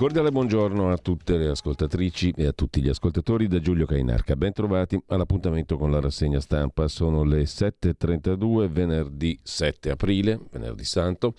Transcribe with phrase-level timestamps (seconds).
[0.00, 4.34] Cordiale buongiorno a tutte le ascoltatrici e a tutti gli ascoltatori da Giulio Cainarca.
[4.34, 6.88] Bentrovati all'appuntamento con la rassegna stampa.
[6.88, 11.34] Sono le 7.32, venerdì 7 aprile, venerdì santo,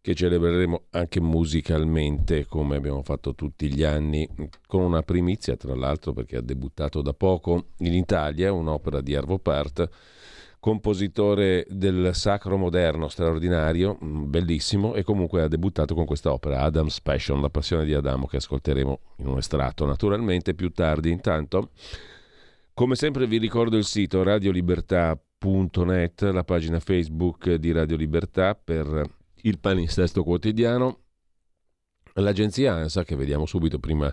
[0.00, 4.28] che celebreremo anche musicalmente come abbiamo fatto tutti gli anni,
[4.68, 9.40] con una primizia tra l'altro perché ha debuttato da poco in Italia un'opera di Arvo
[9.40, 9.90] Part
[10.64, 17.02] compositore del sacro moderno straordinario, mm, bellissimo, e comunque ha debuttato con questa opera, Adam's
[17.02, 21.10] Passion, la passione di Adamo, che ascolteremo in un estratto naturalmente più tardi.
[21.10, 21.72] Intanto,
[22.72, 29.06] come sempre vi ricordo il sito radiolibertà.net, la pagina Facebook di Radio Libertà per
[29.42, 31.00] il palinsesto quotidiano,
[32.14, 34.10] l'agenzia ANSA, che vediamo subito prima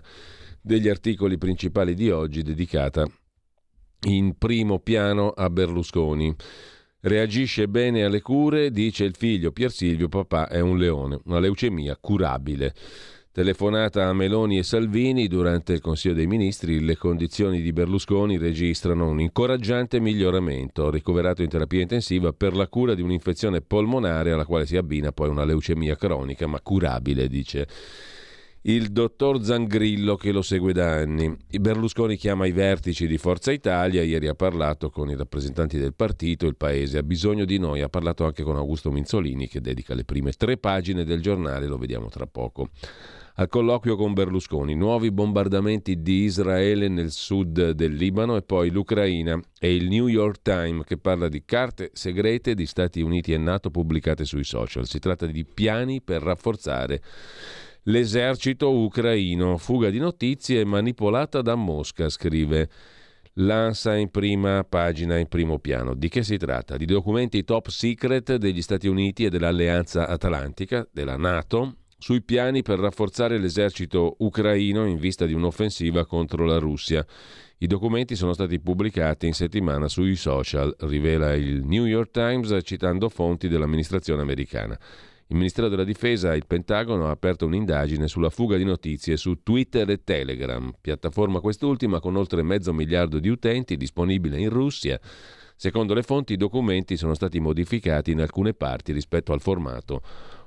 [0.60, 3.06] degli articoli principali di oggi, dedicata
[4.06, 6.34] in primo piano a Berlusconi.
[7.00, 11.96] Reagisce bene alle cure, dice il figlio Pier Silvio, papà è un leone, una leucemia
[12.00, 12.74] curabile.
[13.32, 19.08] Telefonata a Meloni e Salvini durante il Consiglio dei Ministri, le condizioni di Berlusconi registrano
[19.08, 24.66] un incoraggiante miglioramento, ricoverato in terapia intensiva per la cura di un'infezione polmonare alla quale
[24.66, 27.66] si abbina poi una leucemia cronica, ma curabile, dice
[28.64, 31.36] il dottor Zangrillo che lo segue da anni.
[31.48, 36.46] Berlusconi chiama i vertici di Forza Italia, ieri ha parlato con i rappresentanti del partito,
[36.46, 40.04] il paese ha bisogno di noi, ha parlato anche con Augusto Minzolini che dedica le
[40.04, 42.68] prime tre pagine del giornale, lo vediamo tra poco.
[43.36, 49.40] Al colloquio con Berlusconi, nuovi bombardamenti di Israele nel sud del Libano e poi l'Ucraina
[49.58, 53.70] e il New York Times che parla di carte segrete di Stati Uniti e Nato
[53.70, 54.86] pubblicate sui social.
[54.86, 57.00] Si tratta di piani per rafforzare
[57.86, 62.68] L'esercito ucraino, fuga di notizie manipolata da Mosca, scrive
[63.34, 65.94] l'ANSA in prima pagina, in primo piano.
[65.94, 66.76] Di che si tratta?
[66.76, 72.78] Di documenti top secret degli Stati Uniti e dell'Alleanza Atlantica, della Nato, sui piani per
[72.78, 77.04] rafforzare l'esercito ucraino in vista di un'offensiva contro la Russia.
[77.58, 83.08] I documenti sono stati pubblicati in settimana sui social, rivela il New York Times citando
[83.08, 84.78] fonti dell'amministrazione americana.
[85.32, 89.42] Il Ministero della Difesa e il Pentagono ha aperto un'indagine sulla fuga di notizie su
[89.42, 95.00] Twitter e Telegram, piattaforma quest'ultima con oltre mezzo miliardo di utenti disponibile in Russia.
[95.56, 100.02] Secondo le fonti i documenti sono stati modificati in alcune parti rispetto al formato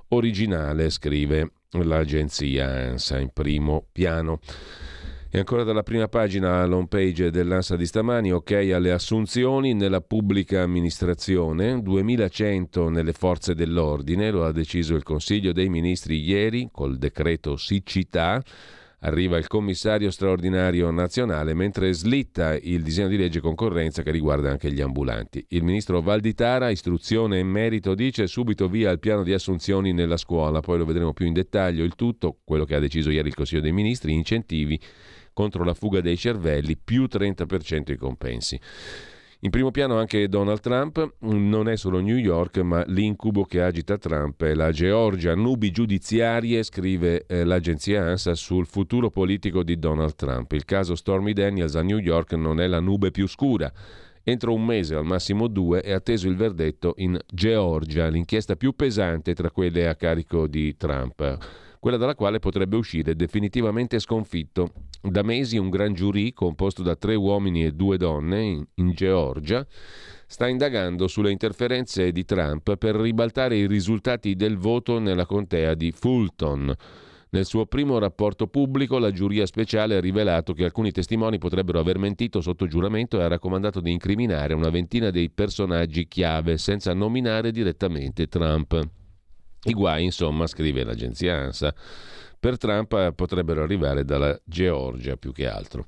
[0.09, 4.39] originale, scrive l'agenzia ANSA in primo piano.
[5.35, 10.61] E ancora dalla prima pagina all'home page dell'ANSA di stamani, ok alle assunzioni nella pubblica
[10.61, 17.57] amministrazione, 2100 nelle forze dell'ordine, lo ha deciso il Consiglio dei Ministri ieri col decreto
[17.57, 18.41] siccità.
[18.99, 24.71] Arriva il commissario straordinario nazionale mentre slitta il disegno di legge concorrenza che riguarda anche
[24.71, 25.45] gli ambulanti.
[25.49, 30.61] Il ministro Valditara, istruzione e merito, dice subito via il piano di assunzioni nella scuola,
[30.61, 31.83] poi lo vedremo più in dettaglio.
[31.83, 34.79] Il tutto, quello che ha deciso ieri il Consiglio dei Ministri, incentivi
[35.35, 38.59] contro la fuga dei cervelli, più 30% i compensi.
[39.41, 43.97] In primo piano anche Donald Trump, non è solo New York, ma l'incubo che agita
[43.97, 50.15] Trump è la Georgia, nubi giudiziarie, scrive eh, l'agenzia ANSA sul futuro politico di Donald
[50.15, 50.51] Trump.
[50.53, 53.71] Il caso Stormy Daniels a New York non è la nube più scura.
[54.23, 59.35] Entro un mese, al massimo due, è atteso il verdetto in Georgia, l'inchiesta più pesante
[59.35, 61.64] tra quelle a carico di Trump.
[61.85, 64.71] Quella dalla quale potrebbe uscire definitivamente sconfitto.
[65.03, 69.63] Da mesi un gran giurì composto da tre uomini e due donne in, in Georgia
[70.25, 75.91] sta indagando sulle interferenze di Trump per ribaltare i risultati del voto nella contea di
[75.91, 76.73] Fulton.
[77.29, 81.99] Nel suo primo rapporto pubblico la giuria speciale ha rivelato che alcuni testimoni potrebbero aver
[81.99, 87.51] mentito sotto giuramento e ha raccomandato di incriminare una ventina dei personaggi chiave senza nominare
[87.51, 89.04] direttamente Trump.
[89.65, 91.73] I guai, insomma, scrive l'agenzia ANSA,
[92.39, 95.85] per Trump potrebbero arrivare dalla Georgia più che altro.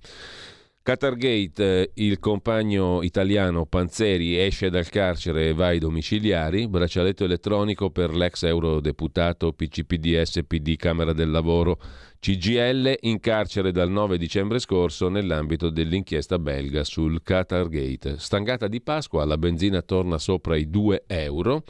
[0.87, 7.89] Qatargate, eh, il compagno italiano Panzeri esce dal carcere e va ai domiciliari, braccialetto elettronico
[7.89, 11.77] per l'ex eurodeputato PCPD SPD Camera del Lavoro
[12.19, 18.17] CGL in carcere dal 9 dicembre scorso nell'ambito dell'inchiesta belga sul Qatargate.
[18.17, 21.63] Stangata di Pasqua, la benzina torna sopra i 2 euro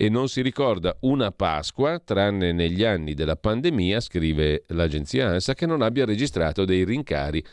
[0.00, 5.66] e non si ricorda una Pasqua, tranne negli anni della pandemia, scrive l'agenzia ANSA, che
[5.66, 7.44] non abbia registrato dei rincari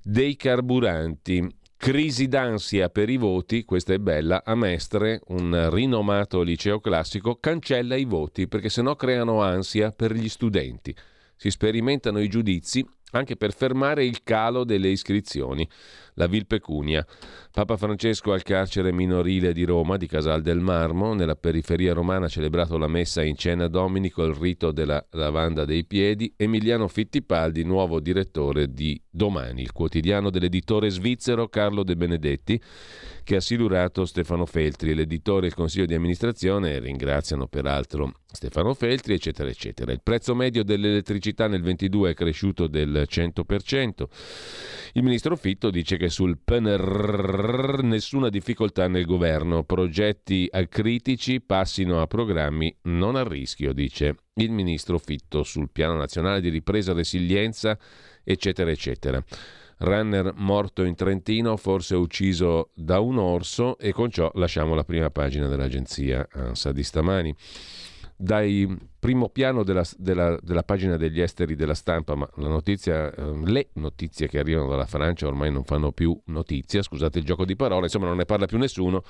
[0.00, 1.44] dei carburanti.
[1.76, 7.96] Crisi d'ansia per i voti, questa è bella, a Mestre, un rinomato liceo classico, cancella
[7.96, 10.94] i voti perché sennò creano ansia per gli studenti.
[11.34, 15.68] Si sperimentano i giudizi anche per fermare il calo delle iscrizioni
[16.14, 17.06] la Vil Pecunia.
[17.50, 22.28] Papa Francesco al carcere minorile di Roma, di Casal del Marmo, nella periferia romana ha
[22.28, 26.32] celebrato la messa in cena dominico, il rito della lavanda dei piedi.
[26.36, 32.60] Emiliano Fittipaldi, nuovo direttore di Domani, il quotidiano dell'editore svizzero Carlo De Benedetti,
[33.24, 34.94] che ha silurato Stefano Feltri.
[34.94, 39.92] L'editore e il consiglio di amministrazione ringraziano peraltro Stefano Feltri, eccetera, eccetera.
[39.92, 44.04] Il prezzo medio dell'elettricità nel 22 è cresciuto del 100%.
[44.94, 52.06] Il ministro Fitto dice che sul PNRR nessuna difficoltà nel governo, progetti critici passino a
[52.06, 57.78] programmi non a rischio, dice il ministro Fitto sul piano nazionale di ripresa e resilienza,
[58.24, 59.22] eccetera, eccetera.
[59.78, 65.10] Runner morto in Trentino, forse ucciso da un orso e con ciò lasciamo la prima
[65.10, 67.34] pagina dell'agenzia ANSA di stamani
[68.22, 68.68] dai
[69.00, 74.28] primo piano della, della, della, pagina degli esteri della stampa, ma notizia, eh, le notizie
[74.28, 78.06] che arrivano dalla Francia ormai non fanno più notizia, scusate il gioco di parole, insomma
[78.06, 79.02] non ne parla più nessuno.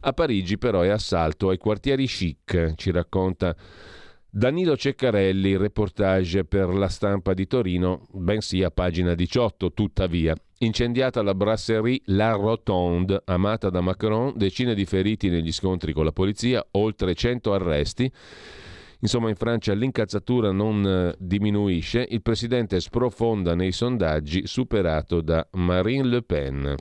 [0.00, 3.56] A Parigi però è assalto ai quartieri chic, ci racconta
[4.28, 10.34] Danilo Ceccarelli, reportage per la stampa di Torino, bensì a pagina 18, tuttavia.
[10.60, 16.10] Incendiata la brasserie La Rotonde, amata da Macron, decine di feriti negli scontri con la
[16.10, 18.10] polizia, oltre 100 arresti.
[18.98, 26.08] Insomma, in Francia l'incazzatura non eh, diminuisce, il presidente sprofonda nei sondaggi, superato da Marine
[26.08, 26.74] Le Pen.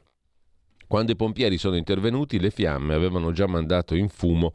[0.87, 4.53] Quando i pompieri sono intervenuti, le fiamme avevano già mandato in fumo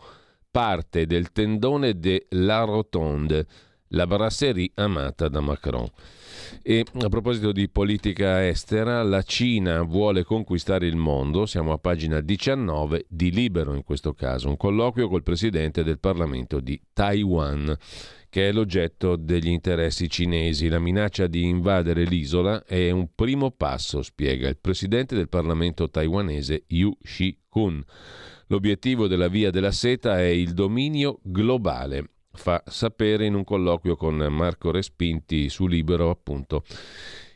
[0.50, 3.46] parte del tendone de La Rotonde,
[3.92, 5.86] la brasserie amata da Macron.
[6.62, 12.20] E a proposito di politica estera, la Cina vuole conquistare il mondo, siamo a pagina
[12.20, 17.76] 19 di Libero in questo caso, un colloquio col presidente del Parlamento di Taiwan
[18.28, 20.68] che è l'oggetto degli interessi cinesi.
[20.68, 26.64] La minaccia di invadere l'isola è un primo passo, spiega il presidente del Parlamento taiwanese
[26.68, 27.84] Yu Shi-kun.
[28.46, 34.16] L'obiettivo della Via della Seta è il dominio globale fa sapere in un colloquio con
[34.16, 36.64] Marco Respinti su Libero, appunto,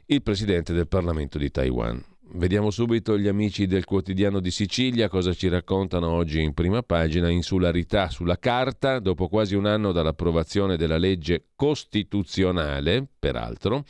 [0.06, 2.02] il presidente del Parlamento di Taiwan.
[2.28, 7.30] Vediamo subito gli amici del quotidiano di Sicilia cosa ci raccontano oggi in prima pagina.
[7.30, 13.84] Insularità sulla carta, dopo quasi un anno dall'approvazione della legge costituzionale, peraltro,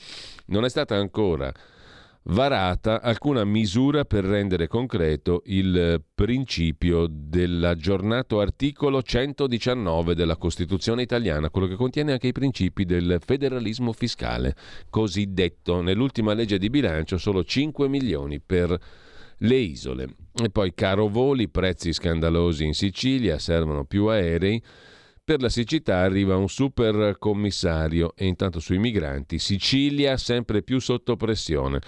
[0.46, 1.52] non è stata ancora
[2.28, 11.68] varata alcuna misura per rendere concreto il principio dell'aggiornato articolo 119 della Costituzione italiana, quello
[11.68, 14.54] che contiene anche i principi del federalismo fiscale,
[14.90, 18.76] cosiddetto nell'ultima legge di bilancio solo 5 milioni per
[19.40, 20.08] le isole.
[20.42, 24.60] E poi caro voli, prezzi scandalosi in Sicilia, servono più aerei.
[25.26, 31.16] Per la siccità arriva un super commissario e intanto sui migranti Sicilia sempre più sotto
[31.16, 31.80] pressione.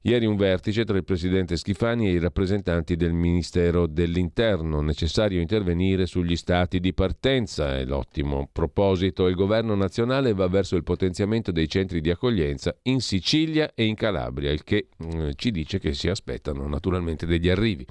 [0.00, 4.80] Ieri un vertice tra il presidente Schifani e i rappresentanti del Ministero dell'Interno.
[4.80, 7.76] Necessario intervenire sugli stati di partenza.
[7.76, 9.26] È l'ottimo proposito.
[9.26, 13.96] Il governo nazionale va verso il potenziamento dei centri di accoglienza in Sicilia e in
[13.96, 17.86] Calabria, il che eh, ci dice che si aspettano naturalmente degli arrivi.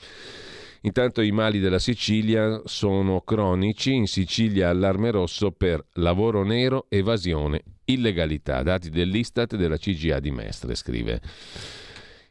[0.84, 7.62] Intanto i mali della Sicilia sono cronici, in Sicilia allarme rosso per lavoro nero, evasione,
[7.86, 11.22] illegalità, dati dell'Istat e della CGA di Mestre, scrive.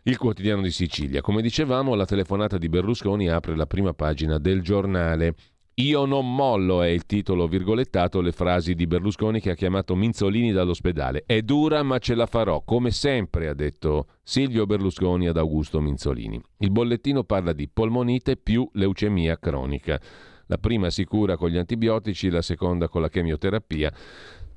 [0.03, 1.21] Il quotidiano di Sicilia.
[1.21, 5.35] Come dicevamo, la telefonata di Berlusconi apre la prima pagina del giornale.
[5.75, 10.53] Io non mollo è il titolo virgolettato le frasi di Berlusconi che ha chiamato Minzolini
[10.53, 11.23] dall'ospedale.
[11.25, 16.39] È dura ma ce la farò, come sempre ha detto Silvio Berlusconi ad Augusto Minzolini.
[16.59, 19.99] Il bollettino parla di polmonite più leucemia cronica.
[20.47, 23.91] La prima si cura con gli antibiotici, la seconda con la chemioterapia.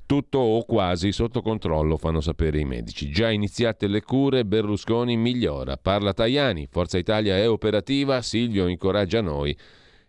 [0.05, 3.09] Tutto o quasi sotto controllo, fanno sapere i medici.
[3.09, 5.77] Già iniziate le cure, Berlusconi migliora.
[5.77, 9.55] Parla Tajani, Forza Italia è operativa, Silvio incoraggia noi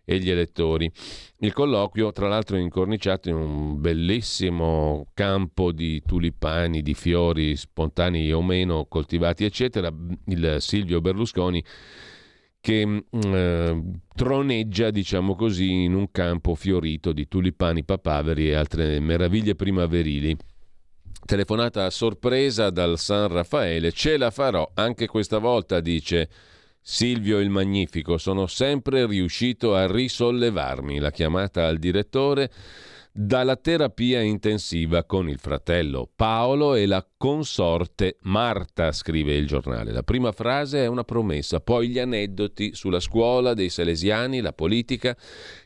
[0.05, 0.91] e gli elettori.
[1.39, 8.33] Il colloquio, tra l'altro, è incorniciato in un bellissimo campo di tulipani, di fiori spontanei
[8.33, 9.93] o meno coltivati, eccetera.
[10.27, 11.63] Il Silvio Berlusconi
[12.65, 13.83] che mm, eh,
[14.15, 20.35] troneggia, diciamo così, in un campo fiorito di tulipani, papaveri e altre meraviglie primaverili.
[21.27, 26.29] Telefonata a sorpresa dal San Raffaele, ce la farò anche questa volta, dice
[26.87, 30.99] Silvio il Magnifico, sono sempre riuscito a risollevarmi.
[30.99, 32.51] La chiamata al direttore
[33.17, 39.93] dalla terapia intensiva con il fratello Paolo e la consorte Marta, scrive il giornale.
[39.93, 45.17] La prima frase è una promessa, poi gli aneddoti sulla scuola dei Salesiani, la politica.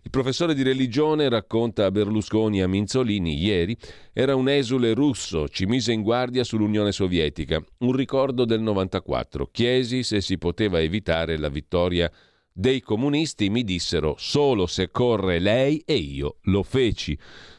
[0.03, 3.75] Il professore di religione racconta a Berlusconi e a Minzolini ieri
[4.13, 7.65] era un esule russo, ci mise in guardia sull'Unione Sovietica.
[7.79, 9.49] Un ricordo del 94.
[9.51, 12.13] Chiesi se si poteva evitare la vittoria
[12.59, 17.17] dei comunisti mi dissero solo se corre lei e io lo feci.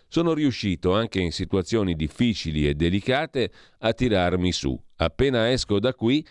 [0.10, 4.78] Sono riuscito anche in situazioni difficili e delicate a tirarmi su.
[4.98, 6.28] Appena esco da qui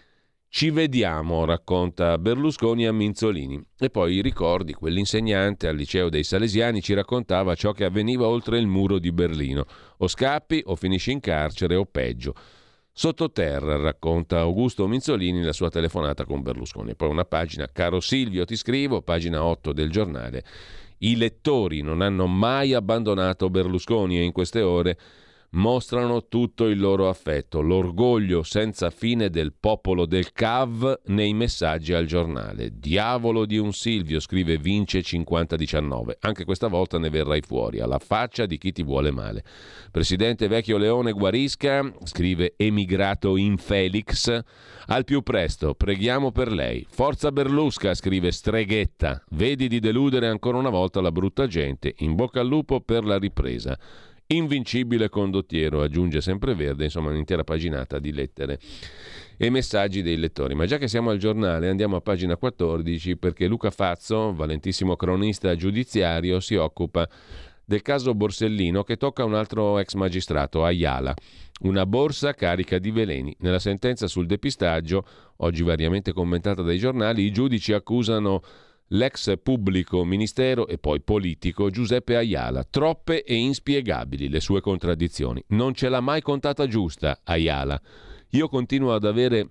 [0.51, 3.59] ci vediamo, racconta Berlusconi a Minzolini.
[3.79, 8.67] E poi ricordi, quell'insegnante al liceo dei Salesiani ci raccontava ciò che avveniva oltre il
[8.67, 9.65] muro di Berlino.
[9.99, 12.35] O scappi o finisci in carcere o peggio.
[12.99, 16.97] Sottoterra, racconta Augusto Minzolini la sua telefonata con Berlusconi.
[16.97, 20.43] Poi una pagina, caro Silvio, ti scrivo, pagina 8 del giornale.
[20.99, 24.99] I lettori non hanno mai abbandonato Berlusconi e in queste ore
[25.51, 32.07] mostrano tutto il loro affetto, l'orgoglio senza fine del popolo del CAV nei messaggi al
[32.07, 32.71] giornale.
[32.79, 36.19] Diavolo di un Silvio, scrive Vince 5019.
[36.21, 39.43] Anche questa volta ne verrai fuori, alla faccia di chi ti vuole male.
[39.91, 44.41] Presidente Vecchio Leone guarisca, scrive emigrato in Felix.
[44.91, 46.87] Al più presto, preghiamo per lei.
[46.89, 49.23] Forza Berlusca, scrive Streghetta.
[49.31, 51.95] Vedi di deludere ancora una volta la brutta gente.
[51.99, 53.79] In bocca al lupo per la ripresa.
[54.31, 58.59] Invincibile condottiero, aggiunge sempre Verde, insomma un'intera paginata di lettere
[59.39, 60.55] e messaggi dei lettori.
[60.55, 65.57] Ma già che siamo al giornale, andiamo a pagina 14 perché Luca Fazzo, valentissimo cronista
[65.57, 67.09] giudiziario, si occupa
[67.65, 71.15] del caso Borsellino che tocca un altro ex magistrato, Ayala.
[71.61, 73.35] Una borsa carica di veleni.
[73.39, 75.07] Nella sentenza sul depistaggio,
[75.37, 78.43] oggi variamente commentata dai giornali, i giudici accusano
[78.89, 82.65] l'ex pubblico ministero e poi politico Giuseppe Ayala.
[82.65, 85.43] Troppe e inspiegabili le sue contraddizioni.
[85.49, 87.81] Non ce l'ha mai contata giusta Ayala.
[88.31, 89.49] Io continuo ad avere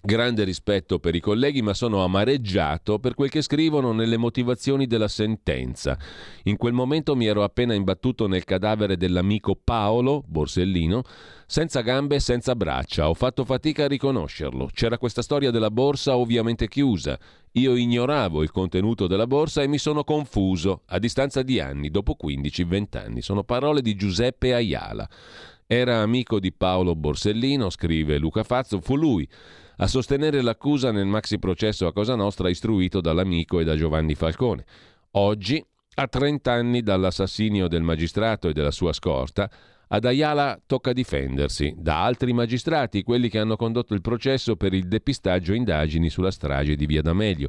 [0.00, 5.08] grande rispetto per i colleghi, ma sono amareggiato per quel che scrivono nelle motivazioni della
[5.08, 5.98] sentenza.
[6.44, 11.02] In quel momento mi ero appena imbattuto nel cadavere dell'amico Paolo Borsellino,
[11.46, 13.08] senza gambe e senza braccia.
[13.08, 14.70] Ho fatto fatica a riconoscerlo.
[14.72, 17.18] C'era questa storia della borsa ovviamente chiusa.
[17.52, 22.16] Io ignoravo il contenuto della borsa e mi sono confuso a distanza di anni, dopo
[22.22, 23.22] 15-20 anni.
[23.22, 25.08] Sono parole di Giuseppe Ayala.
[25.66, 29.28] Era amico di Paolo Borsellino, scrive Luca Fazzo, fu lui
[29.76, 34.64] a sostenere l'accusa nel maxi processo a Cosa Nostra istruito dall'amico e da Giovanni Falcone.
[35.12, 35.64] Oggi,
[35.94, 39.50] a 30 anni dall'assassinio del magistrato e della sua scorta,
[39.88, 44.88] ad Ayala tocca difendersi da altri magistrati, quelli che hanno condotto il processo per il
[44.88, 47.48] depistaggio e indagini sulla strage di Via D'Amelio.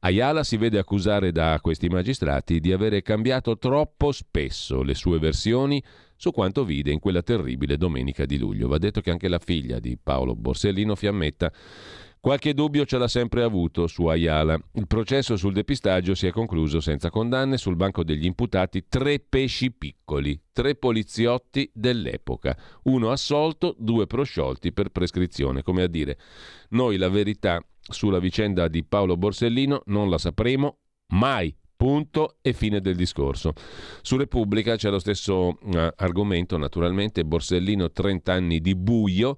[0.00, 5.82] Ayala si vede accusare da questi magistrati di avere cambiato troppo spesso le sue versioni
[6.16, 8.68] su quanto vide in quella terribile domenica di luglio.
[8.68, 11.52] Va detto che anche la figlia di Paolo Borsellino Fiammetta
[12.26, 14.58] Qualche dubbio ce l'ha sempre avuto su Ayala.
[14.72, 17.56] Il processo sul depistaggio si è concluso senza condanne.
[17.56, 22.58] Sul banco degli imputati tre pesci piccoli, tre poliziotti dell'epoca.
[22.84, 25.62] Uno assolto, due prosciolti per prescrizione.
[25.62, 26.18] Come a dire,
[26.70, 30.78] noi la verità sulla vicenda di Paolo Borsellino non la sapremo
[31.10, 31.56] mai.
[31.86, 33.52] Punto e fine del discorso.
[34.02, 39.36] Su Repubblica c'è lo stesso uh, argomento, naturalmente, Borsellino 30 anni di buio.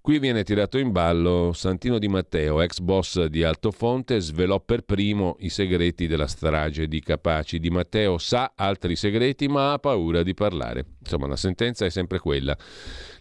[0.00, 5.36] Qui viene tirato in ballo Santino Di Matteo, ex boss di Altofonte, svelò per primo
[5.40, 7.60] i segreti della strage di Capaci.
[7.60, 10.86] Di Matteo sa altri segreti ma ha paura di parlare.
[10.98, 12.56] Insomma, la sentenza è sempre quella.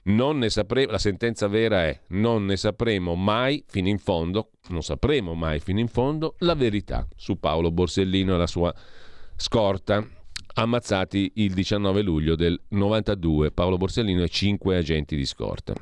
[0.03, 4.81] Non ne sapremo, la sentenza vera è non ne sapremo mai fino in fondo, non
[4.81, 8.73] sapremo mai fino in fondo la verità su Paolo Borsellino e la sua
[9.35, 10.03] scorta,
[10.53, 15.75] ammazzati il 19 luglio del 92, Paolo Borsellino e cinque agenti di scorta.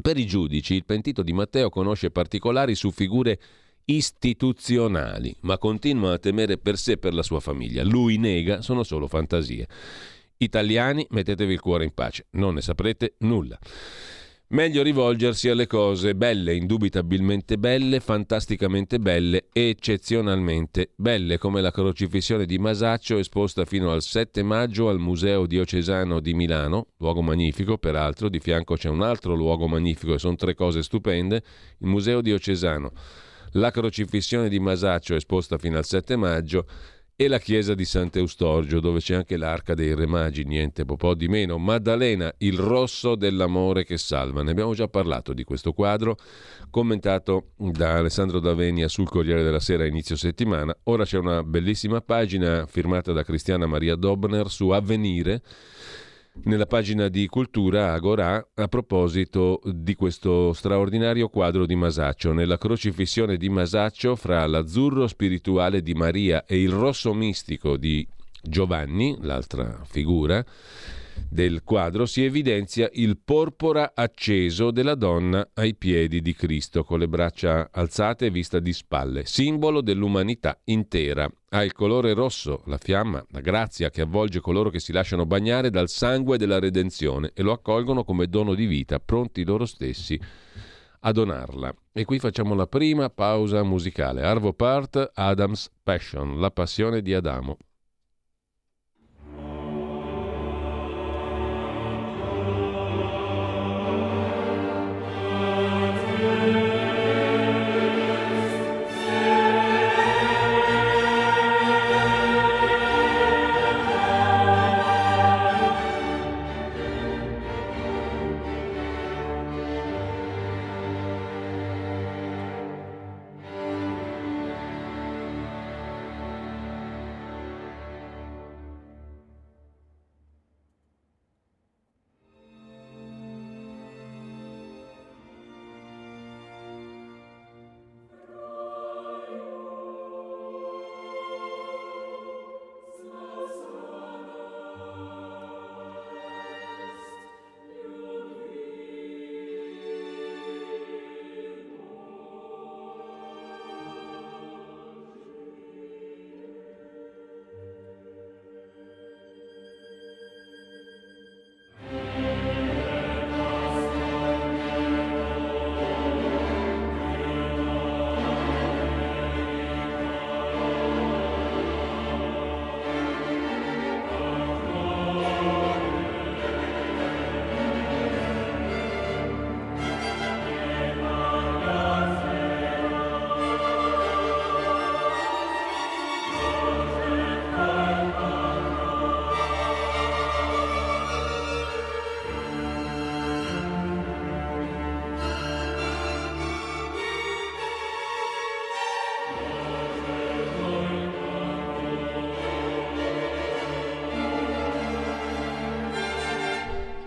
[0.00, 3.38] Per i giudici il pentito di Matteo conosce particolari su figure
[3.86, 7.82] istituzionali, ma continua a temere per sé e per la sua famiglia.
[7.82, 9.66] Lui nega, sono solo fantasie.
[10.42, 13.58] Italiani, mettetevi il cuore in pace, non ne saprete nulla.
[14.52, 22.58] Meglio rivolgersi alle cose belle, indubitabilmente belle, fantasticamente belle, eccezionalmente belle, come la crocifissione di
[22.58, 28.40] Masaccio esposta fino al 7 maggio al Museo Diocesano di Milano, luogo magnifico, peraltro, di
[28.40, 31.36] fianco c'è un altro luogo magnifico e sono tre cose stupende,
[31.78, 32.92] il Museo Diocesano.
[33.52, 36.66] La crocifissione di Masaccio esposta fino al 7 maggio
[37.24, 41.28] e la chiesa di Sant'Eustorgio, dove c'è anche l'arca dei Re Magi, niente po' di
[41.28, 41.56] meno.
[41.56, 44.42] Maddalena, il rosso dell'amore che salva.
[44.42, 46.16] Ne abbiamo già parlato di questo quadro,
[46.68, 50.76] commentato da Alessandro Davenia sul Corriere della Sera inizio settimana.
[50.84, 55.42] Ora c'è una bellissima pagina firmata da Cristiana Maria Dobner su Avvenire
[56.44, 62.32] nella pagina di Cultura Agora a proposito di questo straordinario quadro di Masaccio.
[62.32, 68.06] Nella crocifissione di Masaccio, fra l'azzurro spirituale di Maria e il rosso mistico di
[68.42, 70.44] Giovanni, l'altra figura,
[71.28, 77.08] del quadro si evidenzia il porpora acceso della donna ai piedi di Cristo, con le
[77.08, 81.30] braccia alzate e vista di spalle, simbolo dell'umanità intera.
[81.50, 85.70] Ha il colore rosso, la fiamma, la grazia che avvolge coloro che si lasciano bagnare
[85.70, 90.18] dal sangue della redenzione e lo accolgono come dono di vita, pronti loro stessi
[91.04, 91.74] a donarla.
[91.92, 94.22] E qui facciamo la prima pausa musicale.
[94.22, 97.56] Arvo Part, Adam's Passion, la passione di Adamo.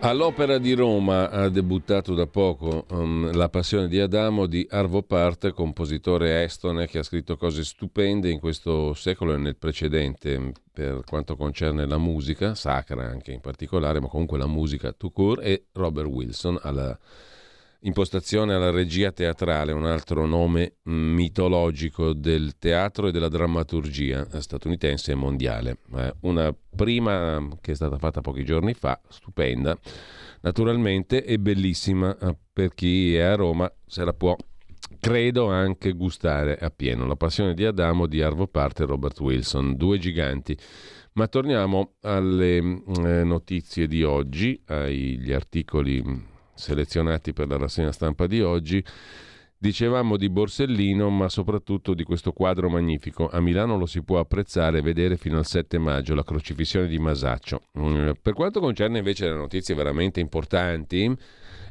[0.05, 5.49] All'Opera di Roma ha debuttato da poco um, La passione di Adamo di Arvo Part,
[5.49, 11.35] compositore estone che ha scritto cose stupende in questo secolo e nel precedente per quanto
[11.35, 16.07] concerne la musica, sacra anche in particolare, ma comunque la musica tout court, e Robert
[16.07, 16.95] Wilson alla
[17.85, 25.15] impostazione alla regia teatrale, un altro nome mitologico del teatro e della drammaturgia statunitense e
[25.15, 25.77] mondiale.
[26.21, 29.77] Una prima che è stata fatta pochi giorni fa, stupenda,
[30.41, 34.35] naturalmente e bellissima eh, per chi è a Roma, se la può
[34.99, 37.05] credo anche gustare appieno.
[37.05, 40.57] La passione di Adamo di Arvo Parte e Robert Wilson, due giganti.
[41.13, 48.41] Ma torniamo alle eh, notizie di oggi, agli articoli selezionati per la rassegna stampa di
[48.41, 48.83] oggi.
[49.57, 53.29] Dicevamo di Borsellino, ma soprattutto di questo quadro magnifico.
[53.29, 56.99] A Milano lo si può apprezzare e vedere fino al 7 maggio, la crocifissione di
[56.99, 57.61] Masaccio.
[57.79, 61.11] Mm, per quanto concerne invece le notizie veramente importanti,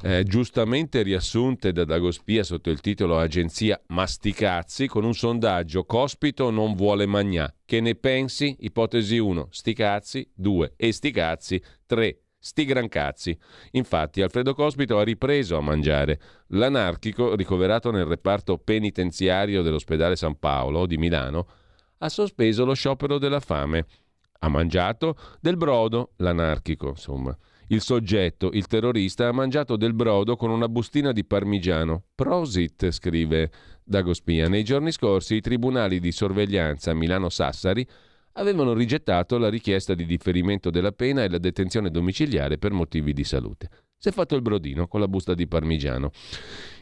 [0.03, 6.75] eh, giustamente riassunte da Dagospia sotto il titolo Agenzia Masticazzi, con un sondaggio Cospito non
[6.75, 7.53] vuole magnà.
[7.65, 8.57] Che ne pensi?
[8.61, 13.35] Ipotesi 1, sticazzi, 2 e sticazzi, 3 Sti gran cazzi.
[13.71, 16.21] Infatti Alfredo Cospito ha ripreso a mangiare.
[16.49, 21.47] L'anarchico, ricoverato nel reparto penitenziario dell'ospedale San Paolo di Milano,
[21.97, 23.87] ha sospeso lo sciopero della fame.
[24.41, 27.35] Ha mangiato del brodo, l'anarchico, insomma.
[27.69, 32.03] Il soggetto, il terrorista, ha mangiato del brodo con una bustina di parmigiano.
[32.15, 33.51] Prosit, scrive
[33.83, 34.51] Dagospia.
[34.51, 37.89] Nei giorni scorsi i tribunali di sorveglianza Milano-Sassari
[38.35, 43.25] avevano rigettato la richiesta di differimento della pena e la detenzione domiciliare per motivi di
[43.25, 43.69] salute.
[43.97, 46.11] Si è fatto il brodino con la busta di parmigiano.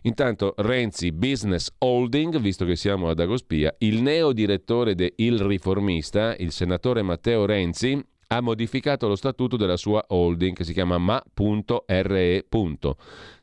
[0.03, 6.35] Intanto Renzi Business Holding, visto che siamo ad Agospia, il neo direttore de Il Riformista,
[6.37, 12.47] il senatore Matteo Renzi, ha modificato lo statuto della sua holding che si chiama ma.re.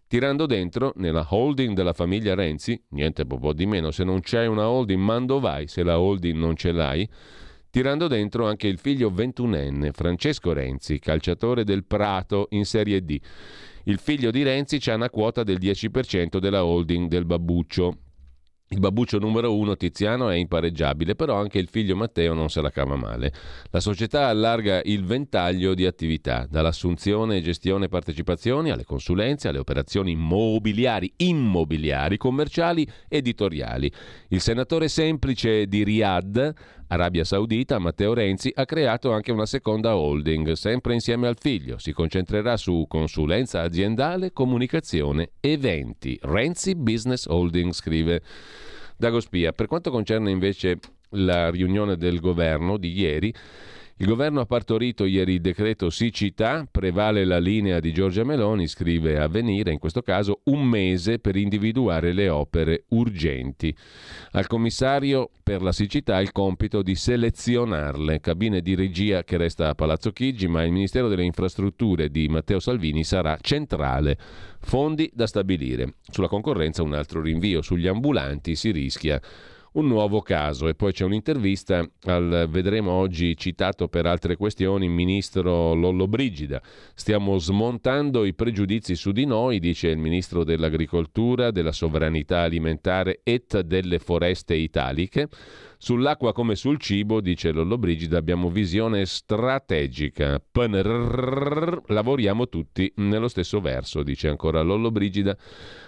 [0.08, 4.68] Tirando dentro, nella holding della famiglia Renzi, niente po' di meno, se non c'è una
[4.68, 7.08] holding, mando vai, se la holding non ce l'hai,
[7.70, 13.20] tirando dentro anche il figlio ventunenne, Francesco Renzi, calciatore del Prato in Serie D.
[13.84, 17.98] Il figlio di Renzi ha una quota del 10% della holding del Babbuccio,
[18.72, 22.70] il babbuccio numero uno, Tiziano, è impareggiabile, però anche il figlio Matteo non se la
[22.70, 23.34] cava male.
[23.72, 30.16] La società allarga il ventaglio di attività, dall'assunzione, gestione e partecipazioni alle consulenze, alle operazioni
[30.16, 33.92] mobiliari, immobiliari, commerciali, editoriali.
[34.28, 36.54] Il senatore semplice di Riyadh
[36.92, 41.78] Arabia Saudita, Matteo Renzi ha creato anche una seconda holding, sempre insieme al figlio.
[41.78, 46.18] Si concentrerà su consulenza aziendale, comunicazione, eventi.
[46.20, 48.24] Renzi Business Holding, scrive
[48.98, 49.52] Dagospia.
[49.52, 53.32] Per quanto concerne invece la riunione del governo di ieri,
[54.02, 59.20] il governo ha partorito ieri il decreto siccità, prevale la linea di Giorgia Meloni, scrive
[59.20, 63.76] Avvenire, in questo caso un mese per individuare le opere urgenti.
[64.32, 69.76] Al commissario per la siccità il compito di selezionarle, cabine di regia che resta a
[69.76, 74.18] Palazzo Chigi, ma il Ministero delle Infrastrutture di Matteo Salvini sarà centrale.
[74.62, 75.96] Fondi da stabilire.
[76.10, 79.20] Sulla concorrenza un altro rinvio, sugli ambulanti si rischia
[79.74, 80.68] un nuovo caso.
[80.68, 86.62] E poi c'è un'intervista al, vedremo oggi citato per altre questioni, il ministro Lollo Brigida.
[86.94, 93.44] Stiamo smontando i pregiudizi su di noi, dice il ministro dell'agricoltura, della sovranità alimentare e
[93.66, 95.28] delle foreste italiche.
[95.82, 100.38] Sull'acqua come sul cibo, dice Lollobrigida, abbiamo visione strategica.
[100.40, 105.38] PNRR, lavoriamo tutti nello stesso verso, dice ancora Lollobrigida.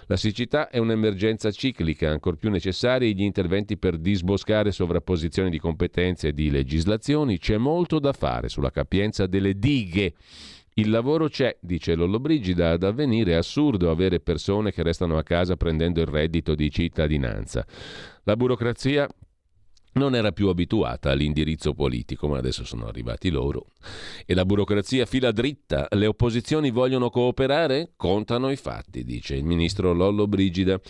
[0.06, 6.28] La siccità è un'emergenza ciclica, ancor più necessari gli interventi per disboscare sovrapposizioni di competenze
[6.28, 7.38] e di legislazioni.
[7.38, 10.14] C'è molto da fare sulla capienza delle dighe.
[10.72, 15.54] Il lavoro c'è, dice Lollobrigida, ad avvenire è assurdo avere persone che restano a casa
[15.58, 17.66] prendendo il reddito di cittadinanza.
[18.22, 19.06] La burocrazia
[19.94, 23.66] non era più abituata all'indirizzo politico, ma adesso sono arrivati loro.
[24.24, 25.86] E la burocrazia fila dritta.
[25.90, 27.92] Le opposizioni vogliono cooperare?
[27.96, 30.80] Contano i fatti, dice il ministro Lollo Brigida.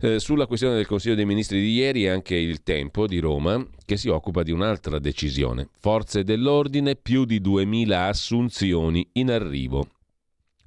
[0.00, 3.96] Eh, sulla questione del Consiglio dei Ministri di ieri anche il Tempo di Roma che
[3.96, 5.68] si occupa di un'altra decisione.
[5.78, 9.88] Forze dell'ordine, più di 2.000 assunzioni in arrivo.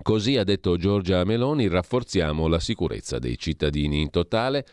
[0.01, 4.65] Così ha detto Giorgia Meloni, rafforziamo la sicurezza dei cittadini in totale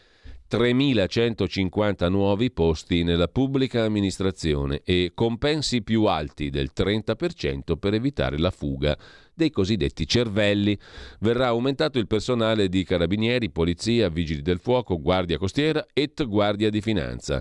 [0.50, 8.50] 3.150 nuovi posti nella pubblica amministrazione e compensi più alti del 30% per evitare la
[8.50, 8.98] fuga
[9.32, 10.76] dei cosiddetti cervelli.
[11.20, 16.80] Verrà aumentato il personale di carabinieri, polizia, vigili del fuoco, guardia costiera e guardia di
[16.80, 17.40] finanza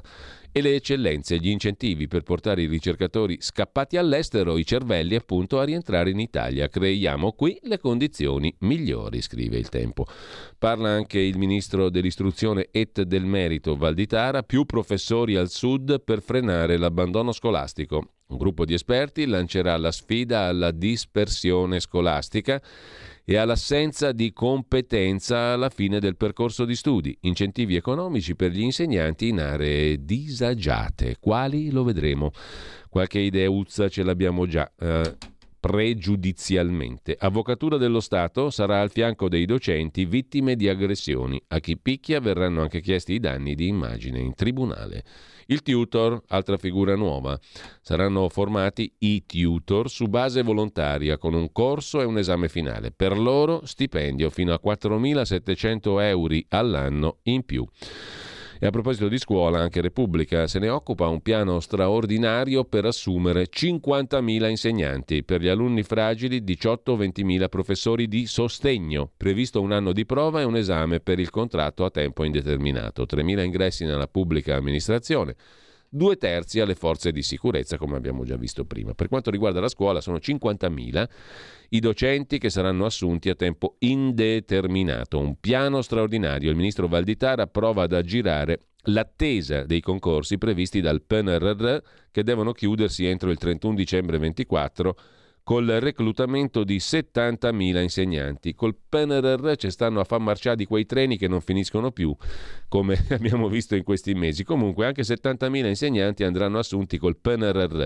[0.52, 5.64] e le eccellenze, gli incentivi per portare i ricercatori scappati all'estero, i cervelli appunto, a
[5.64, 6.68] rientrare in Italia.
[6.68, 10.06] Creiamo qui le condizioni migliori, scrive il tempo.
[10.58, 16.78] Parla anche il ministro dell'istruzione et del merito Valditara, più professori al sud per frenare
[16.78, 18.14] l'abbandono scolastico.
[18.30, 22.62] Un gruppo di esperti lancerà la sfida alla dispersione scolastica
[23.30, 29.28] e all'assenza di competenza alla fine del percorso di studi, incentivi economici per gli insegnanti
[29.28, 31.18] in aree disagiate.
[31.20, 32.32] Quali lo vedremo.
[32.90, 34.68] Qualche ideuzza ce l'abbiamo già.
[34.76, 35.16] Eh,
[35.60, 37.16] pregiudizialmente.
[37.20, 41.42] Avvocatura dello Stato sarà al fianco dei docenti vittime di aggressioni.
[41.48, 45.04] A chi picchia verranno anche chiesti i danni di immagine in tribunale.
[45.48, 47.38] Il tutor, altra figura nuova.
[47.82, 52.92] Saranno formati i tutor su base volontaria con un corso e un esame finale.
[52.92, 57.66] Per loro stipendio fino a 4.700 euro all'anno in più.
[58.62, 63.48] E a proposito di scuola, anche Repubblica se ne occupa un piano straordinario per assumere
[63.50, 70.42] 50.000 insegnanti, per gli alunni fragili 18-20.000 professori di sostegno, previsto un anno di prova
[70.42, 75.38] e un esame per il contratto a tempo indeterminato, 3.000 ingressi nella pubblica amministrazione.
[75.90, 78.94] Due terzi alle forze di sicurezza, come abbiamo già visto prima.
[78.94, 81.10] Per quanto riguarda la scuola, sono 50.000
[81.70, 85.20] i docenti che saranno assunti a tempo indeterminato.
[85.20, 86.50] Un piano straordinario.
[86.50, 91.78] Il ministro Valditara prova ad aggirare l'attesa dei concorsi previsti dal PNRR
[92.12, 94.96] che devono chiudersi entro il 31 dicembre 2024
[95.50, 98.54] col reclutamento di 70.000 insegnanti.
[98.54, 102.16] Col PNRR ci stanno a far marciare quei treni che non finiscono più,
[102.68, 104.44] come abbiamo visto in questi mesi.
[104.44, 107.84] Comunque anche 70.000 insegnanti andranno assunti col PNRR.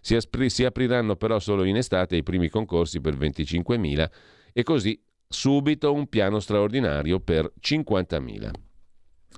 [0.00, 4.10] Si, apri- si apriranno però solo in estate i primi concorsi per 25.000
[4.54, 8.50] e così subito un piano straordinario per 50.000.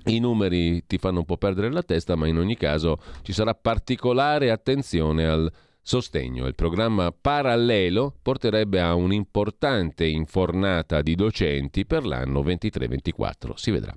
[0.05, 3.53] I numeri ti fanno un po' perdere la testa, ma in ogni caso ci sarà
[3.53, 5.51] particolare attenzione al
[5.87, 6.47] sostegno.
[6.47, 13.53] Il programma parallelo porterebbe a un'importante infornata di docenti per l'anno 23-24.
[13.55, 13.95] Si vedrà.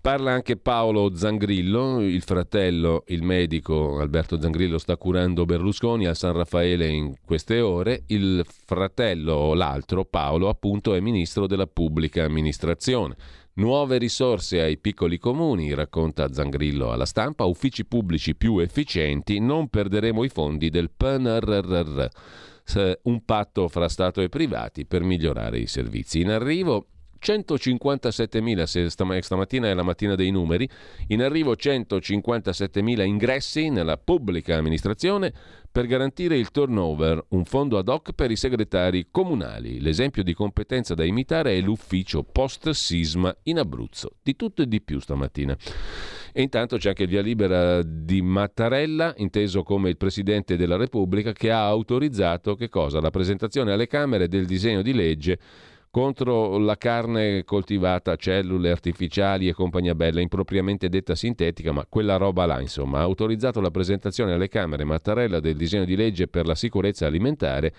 [0.00, 6.32] Parla anche Paolo Zangrillo, il fratello, il medico Alberto Zangrillo sta curando Berlusconi a San
[6.32, 13.14] Raffaele in queste ore, il fratello, l'altro Paolo appunto è ministro della pubblica amministrazione.
[13.54, 20.24] Nuove risorse ai piccoli comuni, racconta Zangrillo alla stampa, uffici pubblici più efficienti, non perderemo
[20.24, 22.06] i fondi del PNRR.
[23.02, 26.20] Un patto fra Stato e privati per migliorare i servizi.
[26.20, 26.86] In arrivo
[27.22, 30.68] 157.000, se stamattina è la mattina dei numeri,
[31.08, 35.32] in arrivo 157.000 ingressi nella pubblica amministrazione
[35.70, 39.80] per garantire il turnover, un fondo ad hoc per i segretari comunali.
[39.80, 44.16] L'esempio di competenza da imitare è l'ufficio post-sisma in Abruzzo.
[44.22, 45.56] Di tutto e di più stamattina.
[46.34, 51.32] E intanto c'è anche il via libera di Mattarella, inteso come il Presidente della Repubblica,
[51.32, 53.00] che ha autorizzato che cosa?
[53.00, 55.38] La presentazione alle Camere del disegno di legge
[55.92, 62.46] contro la carne coltivata cellule artificiali e compagnia bella, impropriamente detta sintetica, ma quella roba
[62.46, 66.54] là, insomma, ha autorizzato la presentazione alle Camere Mattarella del disegno di legge per la
[66.54, 67.74] sicurezza alimentare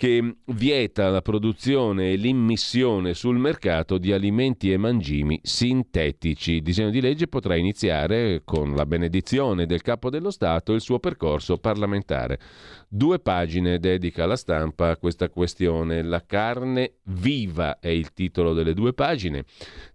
[0.00, 6.52] che vieta la produzione e l'immissione sul mercato di alimenti e mangimi sintetici.
[6.52, 11.00] Il disegno di legge potrà iniziare con la benedizione del capo dello Stato il suo
[11.00, 12.40] percorso parlamentare.
[12.88, 16.02] Due pagine dedica la stampa a questa questione.
[16.02, 19.44] La carne viva è il titolo delle due pagine.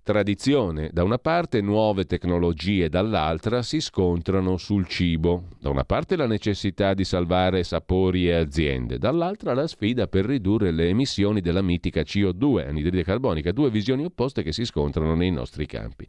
[0.06, 5.46] Tradizione da una parte, nuove tecnologie dall'altra si scontrano sul cibo.
[5.60, 10.70] Da una parte la necessità di salvare sapori e aziende, dall'altra la sfida per ridurre
[10.70, 15.66] le emissioni della mitica CO2, anidride carbonica, due visioni opposte che si scontrano nei nostri
[15.66, 16.06] campi.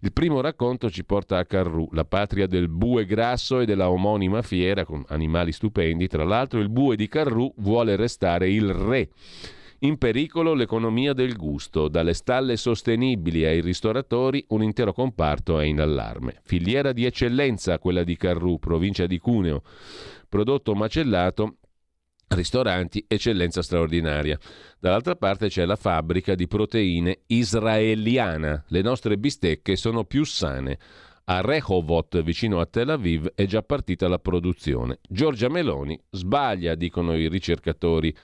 [0.00, 4.42] Il primo racconto ci porta a Carrù, la patria del bue grasso e della omonima
[4.42, 6.08] fiera con animali stupendi.
[6.08, 9.08] Tra l'altro il bue di Carrù vuole restare il re
[9.84, 15.78] in pericolo l'economia del gusto, dalle stalle sostenibili ai ristoratori un intero comparto è in
[15.78, 16.40] allarme.
[16.42, 19.62] Filiera di eccellenza quella di Carrù, provincia di Cuneo.
[20.26, 21.58] Prodotto macellato
[22.28, 24.38] ristoranti, eccellenza straordinaria.
[24.78, 28.64] Dall'altra parte c'è la fabbrica di proteine israeliana.
[28.68, 30.78] Le nostre bistecche sono più sane.
[31.24, 34.98] A Rehovot, vicino a Tel Aviv, è già partita la produzione.
[35.08, 38.14] Giorgia Meloni sbaglia, dicono i ricercatori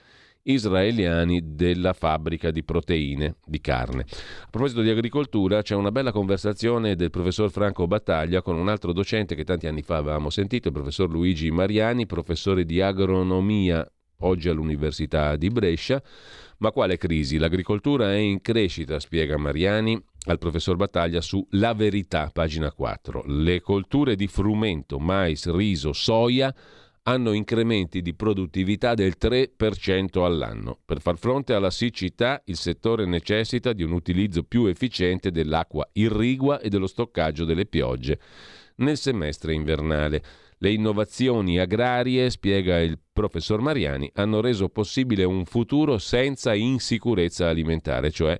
[0.43, 4.05] israeliani della fabbrica di proteine di carne.
[4.43, 8.93] A proposito di agricoltura, c'è una bella conversazione del professor Franco Battaglia con un altro
[8.93, 13.85] docente che tanti anni fa avevamo sentito, il professor Luigi Mariani, professore di agronomia
[14.21, 16.01] oggi all'Università di Brescia.
[16.57, 17.37] Ma quale crisi?
[17.37, 23.23] L'agricoltura è in crescita, spiega Mariani al professor Battaglia su La Verità, pagina 4.
[23.25, 26.53] Le colture di frumento, mais, riso, soia
[27.03, 30.79] hanno incrementi di produttività del 3% all'anno.
[30.85, 36.59] Per far fronte alla siccità il settore necessita di un utilizzo più efficiente dell'acqua irrigua
[36.59, 38.19] e dello stoccaggio delle piogge
[38.77, 40.23] nel semestre invernale.
[40.57, 48.11] Le innovazioni agrarie, spiega il professor Mariani, hanno reso possibile un futuro senza insicurezza alimentare,
[48.11, 48.37] cioè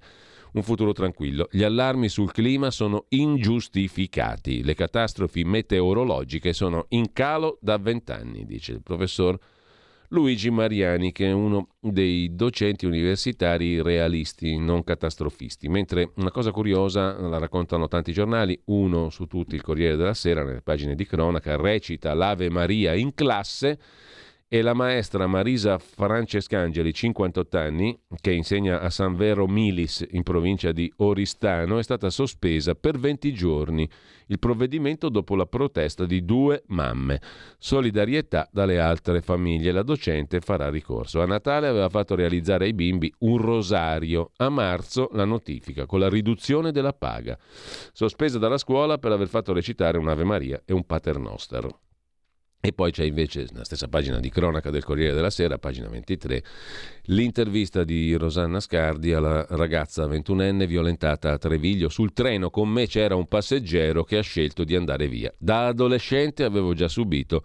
[0.54, 1.48] un futuro tranquillo.
[1.52, 8.74] Gli allarmi sul clima sono ingiustificati, le catastrofi meteorologiche sono in calo da vent'anni, dice
[8.74, 9.38] il professor
[10.10, 15.70] Luigi Mariani, che è uno dei docenti universitari realisti, non catastrofisti.
[15.70, 20.44] Mentre una cosa curiosa, la raccontano tanti giornali, uno su tutti, il Corriere della Sera,
[20.44, 23.80] nelle pagine di cronaca, recita l'Ave Maria in classe
[24.54, 30.74] e la maestra Marisa Francescangeli, 58 anni, che insegna a San Vero Milis in provincia
[30.74, 33.90] di Oristano, è stata sospesa per 20 giorni.
[34.26, 37.22] Il provvedimento dopo la protesta di due mamme.
[37.60, 39.72] Solidarietà dalle altre famiglie.
[39.72, 41.22] La docente farà ricorso.
[41.22, 44.32] A Natale aveva fatto realizzare ai bimbi un rosario.
[44.36, 47.40] A marzo la notifica con la riduzione della paga.
[47.94, 51.70] Sospesa dalla scuola per aver fatto recitare un'Ave Maria e un Paternoster.
[52.64, 56.44] E poi c'è invece, nella stessa pagina di cronaca del Corriere della Sera, pagina 23,
[57.06, 61.90] l'intervista di Rosanna Scardi alla ragazza ventunenne violentata a Treviglio.
[61.90, 65.34] Sul treno con me c'era un passeggero che ha scelto di andare via.
[65.40, 67.44] Da adolescente avevo già subito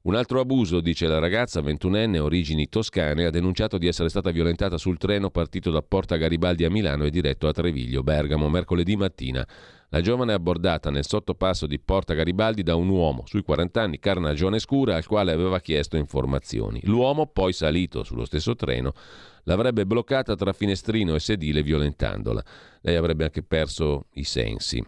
[0.00, 4.78] un altro abuso, dice la ragazza, ventunenne, origini toscane, ha denunciato di essere stata violentata
[4.78, 9.46] sul treno partito da Porta Garibaldi a Milano e diretto a Treviglio, Bergamo, mercoledì mattina.
[9.90, 13.98] La giovane è abbordata nel sottopasso di Porta Garibaldi da un uomo sui 40 anni,
[13.98, 16.80] carnagione scura, al quale aveva chiesto informazioni.
[16.84, 18.92] L'uomo, poi salito sullo stesso treno,
[19.44, 22.44] l'avrebbe bloccata tra finestrino e sedile violentandola.
[22.82, 24.84] Lei avrebbe anche perso i sensi.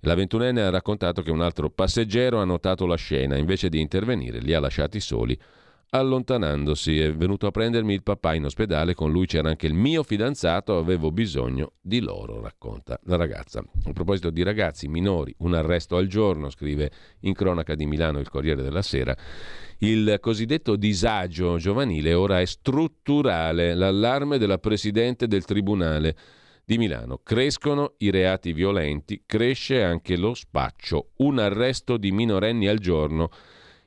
[0.00, 4.38] La ventunenne ha raccontato che un altro passeggero ha notato la scena, invece di intervenire
[4.38, 5.36] li ha lasciati soli
[5.98, 6.98] allontanandosi.
[6.98, 10.78] È venuto a prendermi il papà in ospedale, con lui c'era anche il mio fidanzato,
[10.78, 13.60] avevo bisogno di loro, racconta la ragazza.
[13.60, 18.28] A proposito di ragazzi minori, un arresto al giorno, scrive in cronaca di Milano il
[18.28, 19.16] Corriere della Sera.
[19.78, 26.16] Il cosiddetto disagio giovanile ora è strutturale, l'allarme della Presidente del Tribunale
[26.64, 27.20] di Milano.
[27.22, 31.10] Crescono i reati violenti, cresce anche lo spaccio.
[31.18, 33.30] Un arresto di minorenni al giorno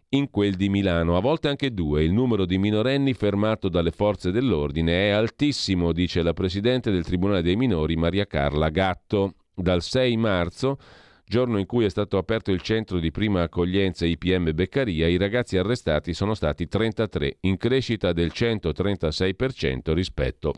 [0.10, 2.04] in quel di Milano, a volte anche due.
[2.04, 7.42] Il numero di minorenni fermato dalle forze dell'ordine è altissimo, dice la Presidente del Tribunale
[7.42, 9.34] dei Minori Maria Carla Gatto.
[9.60, 10.78] Dal 6 marzo,
[11.26, 15.58] giorno in cui è stato aperto il centro di prima accoglienza IPM Beccaria, i ragazzi
[15.58, 20.54] arrestati sono stati 33, in crescita del 136% rispetto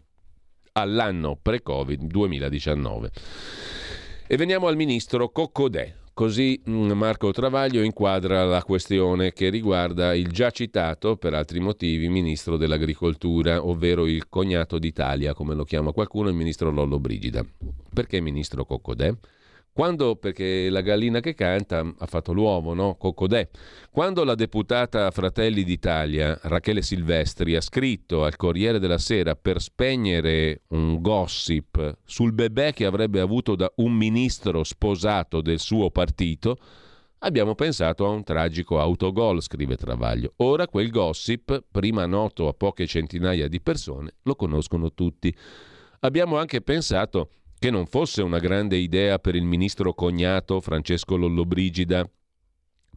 [0.73, 3.11] all'anno pre-Covid 2019.
[4.27, 5.95] E veniamo al ministro Coccodè.
[6.13, 12.09] Così mm, Marco Travaglio inquadra la questione che riguarda il già citato, per altri motivi,
[12.09, 17.45] ministro dell'agricoltura, ovvero il cognato d'Italia, come lo chiama qualcuno, il ministro Lollo Brigida.
[17.93, 19.13] Perché ministro Coccodè?
[19.73, 22.95] Quando, perché la gallina che canta ha fatto l'uovo, no?
[22.95, 23.47] Coccodè.
[23.89, 30.63] Quando la deputata Fratelli d'Italia, Rachele Silvestri, ha scritto al Corriere della Sera per spegnere
[30.69, 36.57] un gossip sul bebè che avrebbe avuto da un ministro sposato del suo partito,
[37.19, 40.33] abbiamo pensato a un tragico autogol, scrive Travaglio.
[40.37, 45.33] Ora quel gossip, prima noto a poche centinaia di persone, lo conoscono tutti.
[46.01, 47.29] Abbiamo anche pensato
[47.61, 52.09] che non fosse una grande idea per il ministro cognato Francesco Lollobrigida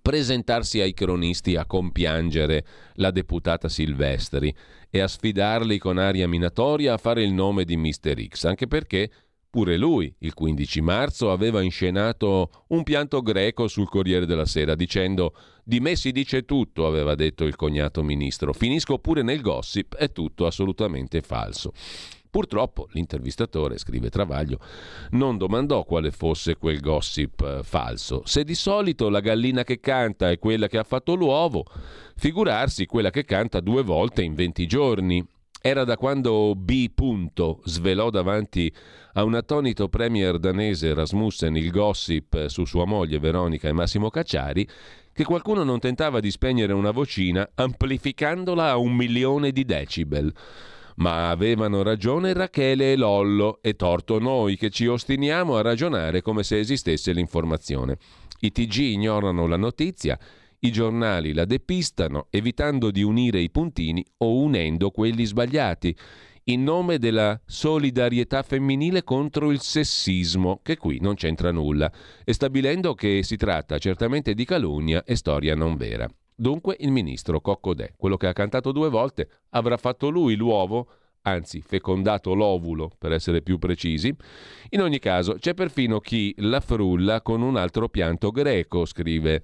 [0.00, 4.54] presentarsi ai cronisti a compiangere la deputata Silvestri
[4.88, 8.26] e a sfidarli con aria minatoria a fare il nome di Mr.
[8.26, 9.10] X, anche perché
[9.50, 15.34] pure lui il 15 marzo aveva inscenato un pianto greco sul Corriere della Sera dicendo
[15.62, 20.10] di me si dice tutto, aveva detto il cognato ministro, finisco pure nel gossip, è
[20.10, 21.72] tutto assolutamente falso.
[22.34, 24.58] Purtroppo l'intervistatore, scrive Travaglio,
[25.10, 28.22] non domandò quale fosse quel gossip eh, falso.
[28.24, 31.64] Se di solito la gallina che canta è quella che ha fatto l'uovo,
[32.16, 35.24] figurarsi quella che canta due volte in 20 giorni.
[35.60, 36.90] Era da quando B.
[37.62, 38.74] svelò davanti
[39.12, 44.68] a un attonito premier danese Rasmussen il gossip su sua moglie Veronica e Massimo Cacciari
[45.12, 50.34] che qualcuno non tentava di spegnere una vocina amplificandola a un milione di decibel.
[50.96, 56.44] Ma avevano ragione Rachele e Lollo e torto noi che ci ostiniamo a ragionare come
[56.44, 57.98] se esistesse l'informazione.
[58.40, 60.18] I TG ignorano la notizia,
[60.60, 65.96] i giornali la depistano, evitando di unire i puntini o unendo quelli sbagliati,
[66.44, 71.90] in nome della solidarietà femminile contro il sessismo, che qui non c'entra nulla,
[72.22, 76.08] e stabilendo che si tratta certamente di calunnia e storia non vera.
[76.36, 80.88] Dunque il ministro Coccodè, quello che ha cantato due volte, avrà fatto lui l'uovo,
[81.22, 84.14] anzi fecondato l'ovulo per essere più precisi.
[84.70, 89.42] In ogni caso c'è perfino chi la frulla con un altro pianto greco, scrive.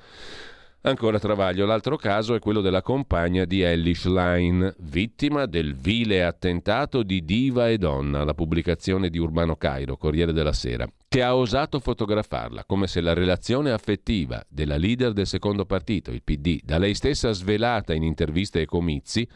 [0.82, 7.02] Ancora Travaglio, l'altro caso è quello della compagna di Ellie Schlein, vittima del vile attentato
[7.02, 11.80] di Diva e Donna, la pubblicazione di Urbano Cairo, Corriere della Sera, che ha osato
[11.80, 16.94] fotografarla come se la relazione affettiva della leader del secondo partito, il PD, da lei
[16.94, 19.28] stessa svelata in interviste e comizi,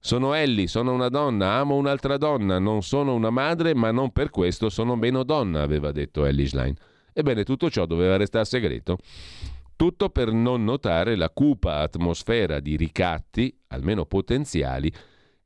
[0.00, 4.30] sono Ellie, sono una donna, amo un'altra donna, non sono una madre, ma non per
[4.30, 6.74] questo sono meno donna, aveva detto Ellie Schlein.
[7.12, 8.96] Ebbene, tutto ciò doveva restare segreto.
[9.78, 14.92] Tutto per non notare la cupa atmosfera di ricatti, almeno potenziali,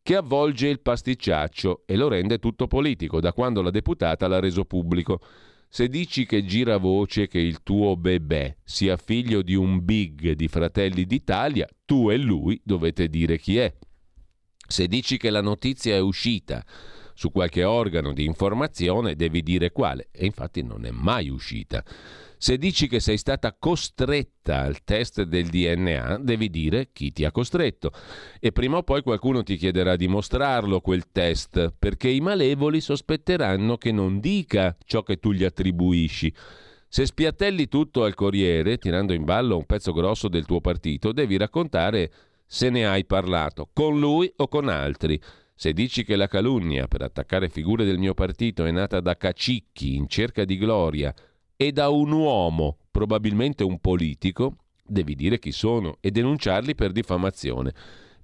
[0.01, 4.65] che avvolge il pasticciaccio e lo rende tutto politico, da quando la deputata l'ha reso
[4.65, 5.21] pubblico.
[5.69, 10.49] Se dici che gira voce che il tuo bebè sia figlio di un big di
[10.49, 13.71] Fratelli d'Italia, tu e lui dovete dire chi è.
[14.67, 16.65] Se dici che la notizia è uscita
[17.15, 21.85] su qualche organo di informazione, devi dire quale, e infatti non è mai uscita.
[22.43, 27.31] Se dici che sei stata costretta al test del DNA, devi dire chi ti ha
[27.31, 27.93] costretto.
[28.41, 33.77] E prima o poi qualcuno ti chiederà di mostrarlo quel test, perché i malevoli sospetteranno
[33.77, 36.35] che non dica ciò che tu gli attribuisci.
[36.89, 41.37] Se spiattelli tutto al Corriere, tirando in ballo un pezzo grosso del tuo partito, devi
[41.37, 42.11] raccontare
[42.45, 45.19] se ne hai parlato, con lui o con altri.
[45.63, 49.95] Se dici che la calunnia per attaccare figure del mio partito è nata da cacicchi
[49.95, 51.15] in cerca di gloria
[51.55, 57.73] e da un uomo, probabilmente un politico, devi dire chi sono e denunciarli per diffamazione.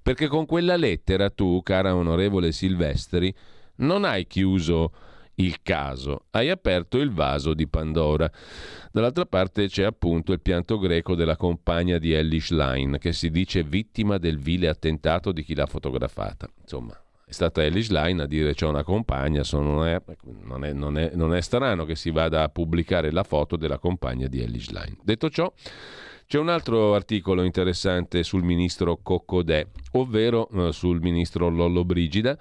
[0.03, 3.33] Perché con quella lettera tu, cara onorevole Silvestri,
[3.77, 4.91] non hai chiuso
[5.35, 8.29] il caso, hai aperto il vaso di Pandora.
[8.91, 13.63] Dall'altra parte c'è appunto il pianto greco della compagna di Ellie Schlein, che si dice
[13.63, 16.49] vittima del vile attentato di chi l'ha fotografata.
[16.63, 20.01] Insomma, è stata Elish Line a dire c'è una compagna, non è,
[20.45, 24.29] non, è, non, non, è, strano che si vada a pubblicare la foto della compagna
[24.29, 24.97] di Elish Line.
[25.03, 25.53] Detto ciò,
[26.27, 32.35] c'è un altro articolo interessante sul ministro Coccodè, ovvero eh, sul ministro Lollo Brigida,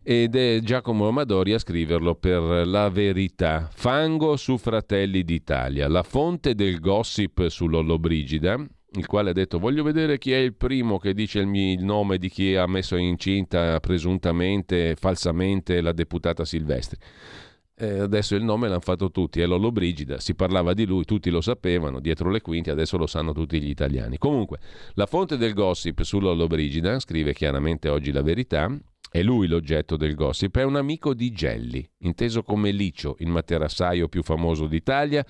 [0.00, 3.68] ed è Giacomo Amadori a scriverlo per La Verità.
[3.72, 9.58] Fango su Fratelli d'Italia, la fonte del gossip su Lollo Brigida, il quale ha detto
[9.58, 12.66] voglio vedere chi è il primo che dice il, mio, il nome di chi ha
[12.66, 16.98] messo incinta presuntamente, falsamente la deputata Silvestri.
[17.76, 21.30] Eh, adesso il nome l'hanno fatto tutti, è Lollo Brigida, si parlava di lui, tutti
[21.30, 24.18] lo sapevano, dietro le quinte, adesso lo sanno tutti gli italiani.
[24.18, 24.58] Comunque,
[24.94, 28.70] la fonte del gossip su Lollo Brigida, scrive chiaramente oggi la verità,
[29.10, 34.08] è lui l'oggetto del gossip, è un amico di Gelli, inteso come Licio, il materassaio
[34.08, 35.24] più famoso d'Italia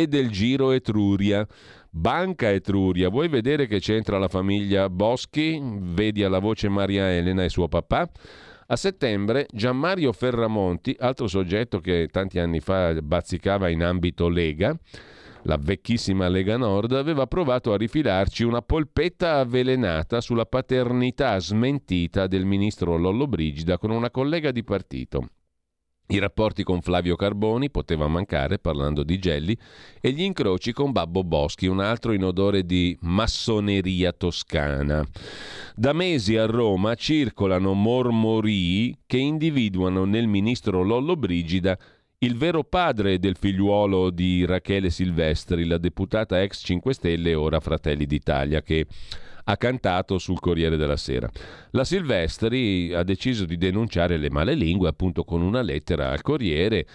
[0.00, 1.46] e del Giro Etruria.
[1.88, 5.58] Banca Etruria, vuoi vedere che c'entra la famiglia Boschi?
[5.62, 8.10] Vedi alla voce Maria Elena e suo papà?
[8.66, 14.76] A settembre Gianmario Ferramonti, altro soggetto che tanti anni fa bazzicava in ambito Lega,
[15.44, 22.44] la vecchissima Lega Nord, aveva provato a rifilarci una polpetta avvelenata sulla paternità smentita del
[22.44, 25.28] ministro Lollo Brigida con una collega di partito.
[26.08, 29.58] I rapporti con Flavio Carboni poteva mancare parlando di Gelli
[30.00, 35.04] e gli incroci con Babbo Boschi, un altro in odore di massoneria toscana.
[35.74, 41.76] Da mesi a Roma circolano mormorii che individuano nel ministro Lollo Brigida
[42.18, 47.58] il vero padre del figliuolo di Rachele Silvestri, la deputata ex 5 Stelle e ora
[47.58, 48.86] Fratelli d'Italia, che
[49.48, 51.30] ha cantato sul Corriere della Sera.
[51.70, 56.86] La Silvestri ha deciso di denunciare le male lingue appunto con una lettera al Corriere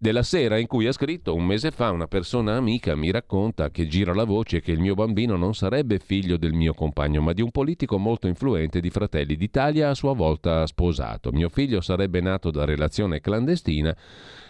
[0.00, 3.88] della sera in cui ha scritto un mese fa una persona amica mi racconta che
[3.88, 7.42] gira la voce che il mio bambino non sarebbe figlio del mio compagno ma di
[7.42, 11.32] un politico molto influente di Fratelli d'Italia a sua volta sposato.
[11.32, 13.96] Mio figlio sarebbe nato da relazione clandestina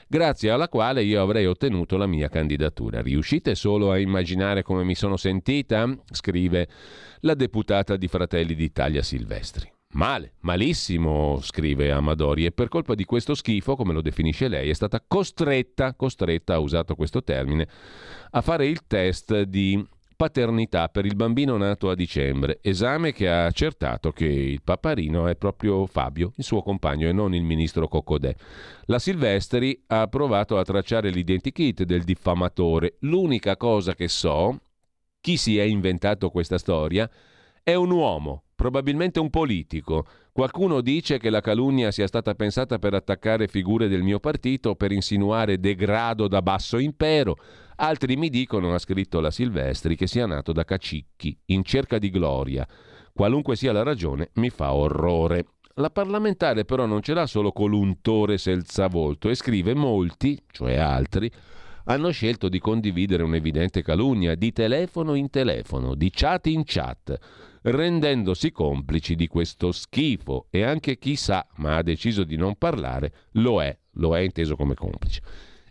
[0.09, 3.01] grazie alla quale io avrei ottenuto la mia candidatura.
[3.03, 5.89] Riuscite solo a immaginare come mi sono sentita?
[6.11, 6.69] scrive
[7.21, 9.71] la deputata di Fratelli d'Italia Silvestri.
[9.93, 14.75] Male, malissimo, scrive Amadori, e per colpa di questo schifo, come lo definisce lei, è
[14.75, 17.67] stata costretta, costretta, ha usato questo termine,
[18.31, 19.83] a fare il test di
[20.19, 25.37] paternità per il bambino nato a dicembre, esame che ha accertato che il paparino è
[25.37, 28.35] proprio Fabio, il suo compagno, e non il ministro Coccodè.
[28.87, 32.97] La Silvestri ha provato a tracciare l'identikit del diffamatore.
[33.03, 34.59] L'unica cosa che so,
[35.21, 37.09] chi si è inventato questa storia,
[37.62, 40.05] è un uomo, probabilmente un politico.
[40.33, 44.91] Qualcuno dice che la calunnia sia stata pensata per attaccare figure del mio partito, per
[44.91, 47.37] insinuare degrado da basso impero.
[47.81, 52.11] Altri mi dicono, ha scritto la Silvestri, che sia nato da cacicchi, in cerca di
[52.11, 52.66] gloria.
[53.12, 55.47] Qualunque sia la ragione, mi fa orrore.
[55.74, 61.31] La parlamentare però non ce l'ha solo coluntore senza volto e scrive molti, cioè altri,
[61.85, 67.16] hanno scelto di condividere un'evidente calunnia di telefono in telefono, di chat in chat,
[67.62, 73.12] rendendosi complici di questo schifo e anche chi sa, ma ha deciso di non parlare,
[73.35, 75.22] lo è, lo è inteso come complice.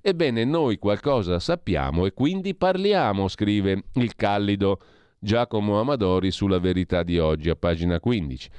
[0.07, 4.79] Ebbene, noi qualcosa sappiamo e quindi parliamo, scrive il callido
[5.19, 8.49] Giacomo Amadori sulla verità di oggi, a pagina 15.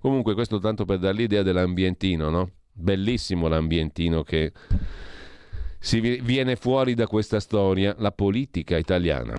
[0.00, 2.50] Comunque, questo tanto per dare l'idea dell'ambientino, no?
[2.70, 4.52] Bellissimo l'ambientino che
[5.78, 9.32] si viene fuori da questa storia, la politica italiana.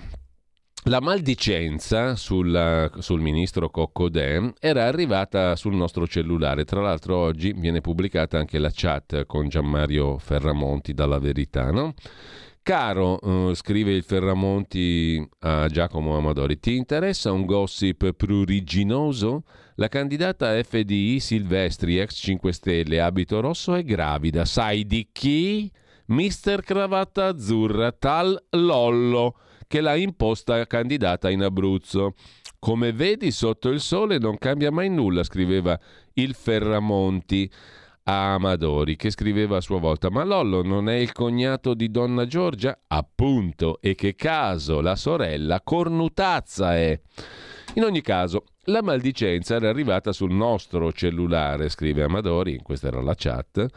[0.86, 6.64] La maldicenza sulla, sul ministro Coccodè era arrivata sul nostro cellulare.
[6.64, 11.94] Tra l'altro oggi viene pubblicata anche la chat con Gianmario Ferramonti dalla Verità, no?
[12.64, 19.44] Caro, uh, scrive il Ferramonti a Giacomo Amadori, ti interessa un gossip pruriginoso?
[19.76, 24.46] La candidata FDI Silvestri, ex 5 Stelle, abito rosso, è gravida.
[24.46, 25.70] Sai di chi?
[26.08, 29.36] Mister Cravatta Azzurra, tal Lollo
[29.70, 32.16] che l'ha imposta candidata in Abruzzo.
[32.58, 35.80] Come vedi, sotto il sole non cambia mai nulla, scriveva
[36.14, 37.50] il Ferramonti
[38.06, 42.26] a Amadori, che scriveva a sua volta: Ma Lollo non è il cognato di Donna
[42.26, 42.80] Giorgia?
[42.88, 47.00] Appunto, e che caso, la sorella cornutazza è.
[47.76, 53.14] In ogni caso, la maldicenza era arrivata sul nostro cellulare, scrive Amadori, questa era la
[53.16, 53.68] chat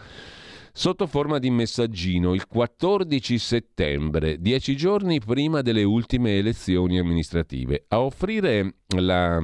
[0.72, 7.84] sotto forma di messaggino il 14 settembre, dieci giorni prima delle ultime elezioni amministrative.
[7.88, 9.38] A offrire la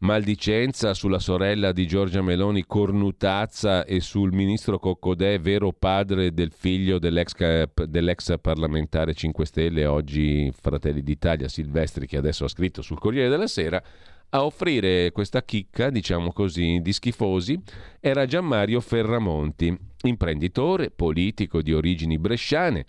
[0.00, 7.00] maldicenza sulla sorella di Giorgia Meloni Cornutazza e sul ministro Coccodè, vero padre del figlio
[7.00, 13.28] dell'ex, dell'ex, parlamentare 5 Stelle, oggi Fratelli d'Italia Silvestri, che adesso ha scritto sul Corriere
[13.28, 13.82] della Sera,
[14.30, 17.58] a offrire questa chicca, diciamo così, di schifosi,
[18.00, 22.84] era Gianmario Ferramonti, imprenditore, politico di origini bresciane,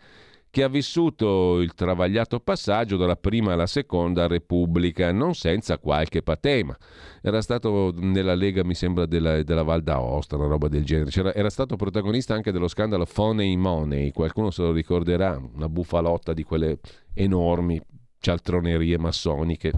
[0.51, 6.75] che ha vissuto il travagliato passaggio dalla prima alla seconda Repubblica, non senza qualche patema.
[7.21, 11.11] Era stato nella Lega, mi sembra, della, della Val d'Aosta, una roba del genere.
[11.11, 16.33] C'era, era stato protagonista anche dello scandalo Foney Money, qualcuno se lo ricorderà, una bufalotta
[16.33, 16.79] di quelle
[17.13, 17.79] enormi
[18.20, 19.72] cialtronerie massoniche.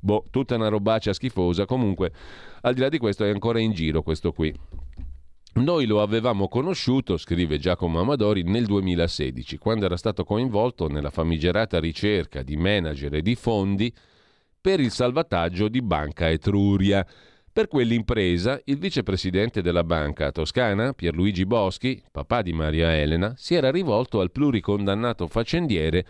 [0.00, 1.66] Boh, tutta una robaccia schifosa.
[1.66, 2.12] Comunque,
[2.62, 4.54] al di là di questo, è ancora in giro questo qui.
[5.54, 11.80] Noi lo avevamo conosciuto, scrive Giacomo Amadori, nel 2016, quando era stato coinvolto nella famigerata
[11.80, 13.92] ricerca di manager e di fondi
[14.60, 17.04] per il salvataggio di Banca Etruria.
[17.50, 23.72] Per quell'impresa, il vicepresidente della banca toscana, Pierluigi Boschi, papà di Maria Elena, si era
[23.72, 26.06] rivolto al pluricondannato faccendiere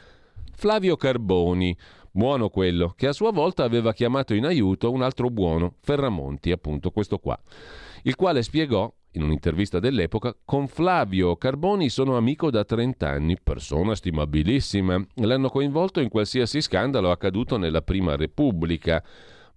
[0.60, 1.74] Flavio Carboni,
[2.10, 6.90] buono quello, che a sua volta aveva chiamato in aiuto un altro buono, Ferramonti, appunto
[6.90, 7.38] questo qua,
[8.02, 13.94] il quale spiegò in un'intervista dell'epoca, con Flavio Carboni sono amico da 30 anni, persona
[13.94, 15.00] stimabilissima.
[15.18, 19.00] L'hanno coinvolto in qualsiasi scandalo accaduto nella Prima Repubblica,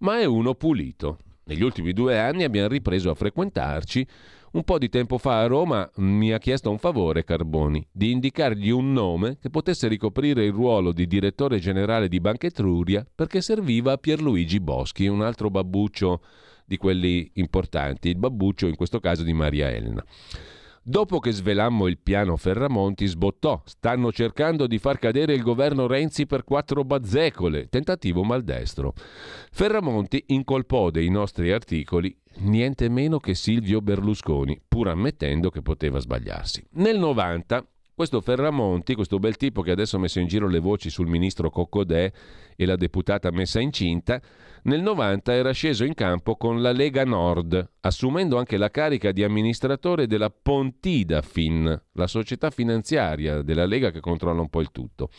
[0.01, 1.17] ma è uno pulito.
[1.45, 4.07] Negli ultimi due anni abbiamo ripreso a frequentarci
[4.51, 8.69] un po' di tempo fa a Roma mi ha chiesto un favore Carboni, di indicargli
[8.69, 13.93] un nome che potesse ricoprire il ruolo di direttore generale di Banca Etruria perché serviva
[13.93, 16.21] a Pierluigi Boschi, un altro babbuccio
[16.65, 20.03] di quelli importanti, il babbuccio in questo caso di Maria Elena.
[20.84, 23.61] Dopo che svelammo il piano Ferramonti, sbottò.
[23.65, 27.69] Stanno cercando di far cadere il governo Renzi per quattro bazzecole.
[27.69, 28.95] Tentativo maldestro.
[29.51, 36.65] Ferramonti incolpò dei nostri articoli niente meno che Silvio Berlusconi, pur ammettendo che poteva sbagliarsi.
[36.71, 37.63] Nel 90
[38.01, 41.51] questo Ferramonti, questo bel tipo che adesso ha messo in giro le voci sul ministro
[41.51, 42.11] Coccodè
[42.55, 44.19] e la deputata messa incinta,
[44.63, 49.23] nel 90 era sceso in campo con la Lega Nord, assumendo anche la carica di
[49.23, 55.11] amministratore della Pontida Fin, la società finanziaria della Lega che controlla un po' il tutto,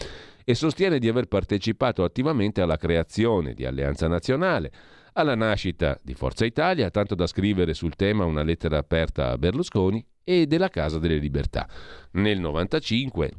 [0.43, 4.73] e sostiene di aver partecipato attivamente alla creazione di Alleanza Nazionale,
[5.13, 10.05] alla nascita di Forza Italia, tanto da scrivere sul tema una lettera aperta a Berlusconi,
[10.25, 11.69] e della Casa delle Libertà.
[12.13, 13.31] Nel 1995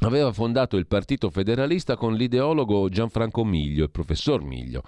[0.00, 4.82] aveva fondato il Partito Federalista con l'ideologo Gianfranco Miglio, il professor Miglio.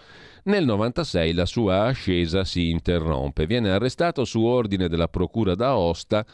[0.44, 6.24] Nel 96 la sua ascesa si interrompe, viene arrestato su ordine della Procura d'Aosta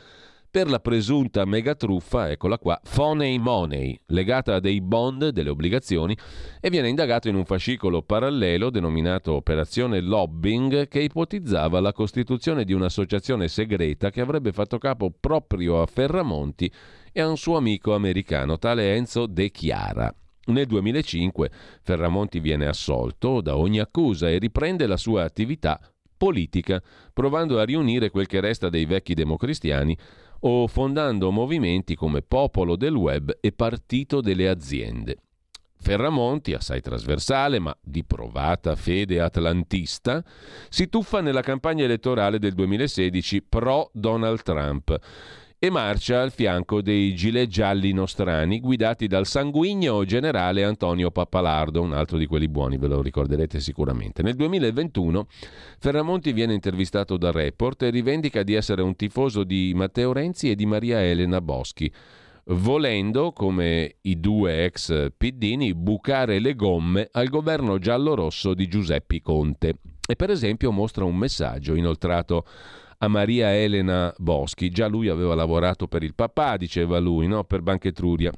[0.53, 6.15] per la presunta megatruffa, eccola qua, Phoney Money, legata a dei bond, delle obbligazioni,
[6.61, 12.75] e viene indagato in un fascicolo parallelo denominato Operazione Lobbying che ipotizzava la costituzione di
[12.75, 16.71] un'associazione segreta che avrebbe fatto capo proprio a Ferramonti
[17.13, 20.15] e a un suo amico americano, tale Enzo De Chiara.
[20.45, 21.51] Nel 2005
[21.81, 25.81] Ferramonti viene assolto da ogni accusa e riprende la sua attività
[26.15, 26.81] politica,
[27.13, 29.97] provando a riunire quel che resta dei vecchi democristiani
[30.45, 35.17] o fondando movimenti come Popolo del Web e Partito delle Aziende.
[35.79, 40.25] Ferramonti, assai trasversale ma di provata fede atlantista,
[40.69, 44.97] si tuffa nella campagna elettorale del 2016 pro Donald Trump
[45.65, 51.93] e marcia al fianco dei gilet gialli nostrani guidati dal sanguigno generale Antonio Pappalardo, un
[51.93, 54.25] altro di quelli buoni, ve lo ricorderete sicuramente.
[54.25, 55.29] Nel 2021
[55.79, 60.57] Ferramonti viene intervistato da Report e rivendica di essere un tifoso di Matteo Renzi e
[60.57, 61.93] di Maria Elena Boschi.
[62.47, 69.77] volendo, come i due ex piddini, bucare le gomme al governo giallo-rosso di Giuseppe Conte.
[70.09, 72.47] E per esempio mostra un messaggio inoltrato
[73.03, 74.71] a Maria Elena Boschi.
[74.71, 77.45] Già lui aveva lavorato per il papà, diceva lui, no?
[77.45, 78.33] per Banca Etruria.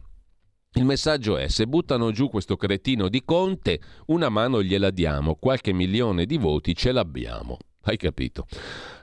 [0.73, 5.73] Il messaggio è: se buttano giù questo cretino di Conte, una mano gliela diamo, qualche
[5.73, 7.59] milione di voti ce l'abbiamo.
[7.87, 8.47] Hai capito?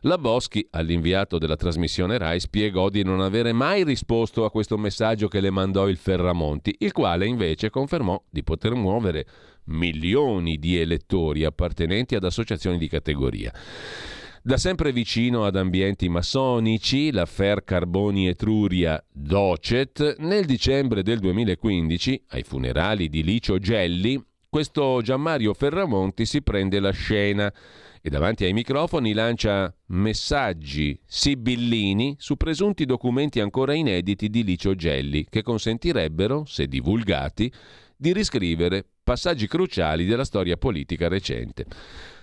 [0.02, 5.28] La Boschi, all'inviato della trasmissione RAI, spiegò di non avere mai risposto a questo messaggio
[5.28, 9.28] che le mandò il Ferramonti, il quale invece confermò di poter muovere
[9.66, 13.54] milioni di elettori appartenenti ad associazioni di categoria.
[14.44, 22.42] Da sempre vicino ad ambienti massonici, l'affair Carboni Etruria Docet, nel dicembre del 2015, ai
[22.42, 24.20] funerali di Licio Gelli,
[24.50, 27.54] questo Gianmario Ferramonti si prende la scena
[28.02, 35.24] e davanti ai microfoni lancia messaggi sibillini su presunti documenti ancora inediti di Licio Gelli
[35.30, 37.54] che consentirebbero, se divulgati,
[37.96, 41.68] di riscrivere passaggi cruciali della storia politica recente.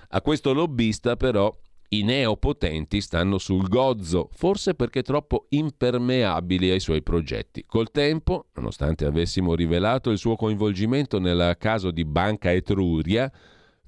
[0.08, 1.54] A questo lobbista però
[1.90, 7.64] i neopotenti stanno sul gozzo, forse perché troppo impermeabili ai suoi progetti.
[7.66, 13.30] Col tempo, nonostante avessimo rivelato il suo coinvolgimento nel caso di Banca Etruria,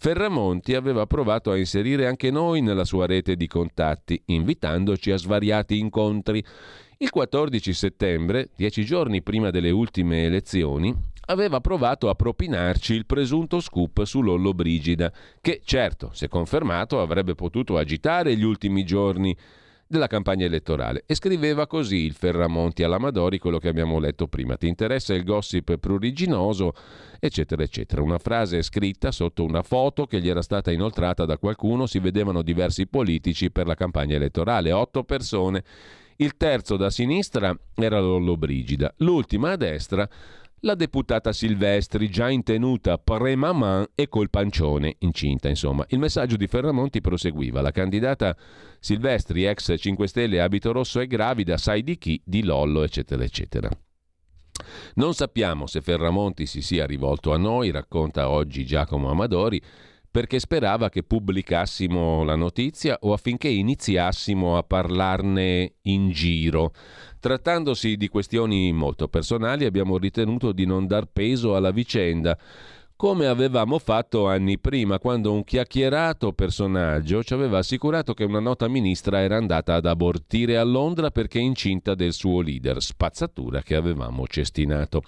[0.03, 5.78] Ferramonti aveva provato a inserire anche noi nella sua rete di contatti, invitandoci a svariati
[5.78, 6.42] incontri.
[6.96, 10.94] Il 14 settembre, dieci giorni prima delle ultime elezioni,
[11.30, 17.34] aveva provato a propinarci il presunto scoop su Lollo Brigida, che certo, se confermato, avrebbe
[17.34, 19.36] potuto agitare gli ultimi giorni
[19.86, 21.04] della campagna elettorale.
[21.06, 24.56] E scriveva così il Ferramonti all'Amadori, quello che abbiamo letto prima.
[24.56, 26.72] Ti interessa il gossip pruriginoso,
[27.20, 28.02] eccetera, eccetera.
[28.02, 32.42] Una frase scritta sotto una foto che gli era stata inoltrata da qualcuno, si vedevano
[32.42, 35.62] diversi politici per la campagna elettorale, otto persone.
[36.16, 40.08] Il terzo da sinistra era Lollo Brigida, l'ultima a destra
[40.61, 45.84] la deputata Silvestri, già in tenuta pre-maman e col pancione incinta, insomma.
[45.88, 47.61] Il messaggio di Ferramonti proseguiva.
[47.61, 48.36] La candidata
[48.78, 52.20] Silvestri, ex 5 Stelle, abito rosso, è gravida, sai di chi?
[52.24, 53.70] Di Lollo, eccetera, eccetera.
[54.94, 59.61] Non sappiamo se Ferramonti si sia rivolto a noi, racconta oggi Giacomo Amadori,
[60.11, 66.72] perché sperava che pubblicassimo la notizia o affinché iniziassimo a parlarne in giro.
[67.20, 72.34] Trattandosi di questioni molto personali abbiamo ritenuto di non dar peso alla vicenda,
[72.96, 78.68] come avevamo fatto anni prima, quando un chiacchierato personaggio ci aveva assicurato che una nota
[78.68, 84.26] ministra era andata ad abortire a Londra perché incinta del suo leader, spazzatura che avevamo
[84.26, 85.02] cestinato.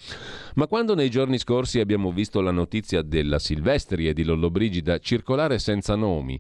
[0.54, 5.58] Ma quando nei giorni scorsi abbiamo visto la notizia della Silvestri e di Lollobrigida circolare
[5.58, 6.38] senza nomi,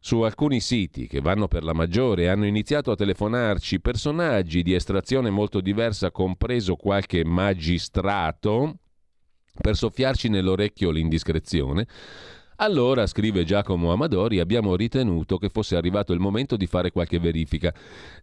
[0.00, 5.30] su alcuni siti che vanno per la maggiore hanno iniziato a telefonarci personaggi di estrazione
[5.30, 8.76] molto diversa, compreso qualche magistrato,
[9.60, 11.86] per soffiarci nell'orecchio l'indiscrezione,
[12.60, 17.72] allora, scrive Giacomo Amadori, abbiamo ritenuto che fosse arrivato il momento di fare qualche verifica.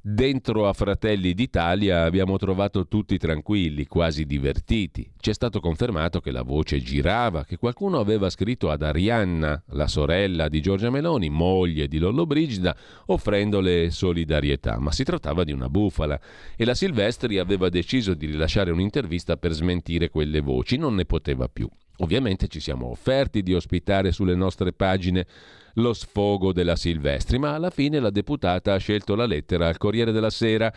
[0.02, 5.10] Dentro a Fratelli d'Italia abbiamo trovato tutti tranquilli, quasi divertiti.
[5.18, 9.88] Ci è stato confermato che la voce girava, che qualcuno aveva scritto ad Arianna, la
[9.88, 12.76] sorella di Giorgia Meloni, moglie di Lollo Brigida,
[13.06, 16.20] offrendole solidarietà, ma si trattava di una bufala
[16.58, 21.48] e la Silvestri aveva deciso di rilasciare un'intervista per smentire quelle voci, non ne poteva
[21.48, 21.70] più.
[22.00, 25.26] Ovviamente ci siamo offerti di ospitare sulle nostre pagine
[25.76, 30.12] lo sfogo della Silvestri, ma alla fine la deputata ha scelto la lettera al Corriere
[30.12, 30.74] della Sera,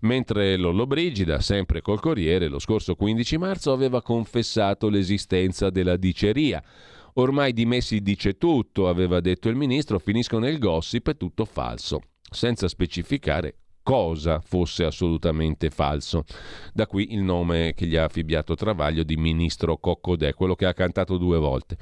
[0.00, 6.62] mentre Lollo Brigida, sempre col Corriere, lo scorso 15 marzo aveva confessato l'esistenza della diceria.
[7.14, 12.00] Ormai dimessi dice tutto, aveva detto il ministro, finisco nel gossip, è tutto falso,
[12.30, 16.24] senza specificare cosa fosse assolutamente falso.
[16.72, 20.72] Da qui il nome che gli ha affibbiato Travaglio di ministro Coccodè, quello che ha
[20.72, 21.76] cantato due volte.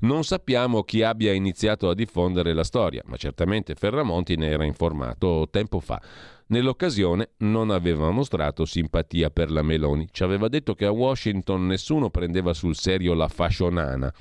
[0.00, 5.48] Non sappiamo chi abbia iniziato a diffondere la storia, ma certamente Ferramonti ne era informato
[5.50, 6.00] tempo fa.
[6.46, 12.10] Nell'occasione non aveva mostrato simpatia per la Meloni, ci aveva detto che a Washington nessuno
[12.10, 14.12] prendeva sul serio la fascionana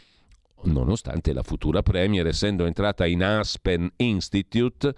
[0.66, 4.94] nonostante la futura Premier, essendo entrata in Aspen Institute,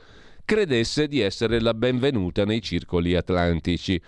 [0.46, 4.00] credesse di essere la benvenuta nei circoli atlantici.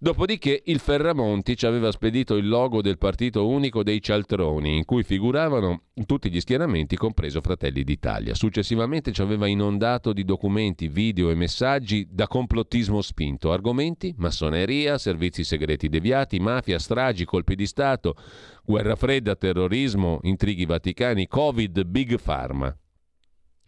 [0.00, 5.02] Dopodiché il Ferramonti ci aveva spedito il logo del partito unico dei cialtroni, in cui
[5.02, 8.34] figuravano tutti gli schieramenti, compreso Fratelli d'Italia.
[8.34, 15.42] Successivamente ci aveva inondato di documenti, video e messaggi da complottismo spinto, argomenti massoneria, servizi
[15.42, 18.14] segreti deviati, mafia, stragi, colpi di Stato,
[18.62, 22.72] guerra fredda, terrorismo, intrighi vaticani, Covid, Big Pharma.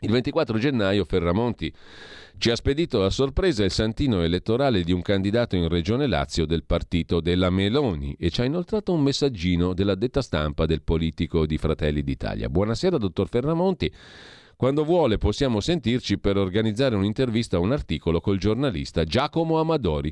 [0.03, 1.71] Il 24 gennaio Ferramonti
[2.39, 6.65] ci ha spedito a sorpresa il santino elettorale di un candidato in Regione Lazio del
[6.65, 11.59] partito della Meloni e ci ha inoltrato un messaggino della detta stampa del politico di
[11.59, 12.49] Fratelli d'Italia.
[12.49, 13.93] Buonasera, dottor Ferramonti.
[14.57, 20.11] Quando vuole possiamo sentirci per organizzare un'intervista a un articolo col giornalista Giacomo Amadori.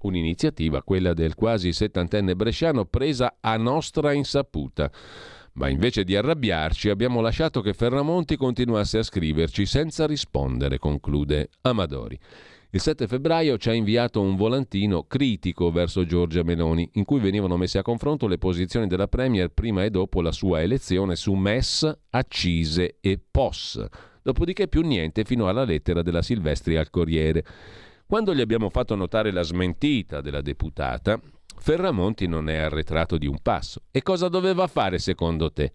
[0.00, 4.90] Un'iniziativa, quella del quasi settantenne bresciano, presa a nostra insaputa.
[5.54, 12.18] Ma invece di arrabbiarci abbiamo lasciato che Ferramonti continuasse a scriverci senza rispondere, conclude Amadori.
[12.70, 17.56] Il 7 febbraio ci ha inviato un volantino critico verso Giorgia Meloni, in cui venivano
[17.56, 21.90] messe a confronto le posizioni della Premier prima e dopo la sua elezione su MES,
[22.10, 23.86] accise e POS.
[24.22, 27.42] Dopodiché più niente fino alla lettera della Silvestri al Corriere.
[28.06, 31.18] Quando gli abbiamo fatto notare la smentita della deputata,
[31.60, 33.82] Ferramonti non è arretrato di un passo.
[33.90, 35.72] E cosa doveva fare secondo te?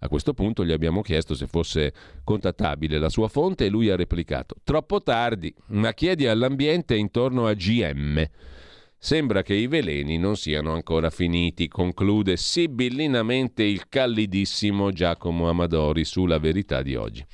[0.00, 1.92] A questo punto gli abbiamo chiesto se fosse
[2.24, 7.54] contattabile la sua fonte e lui ha replicato: Troppo tardi, ma chiedi all'ambiente intorno a
[7.54, 8.24] GM.
[8.98, 16.38] Sembra che i veleni non siano ancora finiti, conclude sibillinamente il callidissimo Giacomo Amadori sulla
[16.38, 17.26] verità di oggi.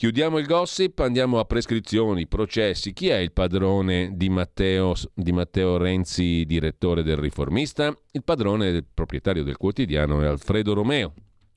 [0.00, 2.94] Chiudiamo il gossip, andiamo a prescrizioni, processi.
[2.94, 7.94] Chi è il padrone di Matteo, di Matteo Renzi, direttore del Riformista?
[8.12, 11.12] Il padrone il proprietario del quotidiano è Alfredo Romeo.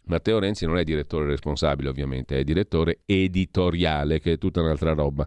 [0.08, 5.26] Matteo Renzi non è direttore responsabile, ovviamente, è direttore editoriale, che è tutta un'altra roba.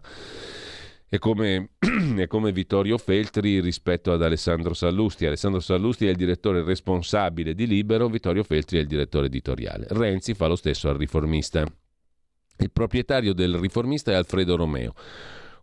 [1.09, 1.71] È come,
[2.17, 5.25] è come, Vittorio Feltri rispetto ad Alessandro Sallusti.
[5.25, 9.87] Alessandro Sallusti è il direttore responsabile di Libero, Vittorio Feltri è il direttore editoriale.
[9.89, 11.65] Renzi fa lo stesso al riformista.
[12.59, 14.93] Il proprietario del riformista è Alfredo Romeo.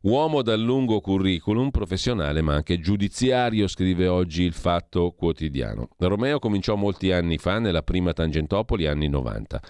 [0.02, 5.88] Uomo dal lungo curriculum professionale ma anche giudiziario, scrive oggi il Fatto Quotidiano.
[5.96, 9.60] Romeo cominciò molti anni fa nella prima Tangentopoli, anni 90.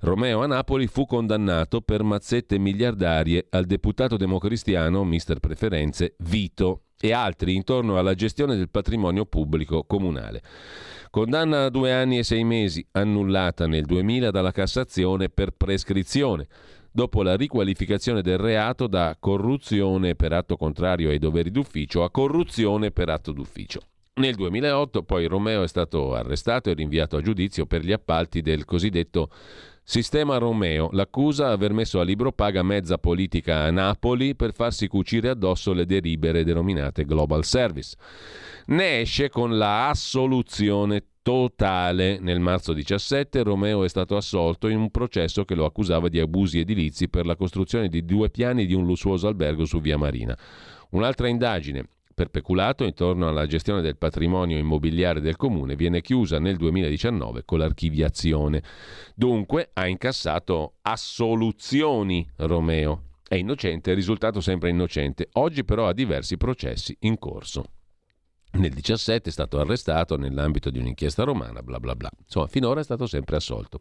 [0.00, 7.12] Romeo a Napoli fu condannato per mazzette miliardarie al deputato democristiano, mister preferenze, Vito e
[7.12, 10.40] altri intorno alla gestione del patrimonio pubblico comunale.
[11.12, 16.46] Condanna a due anni e sei mesi, annullata nel 2000 dalla Cassazione per prescrizione,
[16.90, 22.92] dopo la riqualificazione del reato da corruzione per atto contrario ai doveri d'ufficio a corruzione
[22.92, 23.82] per atto d'ufficio.
[24.14, 28.64] Nel 2008 poi Romeo è stato arrestato e rinviato a giudizio per gli appalti del
[28.64, 29.28] cosiddetto
[29.84, 35.28] Sistema Romeo, l'accusa aver messo a libro paga mezza politica a Napoli per farsi cucire
[35.28, 37.96] addosso le delibere denominate Global Service
[38.66, 42.18] ne esce con la assoluzione totale.
[42.20, 46.60] Nel marzo 17 Romeo è stato assolto in un processo che lo accusava di abusi
[46.60, 50.36] edilizi per la costruzione di due piani di un lussuoso albergo su Via Marina.
[50.90, 56.56] Un'altra indagine per peculato intorno alla gestione del patrimonio immobiliare del comune viene chiusa nel
[56.56, 58.62] 2019 con l'archiviazione.
[59.14, 63.10] Dunque ha incassato assoluzioni Romeo.
[63.26, 65.28] È innocente, è risultato sempre innocente.
[65.32, 67.64] Oggi però ha diversi processi in corso.
[68.52, 72.10] Nel 17 è stato arrestato nell'ambito di un'inchiesta romana, bla bla bla.
[72.22, 73.78] Insomma, finora è stato sempre assolto.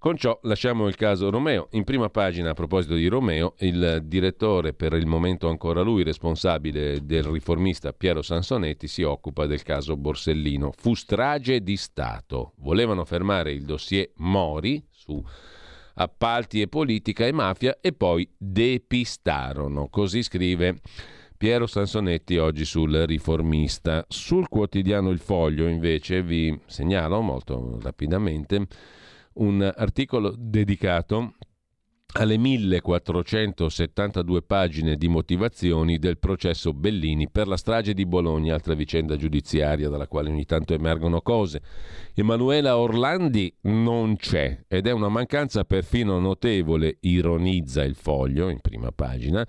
[0.00, 1.66] Con ciò lasciamo il caso Romeo.
[1.72, 7.04] In prima pagina, a proposito di Romeo, il direttore, per il momento ancora lui, responsabile
[7.04, 10.70] del riformista Piero Sansonetti, si occupa del caso Borsellino.
[10.76, 12.52] Fu strage di Stato.
[12.58, 15.20] Volevano fermare il dossier Mori su
[15.94, 19.88] appalti e politica e mafia e poi depistarono.
[19.88, 20.76] Così scrive
[21.36, 24.04] Piero Sansonetti oggi sul riformista.
[24.06, 28.68] Sul quotidiano Il Foglio invece vi segnalo molto rapidamente
[29.38, 31.34] un articolo dedicato
[32.14, 39.16] alle 1472 pagine di motivazioni del processo Bellini per la strage di Bologna, altra vicenda
[39.16, 41.60] giudiziaria dalla quale ogni tanto emergono cose.
[42.14, 48.90] Emanuela Orlandi non c'è ed è una mancanza perfino notevole, ironizza il foglio in prima
[48.90, 49.46] pagina,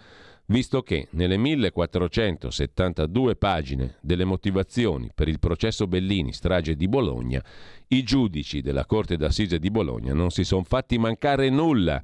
[0.49, 7.43] visto che nelle 1472 pagine delle motivazioni per il processo Bellini, strage di Bologna,
[7.87, 12.01] i giudici della Corte d'Assise di Bologna non si sono fatti mancare nulla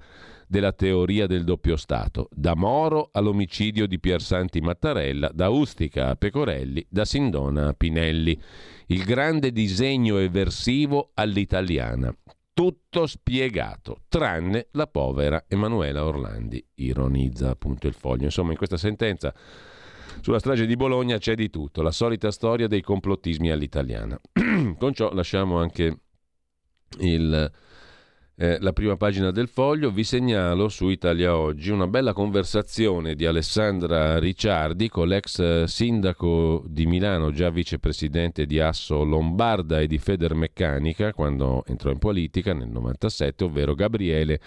[0.47, 6.85] della teoria del doppio Stato, da Moro all'omicidio di Piersanti Mattarella, da Ustica a Pecorelli,
[6.87, 8.39] da Sindona a Pinelli.
[8.87, 12.15] Il grande disegno eversivo all'italiana,
[12.55, 18.23] tutto spiegato, tranne la povera Emanuela Orlandi, ironizza appunto il foglio.
[18.23, 19.35] Insomma, in questa sentenza
[20.21, 24.17] sulla strage di Bologna c'è di tutto, la solita storia dei complottismi all'italiana.
[24.79, 25.99] Con ciò lasciamo anche
[26.99, 27.51] il
[28.37, 33.25] eh, la prima pagina del foglio, vi segnalo su Italia Oggi una bella conversazione di
[33.25, 41.13] Alessandra Ricciardi con l'ex sindaco di Milano, già vicepresidente di Asso Lombarda e di Federmeccanica
[41.13, 44.41] quando entrò in politica nel 97, ovvero Gabriele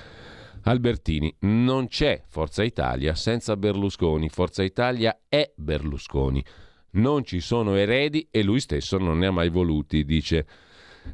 [0.65, 6.45] Albertini, non c'è Forza Italia senza Berlusconi, Forza Italia è Berlusconi.
[6.91, 10.47] Non ci sono eredi e lui stesso non ne ha mai voluti, dice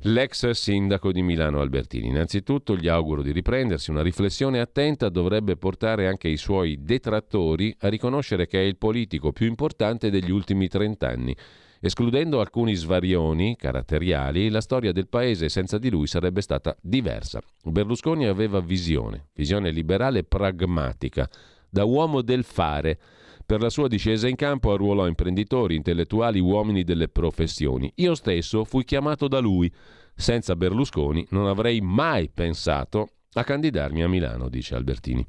[0.02, 2.08] l'ex sindaco di Milano Albertini.
[2.08, 7.88] Innanzitutto gli auguro di riprendersi, una riflessione attenta dovrebbe portare anche i suoi detrattori a
[7.88, 11.34] riconoscere che è il politico più importante degli ultimi trent'anni.
[11.80, 17.40] Escludendo alcuni svarioni caratteriali, la storia del paese senza di lui sarebbe stata diversa.
[17.62, 21.28] Berlusconi aveva visione, visione liberale pragmatica,
[21.68, 22.98] da uomo del fare.
[23.46, 27.92] Per la sua discesa in campo arruolò imprenditori, intellettuali, uomini delle professioni.
[27.96, 29.70] Io stesso fui chiamato da lui.
[30.14, 35.26] Senza Berlusconi non avrei mai pensato a candidarmi a Milano, dice Albertini.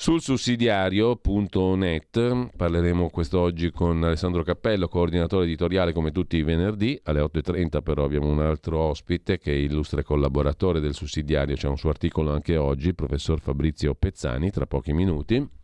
[0.00, 7.00] Sul sussidiario.net parleremo quest'oggi con Alessandro Cappello, coordinatore editoriale come tutti i venerdì.
[7.04, 11.78] Alle 8.30 però abbiamo un altro ospite che è illustre collaboratore del sussidiario, c'è un
[11.78, 15.57] suo articolo anche oggi, il professor Fabrizio Pezzani, tra pochi minuti.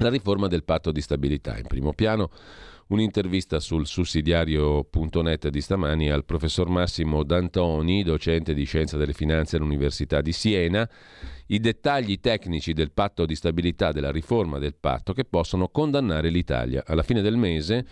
[0.00, 1.58] La riforma del patto di stabilità.
[1.58, 2.30] In primo piano
[2.86, 10.22] un'intervista sul sussidiario.net di stamani al professor Massimo D'Antoni, docente di scienza delle finanze all'Università
[10.22, 10.88] di Siena,
[11.48, 16.82] i dettagli tecnici del patto di stabilità, della riforma del patto che possono condannare l'Italia.
[16.86, 17.84] Alla fine del mese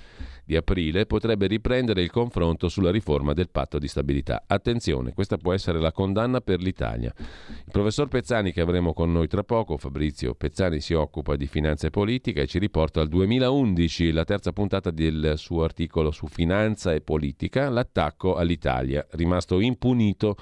[0.49, 4.45] di aprile potrebbe riprendere il confronto sulla riforma del patto di stabilità.
[4.47, 7.13] Attenzione, questa può essere la condanna per l'Italia.
[7.19, 11.89] Il professor Pezzani che avremo con noi tra poco, Fabrizio Pezzani si occupa di finanza
[11.89, 16.95] e politica e ci riporta al 2011, la terza puntata del suo articolo su finanza
[16.95, 20.35] e politica, l'attacco all'Italia, rimasto impunito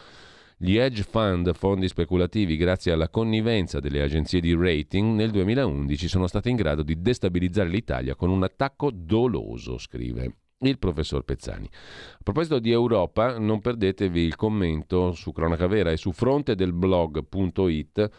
[0.59, 6.27] gli hedge fund, fondi speculativi, grazie alla connivenza delle agenzie di rating, nel 2011 sono
[6.27, 11.69] stati in grado di destabilizzare l'Italia con un attacco doloso, scrive il professor Pezzani.
[11.71, 16.73] A proposito di Europa, non perdetevi il commento su Cronaca Vera e su fronte del
[16.73, 18.11] blog.it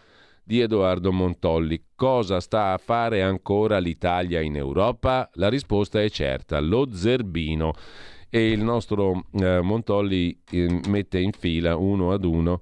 [0.44, 1.86] di Edoardo Montolli.
[1.96, 5.28] Cosa sta a fare ancora l'Italia in Europa?
[5.34, 7.74] La risposta è certa, lo zerbino
[8.30, 12.62] e il nostro eh, Montolli eh, mette in fila uno ad uno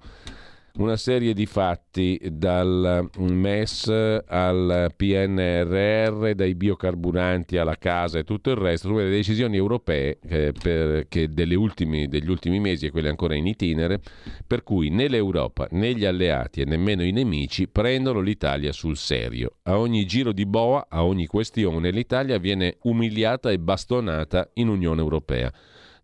[0.78, 3.88] una serie di fatti dal MES
[4.26, 11.06] al PNRR, dai biocarburanti alla casa e tutto il resto, le decisioni europee eh, per,
[11.54, 14.00] ultimi, degli ultimi mesi e quelle ancora in itinere,
[14.46, 19.56] per cui né l'Europa né gli alleati e nemmeno i nemici prendono l'Italia sul serio.
[19.62, 25.00] A ogni giro di boa, a ogni questione, l'Italia viene umiliata e bastonata in Unione
[25.00, 25.52] Europea.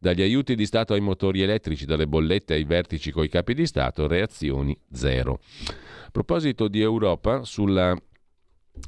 [0.03, 4.09] Dagli aiuti di Stato ai motori elettrici, dalle bollette ai vertici coi capi di Stato,
[4.09, 5.39] reazioni zero.
[6.07, 7.97] A proposito di Europa, sulla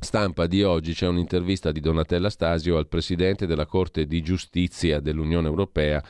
[0.01, 5.47] stampa di oggi c'è un'intervista di Donatella Stasio al presidente della Corte di Giustizia dell'Unione
[5.47, 6.03] Europea,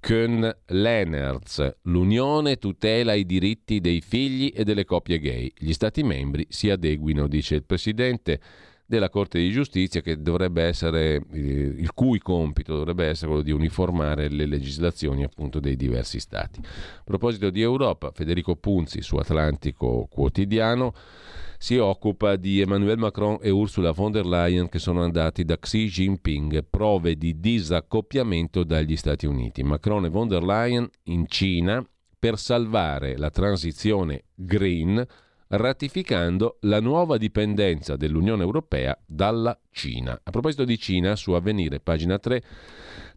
[0.00, 1.76] Kön Lenertz.
[1.82, 5.52] L'Unione tutela i diritti dei figli e delle coppie gay.
[5.54, 8.40] Gli Stati membri si adeguino, dice il presidente
[8.86, 13.50] della Corte di Giustizia che dovrebbe essere, eh, il cui compito dovrebbe essere quello di
[13.50, 16.60] uniformare le legislazioni appunto dei diversi stati.
[16.62, 20.94] A proposito di Europa, Federico Punzi su Atlantico Quotidiano
[21.58, 25.86] si occupa di Emmanuel Macron e Ursula von der Leyen che sono andati da Xi
[25.86, 29.62] Jinping, prove di disaccoppiamento dagli Stati Uniti.
[29.62, 31.84] Macron e von der Leyen in Cina
[32.18, 35.04] per salvare la transizione green
[35.48, 40.18] ratificando la nuova dipendenza dell'Unione Europea dalla Cina.
[40.22, 42.42] A proposito di Cina, su Avvenire, pagina 3,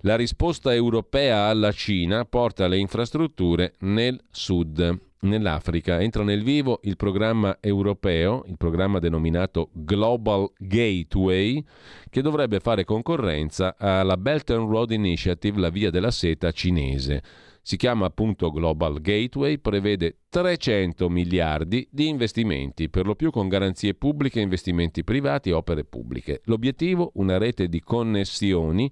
[0.01, 5.07] la risposta europea alla Cina porta le infrastrutture nel sud.
[5.21, 11.61] Nell'Africa entra nel vivo il programma europeo, il programma denominato Global Gateway,
[12.09, 17.21] che dovrebbe fare concorrenza alla Belt and Road Initiative, la via della seta cinese
[17.69, 23.93] si chiama appunto Global Gateway, prevede 300 miliardi di investimenti, per lo più con garanzie
[23.93, 26.41] pubbliche, investimenti privati e opere pubbliche.
[26.45, 27.11] L'obiettivo?
[27.13, 28.91] Una rete di connessioni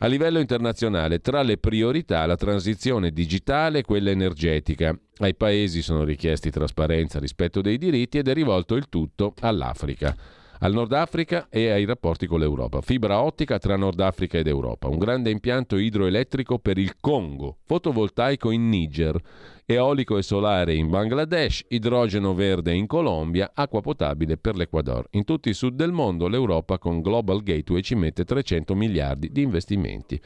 [0.00, 4.94] a livello internazionale, tra le priorità la transizione digitale e quella energetica.
[5.20, 10.14] Ai paesi sono richiesti trasparenza, rispetto dei diritti ed è rivolto il tutto all'Africa
[10.62, 12.80] al Nord Africa e ai rapporti con l'Europa.
[12.80, 18.52] Fibra ottica tra Nord Africa ed Europa, un grande impianto idroelettrico per il Congo, fotovoltaico
[18.52, 19.20] in Niger,
[19.66, 25.04] eolico e solare in Bangladesh, idrogeno verde in Colombia, acqua potabile per l'Ecuador.
[25.10, 29.42] In tutto il sud del mondo l'Europa con Global Gateway ci mette 300 miliardi di
[29.42, 30.20] investimenti.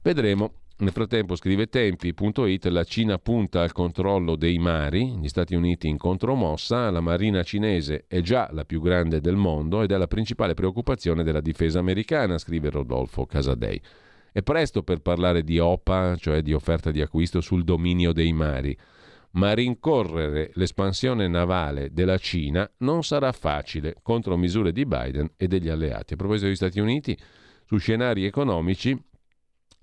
[0.00, 5.88] Vedremo nel frattempo, scrive Tempi.it, la Cina punta al controllo dei mari, gli Stati Uniti
[5.88, 10.06] in contromossa, la marina cinese è già la più grande del mondo ed è la
[10.06, 13.80] principale preoccupazione della difesa americana, scrive Rodolfo Casadei.
[14.30, 18.78] È presto per parlare di OPA, cioè di offerta di acquisto sul dominio dei mari,
[19.32, 25.68] ma rincorrere l'espansione navale della Cina non sarà facile contro misure di Biden e degli
[25.68, 26.12] alleati.
[26.12, 27.18] A proposito degli Stati Uniti,
[27.64, 28.96] su scenari economici,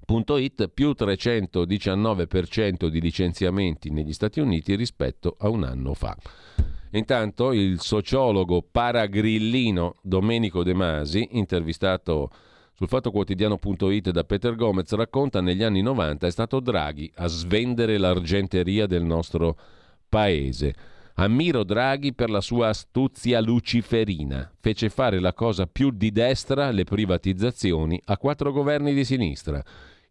[0.08, 6.16] It, più 319% di licenziamenti negli Stati Uniti rispetto a un anno fa.
[6.92, 12.30] Intanto il sociologo paragrillino Domenico De Masi, intervistato
[12.74, 17.98] sul fatto quotidiano.it da Peter Gomez, racconta negli anni 90 è stato Draghi a svendere
[17.98, 19.58] l'argenteria del nostro
[20.08, 20.76] paese.
[21.16, 24.52] Ammiro Draghi per la sua astuzia luciferina.
[24.60, 29.64] Fece fare la cosa più di destra, le privatizzazioni, a quattro governi di sinistra.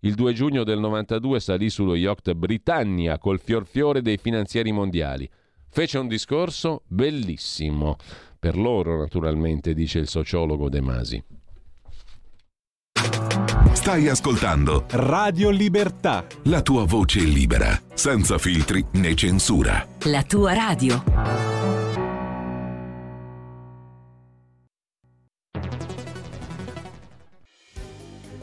[0.05, 5.29] Il 2 giugno del 92 salì sullo yacht Britannia col fiorfiore dei finanzieri mondiali.
[5.71, 7.97] Fece un discorso bellissimo.
[8.39, 11.25] Per loro, naturalmente, dice il sociologo De Masi.
[13.73, 16.27] Stai ascoltando Radio Libertà.
[16.45, 19.87] La tua voce libera, senza filtri né censura.
[20.03, 21.64] La tua radio.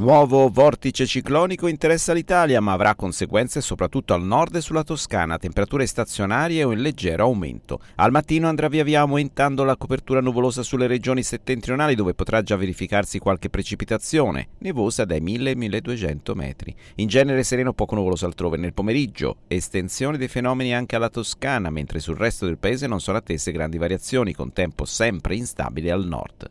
[0.00, 5.84] Nuovo vortice ciclonico interessa l'Italia, ma avrà conseguenze soprattutto al nord e sulla Toscana, temperature
[5.84, 7.80] stazionarie o in leggero aumento.
[7.96, 12.56] Al mattino andrà via via aumentando la copertura nuvolosa sulle regioni settentrionali, dove potrà già
[12.56, 16.74] verificarsi qualche precipitazione, nevosa dai 1000 ai 1200 metri.
[16.96, 22.00] In genere sereno poco nuvoloso altrove nel pomeriggio, estensione dei fenomeni anche alla Toscana, mentre
[22.00, 26.50] sul resto del paese non sono attese grandi variazioni, con tempo sempre instabile al nord.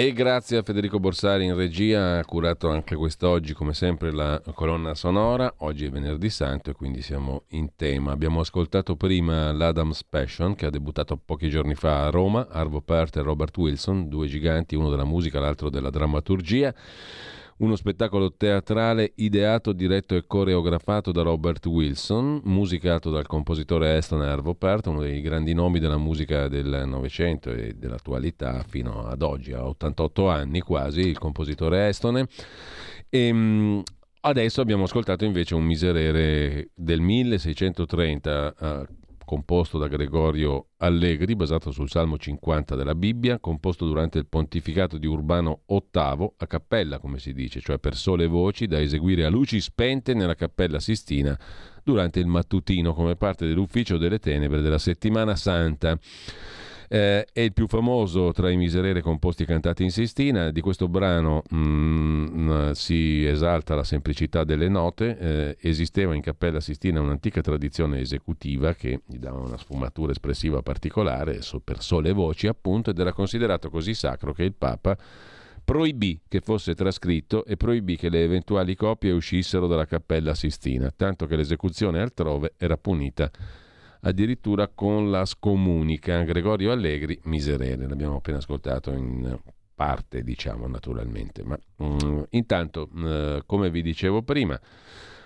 [0.00, 4.94] E grazie a Federico Borsari in regia, ha curato anche quest'oggi come sempre la colonna
[4.94, 8.10] sonora, oggi è venerdì santo e quindi siamo in tema.
[8.10, 13.18] Abbiamo ascoltato prima l'Adams Passion che ha debuttato pochi giorni fa a Roma, Arvo Pärt
[13.18, 16.74] e Robert Wilson, due giganti, uno della musica, l'altro della drammaturgia
[17.60, 24.54] uno spettacolo teatrale ideato, diretto e coreografato da Robert Wilson, musicato dal compositore Aston Arvo
[24.54, 29.66] Pärt, uno dei grandi nomi della musica del Novecento e dell'attualità fino ad oggi, a
[29.66, 32.16] 88 anni quasi, il compositore Aston.
[32.16, 32.26] E,
[33.10, 33.82] ehm,
[34.22, 38.94] Adesso abbiamo ascoltato invece un miserere del 1630 uh,
[39.30, 45.06] composto da Gregorio Allegri, basato sul Salmo 50 della Bibbia, composto durante il pontificato di
[45.06, 49.60] Urbano VIII, a cappella come si dice, cioè per sole voci da eseguire a luci
[49.60, 51.38] spente nella cappella Sistina
[51.84, 55.96] durante il mattutino come parte dell'ufficio delle tenebre della settimana santa.
[56.92, 60.50] Eh, è il più famoso tra i miserere composti e cantati in Sistina.
[60.50, 65.16] Di questo brano mh, mm, si esalta la semplicità delle note.
[65.16, 71.38] Eh, esisteva in Cappella Sistina un'antica tradizione esecutiva che gli dava una sfumatura espressiva particolare,
[71.62, 74.98] per sole voci appunto, ed era considerato così sacro che il Papa
[75.62, 81.26] proibì che fosse trascritto e proibì che le eventuali copie uscissero dalla Cappella Sistina, tanto
[81.26, 83.30] che l'esecuzione altrove era punita
[84.00, 86.22] addirittura con la scomunica.
[86.22, 89.38] Gregorio Allegri, miserere, l'abbiamo appena ascoltato in
[89.74, 91.42] parte, diciamo naturalmente.
[91.44, 94.60] Ma um, intanto, uh, come vi dicevo prima,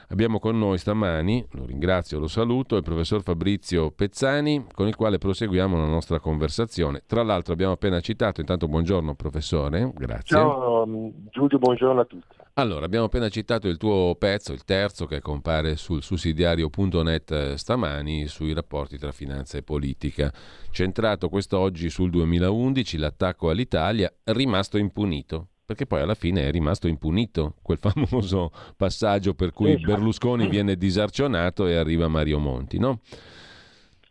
[0.09, 5.19] Abbiamo con noi stamani, lo ringrazio, lo saluto, il professor Fabrizio Pezzani, con il quale
[5.19, 7.03] proseguiamo la nostra conversazione.
[7.07, 10.37] Tra l'altro abbiamo appena citato, intanto buongiorno professore, grazie.
[10.37, 10.87] Ciao
[11.31, 12.34] Giulio, buongiorno a tutti.
[12.57, 18.29] Allora, abbiamo appena citato il tuo pezzo, il terzo, che compare sul sussidiario.net eh, stamani
[18.29, 20.33] sui rapporti tra finanza e politica.
[20.71, 27.55] Centrato quest'oggi sul 2011, l'attacco all'Italia, rimasto impunito perché poi alla fine è rimasto impunito
[27.63, 33.01] quel famoso passaggio per cui Berlusconi viene disarcionato e arriva Mario Monti, no?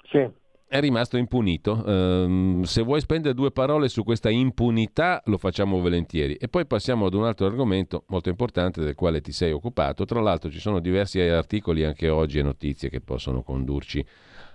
[0.09, 0.27] Sì.
[0.73, 1.83] È rimasto impunito.
[1.85, 6.33] Um, se vuoi spendere due parole su questa impunità, lo facciamo volentieri.
[6.33, 10.03] E poi passiamo ad un altro argomento molto importante del quale ti sei occupato.
[10.05, 14.03] Tra l'altro ci sono diversi articoli anche oggi e notizie che possono condurci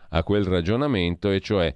[0.08, 1.72] a quel ragionamento, e cioè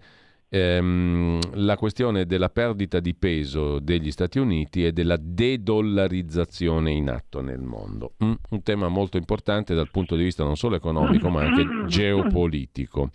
[0.48, 7.42] ehm, la questione della perdita di peso degli Stati Uniti e della dedollarizzazione in atto
[7.42, 8.14] nel mondo.
[8.24, 13.10] Mm, un tema molto importante dal punto di vista non solo economico ma anche geopolitico.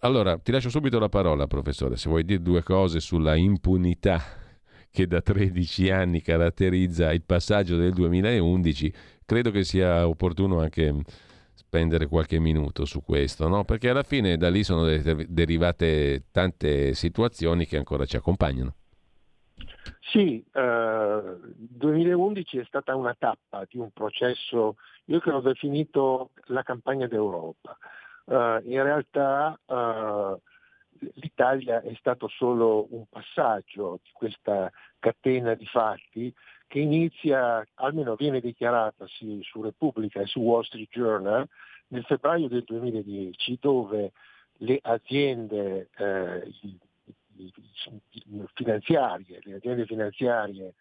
[0.00, 4.20] Allora, ti lascio subito la parola, professore, se vuoi dire due cose sulla impunità
[4.90, 8.92] che da 13 anni caratterizza il passaggio del 2011,
[9.24, 10.94] credo che sia opportuno anche
[11.54, 13.64] spendere qualche minuto su questo, no?
[13.64, 18.74] perché alla fine da lì sono derivate tante situazioni che ancora ci accompagnano.
[20.00, 21.22] Sì, eh,
[21.56, 27.78] 2011 è stata una tappa di un processo, io che l'ho definito la campagna d'Europa.
[28.26, 30.36] Eh, in realtà eh,
[31.14, 36.32] l'Italia è stato solo un passaggio di questa catena di fatti
[36.66, 41.46] che inizia, almeno viene dichiarata sì, su Repubblica e su Wall Street Journal
[41.88, 44.12] nel febbraio del 2010, dove
[44.58, 46.78] le aziende eh, i,
[47.36, 47.52] i,
[48.10, 50.74] i, finanziarie, le aziende finanziarie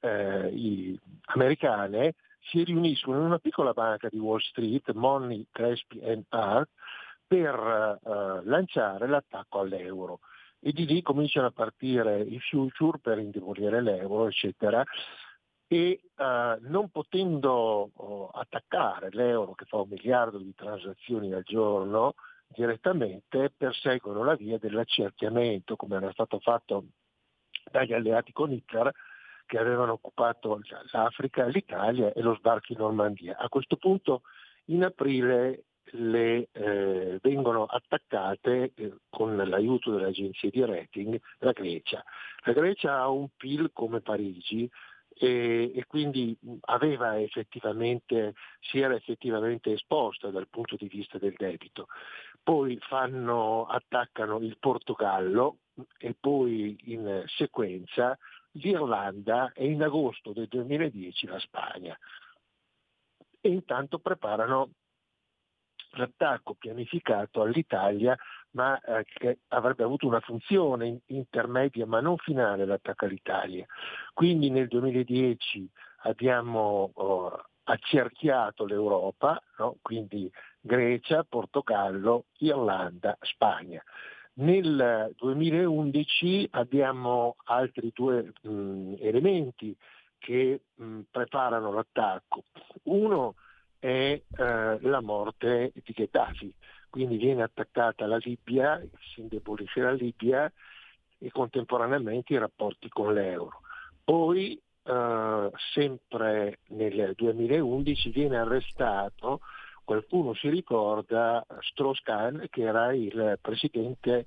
[0.00, 6.70] eh, americane si riuniscono in una piccola banca di Wall Street, Money, Crespi Hart,
[7.26, 10.20] per eh, lanciare l'attacco all'euro.
[10.60, 14.84] E di lì cominciano a partire i future per indebolire l'euro, eccetera
[15.66, 22.14] e eh, non potendo oh, attaccare l'euro che fa un miliardo di transazioni al giorno
[22.46, 26.84] direttamente perseguono la via dell'accerchiamento come era stato fatto
[27.70, 28.92] dagli alleati con Hitler
[29.46, 30.60] che avevano occupato
[30.92, 33.36] l'Africa, l'Italia e lo sbarco in Normandia.
[33.36, 34.22] A questo punto
[34.66, 42.02] in aprile le, eh, vengono attaccate eh, con l'aiuto delle agenzie di rating la Grecia.
[42.44, 44.68] La Grecia ha un PIL come Parigi
[45.16, 51.86] e, e, quindi aveva effettivamente, si era effettivamente esposta dal punto di vista del debito.
[52.42, 55.58] Poi fanno, attaccano il Portogallo
[55.98, 58.18] e poi in sequenza
[58.52, 61.98] l'Irlanda e in agosto del 2010 la Spagna.
[63.40, 64.70] E intanto preparano
[65.96, 68.16] l'attacco pianificato all'Italia
[68.52, 73.66] ma eh, che avrebbe avuto una funzione intermedia ma non finale l'attacco all'Italia.
[74.12, 75.68] Quindi nel 2010
[76.02, 79.76] abbiamo oh, accerchiato l'Europa, no?
[79.82, 80.30] quindi
[80.60, 83.82] Grecia, Portogallo, Irlanda, Spagna.
[84.36, 89.76] Nel 2011 abbiamo altri due mh, elementi
[90.18, 92.42] che mh, preparano l'attacco.
[92.84, 93.34] Uno
[93.84, 96.54] è eh, la morte di Gheddafi,
[96.88, 98.82] quindi viene attaccata la Libia,
[99.12, 100.50] si indebolisce la Libia
[101.18, 103.60] e contemporaneamente i rapporti con l'euro.
[104.02, 109.40] Poi, eh, sempre nel 2011, viene arrestato,
[109.84, 114.24] qualcuno si ricorda, Strauss-Kahn, che era il presidente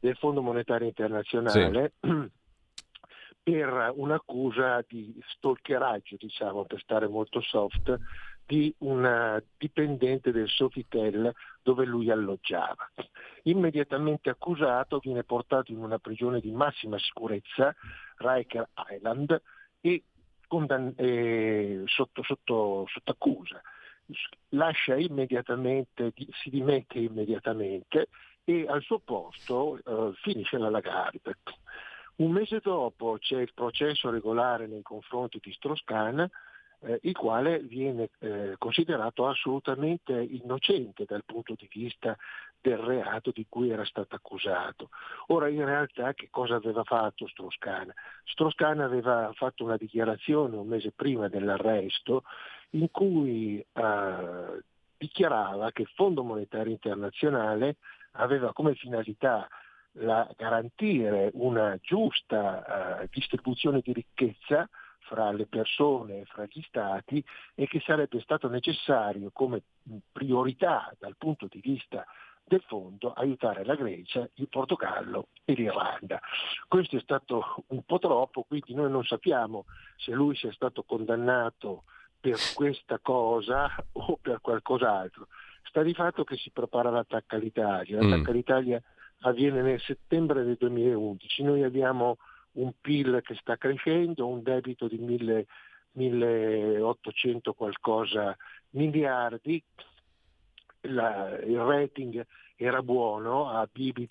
[0.00, 2.10] del Fondo Monetario Internazionale, sì.
[3.40, 7.96] per un'accusa di stalkeraggio, diciamo, per stare molto soft,
[8.46, 11.32] di una dipendente del Sofitel
[11.62, 12.90] dove lui alloggiava.
[13.42, 17.74] Immediatamente accusato viene portato in una prigione di massima sicurezza,
[18.18, 19.42] Riker Island,
[19.80, 20.04] e
[20.46, 23.60] condann- eh, sotto, sotto, sotto accusa.
[24.50, 26.12] Lascia immediatamente,
[26.42, 28.08] si dimette immediatamente
[28.44, 31.38] e al suo posto eh, finisce la Lagarde.
[32.16, 36.26] Un mese dopo c'è il processo regolare nei confronti di Strauss-Kahn
[36.86, 42.16] eh, il quale viene eh, considerato assolutamente innocente dal punto di vista
[42.60, 44.90] del reato di cui era stato accusato.
[45.28, 47.90] Ora in realtà che cosa aveva fatto Strauss-Kahn?
[48.24, 52.22] Strauss-Kahn aveva fatto una dichiarazione un mese prima dell'arresto
[52.70, 54.62] in cui eh,
[54.96, 57.76] dichiarava che il Fondo Monetario Internazionale
[58.12, 59.46] aveva come finalità
[59.98, 64.68] la garantire una giusta uh, distribuzione di ricchezza
[65.06, 67.24] fra le persone e fra gli stati
[67.54, 69.62] e che sarebbe stato necessario come
[70.12, 72.04] priorità dal punto di vista
[72.44, 76.20] del fondo aiutare la Grecia, il Portogallo e l'Irlanda.
[76.68, 79.64] Questo è stato un po' troppo, quindi noi non sappiamo
[79.96, 81.84] se lui sia stato condannato
[82.20, 85.26] per questa cosa o per qualcos'altro.
[85.64, 88.00] Sta di fatto che si prepara l'attacco all'Italia.
[88.00, 88.32] L'attacco mm.
[88.32, 88.82] all'Italia
[89.20, 91.42] avviene nel settembre del 2011.
[91.42, 92.18] Noi abbiamo
[92.56, 95.46] un PIL che sta crescendo, un debito di 1000,
[95.92, 98.36] 1800 qualcosa
[98.70, 99.62] miliardi,
[100.82, 102.24] La, il rating
[102.56, 104.06] era buono a BB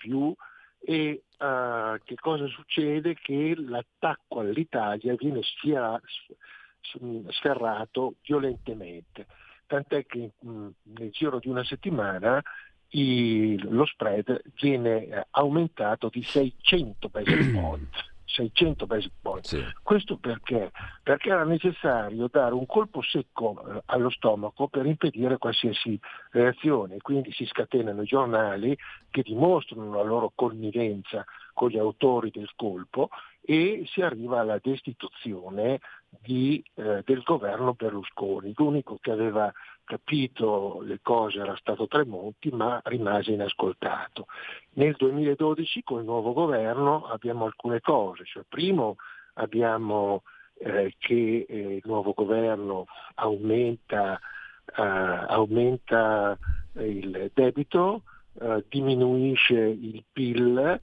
[0.80, 3.16] e uh, che cosa succede?
[3.16, 6.00] Che l'attacco all'Italia viene sfia,
[7.30, 9.26] sferrato violentemente,
[9.66, 12.42] tant'è che mh, nel giro di una settimana
[12.90, 19.50] i, lo spread viene eh, aumentato di 600 basis points 600 basic points.
[19.50, 19.64] Sì.
[19.82, 20.72] Questo perché?
[21.02, 26.00] Perché era necessario dare un colpo secco eh, allo stomaco per impedire qualsiasi
[26.32, 28.78] reazione, quindi si scatenano i giornali
[29.10, 33.10] che dimostrano la loro connivenza con gli autori del colpo
[33.42, 35.80] e si arriva alla destituzione
[36.10, 38.52] di, eh, del governo Berlusconi.
[38.56, 39.52] L'unico che aveva
[39.86, 44.28] capito le cose era stato Tremonti, ma rimase inascoltato.
[44.74, 48.98] Nel 2012 con il nuovo governo abbiamo alcune cose, cioè primo
[49.36, 50.24] abbiamo
[50.58, 52.86] eh, che eh, il nuovo governo
[53.16, 54.20] aumenta,
[54.76, 56.38] eh, aumenta
[56.74, 58.04] il debito,
[58.42, 60.80] eh, diminuisce il PIL,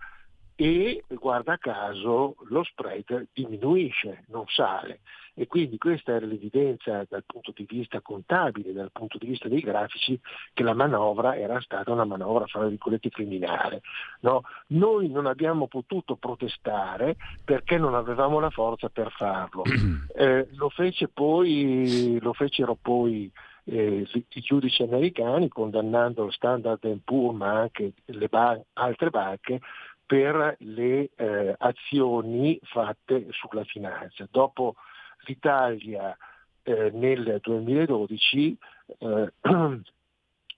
[0.54, 5.00] e guarda caso lo spread diminuisce, non sale.
[5.34, 9.60] E quindi questa era l'evidenza dal punto di vista contabile, dal punto di vista dei
[9.60, 10.18] grafici,
[10.52, 13.80] che la manovra era stata una manovra, fra virgolette, criminale.
[14.20, 14.42] No?
[14.68, 19.62] Noi non abbiamo potuto protestare perché non avevamo la forza per farlo.
[20.14, 23.32] Eh, lo, fece poi, lo fecero poi
[23.64, 29.60] eh, i giudici americani condannando lo Standard Poor's ma anche le ban- altre banche
[30.04, 34.28] per le eh, azioni fatte sulla finanza.
[34.30, 34.74] Dopo
[35.24, 36.16] l'Italia
[36.62, 38.58] eh, nel 2012
[38.98, 39.32] eh,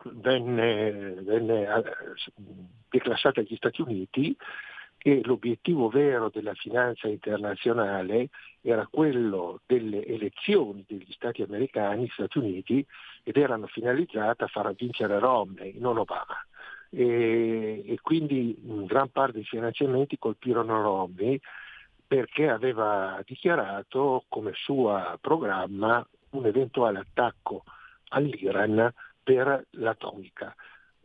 [0.04, 1.82] venne, venne eh,
[2.88, 4.36] declassata agli Stati Uniti
[5.06, 8.30] e l'obiettivo vero della finanza internazionale
[8.62, 12.84] era quello delle elezioni degli Stati americani, Stati Uniti,
[13.22, 16.42] ed erano finalizzate a far vincere Romney, non Obama.
[16.88, 21.38] E, e quindi gran parte dei finanziamenti colpirono Romney
[22.06, 27.64] perché aveva dichiarato come suo programma un eventuale attacco
[28.08, 30.54] all'Iran per l'atomica,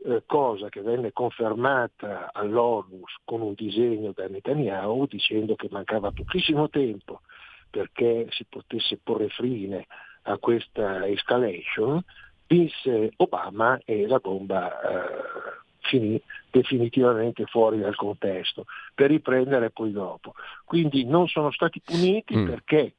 [0.05, 6.69] eh, cosa che venne confermata all'ONU con un disegno da Netanyahu dicendo che mancava pochissimo
[6.69, 7.21] tempo
[7.69, 9.85] perché si potesse porre fine
[10.23, 12.03] a questa escalation,
[12.47, 16.21] vinse Obama e la bomba eh, finì
[16.51, 20.33] definitivamente fuori dal contesto, per riprendere poi dopo.
[20.63, 22.45] Quindi non sono stati puniti mm.
[22.45, 22.93] perché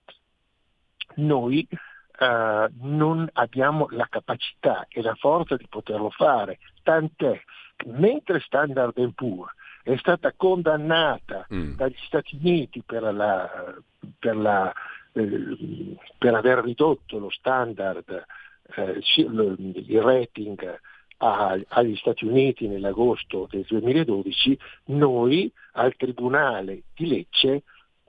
[1.16, 7.40] noi uh, non abbiamo la capacità e la forza di poterlo fare, tant'è
[7.76, 11.74] che mentre Standard Poor's è stata condannata mm.
[11.74, 13.74] dagli Stati Uniti per, la,
[14.18, 14.72] per, la,
[15.12, 18.24] eh, per aver ridotto lo standard,
[18.76, 20.78] eh, il rating
[21.20, 27.62] agli Stati Uniti nell'agosto del 2012, noi al Tribunale di Lecce,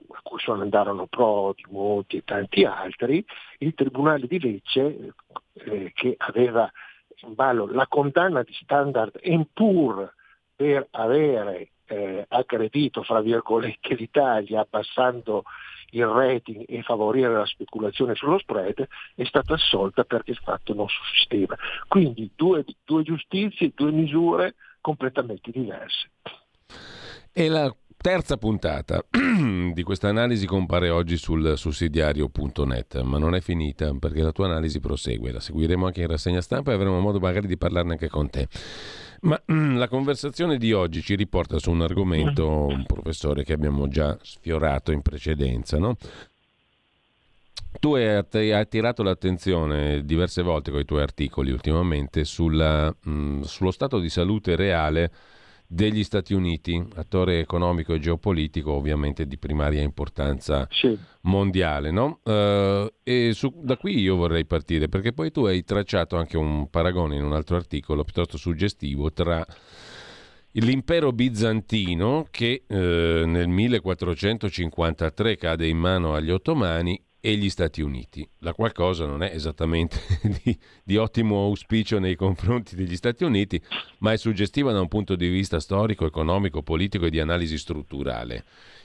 [0.08, 3.24] a cui sono andarono Prodi, Monti e tanti altri,
[3.58, 5.12] il Tribunale di Lecce
[5.52, 6.70] eh, che aveva
[7.24, 9.20] in ballo la condanna di Standard
[9.52, 10.12] Poor
[10.56, 15.44] per avere eh, aggredito, fra virgolette, l'Italia abbassando
[15.92, 20.86] il rating e favorire la speculazione sullo spread, è stata assolta perché il fatto non
[20.88, 21.56] sussisteva.
[21.88, 26.10] Quindi due, due giustizie, due misure completamente diverse.
[27.32, 29.04] E la terza puntata
[29.72, 34.80] di questa analisi compare oggi sul sussidiario.net, ma non è finita perché la tua analisi
[34.80, 38.28] prosegue, la seguiremo anche in rassegna stampa e avremo modo magari di parlarne anche con
[38.28, 38.48] te.
[39.22, 44.18] Ma la conversazione di oggi ci riporta su un argomento, un professore che abbiamo già
[44.20, 45.96] sfiorato in precedenza, no?
[47.78, 54.00] Tu hai attirato l'attenzione diverse volte con i tuoi articoli ultimamente sulla, mh, sullo stato
[54.00, 55.12] di salute reale
[55.72, 60.96] degli Stati Uniti, attore economico e geopolitico ovviamente di primaria importanza sì.
[61.22, 61.90] mondiale.
[61.90, 62.20] No?
[62.24, 66.68] Uh, e su, da qui io vorrei partire perché poi tu hai tracciato anche un
[66.68, 69.44] paragone in un altro articolo piuttosto suggestivo tra
[70.52, 78.28] l'impero bizantino che eh, nel 1453 cade in mano agli ottomani e gli Stati Uniti,
[78.38, 79.96] la qual cosa non è esattamente
[80.42, 83.62] di, di, ottimo auspicio nei confronti degli Stati Uniti,
[83.98, 88.42] ma è suggestiva da un punto di vista storico, economico, politico e di analisi strutturale.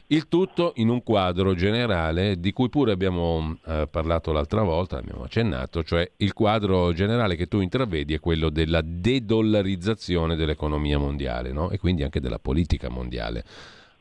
[0.09, 5.23] Il tutto in un quadro generale di cui pure abbiamo eh, parlato l'altra volta, abbiamo
[5.23, 11.71] accennato, cioè il quadro generale che tu intravedi è quello della dedollarizzazione dell'economia mondiale no?
[11.71, 13.43] e quindi anche della politica mondiale.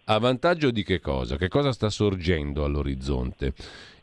[0.08, 1.36] A vantaggio di che cosa?
[1.36, 3.52] Che cosa sta sorgendo all'orizzonte?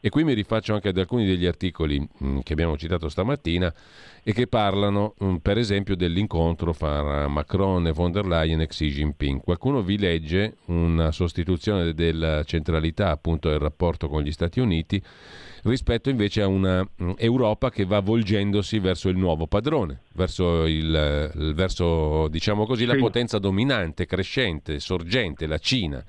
[0.06, 3.74] E qui mi rifaccio anche ad alcuni degli articoli mm, che abbiamo citato stamattina
[4.22, 8.90] e che parlano, mm, per esempio, dell'incontro fra Macron e von der Leyen e Xi
[8.90, 9.40] Jinping.
[9.40, 15.02] Qualcuno vi legge una sostituzione della centralità appunto del rapporto con gli Stati Uniti
[15.64, 21.54] rispetto invece a un'Europa mm, che va volgendosi verso il nuovo padrone, verso, il, il
[21.54, 26.04] verso diciamo così, la potenza dominante, crescente, sorgente, la Cina.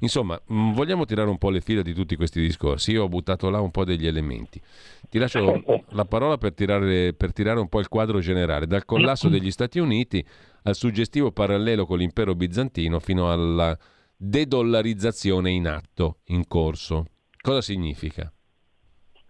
[0.00, 2.92] Insomma, mm, vogliamo tirare un po' le fila di tutti questi discorsi.
[2.92, 4.60] Io ho buttato là un po' degli elementi.
[5.08, 9.28] Ti lascio la parola per tirare, per tirare un po' il quadro generale, dal collasso
[9.30, 10.24] degli Stati Uniti
[10.62, 13.76] al suggestivo parallelo con l'impero bizantino fino alla
[14.16, 17.06] dedollarizzazione in atto, in corso.
[17.40, 18.30] Cosa significa?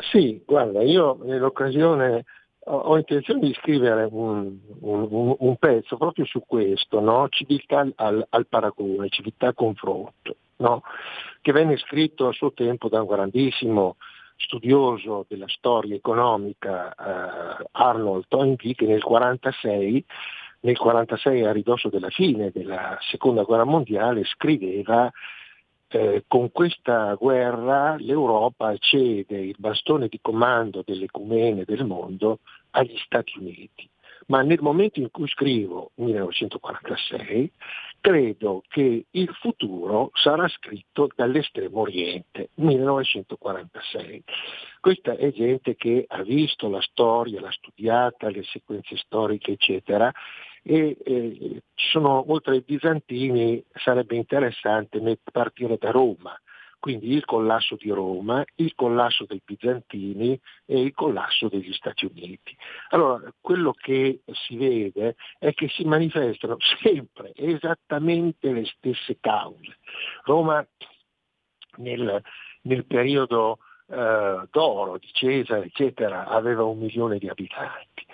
[0.00, 2.24] Sì, guarda, io nell'occasione
[2.64, 7.28] ho, intenzione di scrivere un, un, un, pezzo proprio su questo, no?
[7.28, 10.82] civiltà al, al, paragone, civiltà al confronto, no?
[11.40, 13.96] che venne scritto a suo tempo da un grandissimo
[14.36, 20.04] studioso della storia economica eh, Arnold Toynbee che nel 1946
[20.62, 25.10] nel 1946 a ridosso della fine della seconda guerra mondiale scriveva
[25.92, 32.40] eh, con questa guerra l'Europa cede il bastone di comando dell'ecumene del mondo
[32.70, 33.88] agli Stati Uniti.
[34.26, 37.50] Ma nel momento in cui scrivo, 1946,
[38.00, 44.22] credo che il futuro sarà scritto dall'estremo oriente, 1946.
[44.78, 50.12] Questa è gente che ha visto la storia, l'ha studiata, le sequenze storiche, eccetera,
[50.62, 55.00] e eh, sono, oltre ai bizantini sarebbe interessante
[55.32, 56.38] partire da Roma,
[56.80, 62.56] quindi il collasso di Roma, il collasso dei bizantini e il collasso degli Stati Uniti.
[62.88, 69.76] Allora, quello che si vede è che si manifestano sempre esattamente le stesse cause.
[70.24, 70.66] Roma
[71.76, 72.22] nel,
[72.62, 73.58] nel periodo
[73.88, 78.06] eh, d'oro di Cesare, eccetera, aveva un milione di abitanti.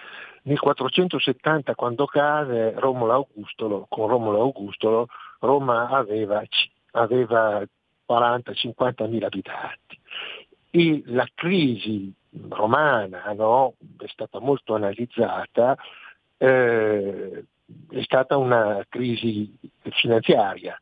[0.46, 5.08] Nel 470 quando cade Romolo Augustolo, con Romolo Augustolo
[5.40, 6.40] Roma aveva,
[6.92, 7.64] aveva
[8.08, 9.98] 40-50 mila abitanti.
[10.70, 12.12] E la crisi
[12.48, 15.76] romana no, è stata molto analizzata,
[16.36, 17.44] eh,
[17.90, 19.52] è stata una crisi
[19.82, 20.80] finanziaria.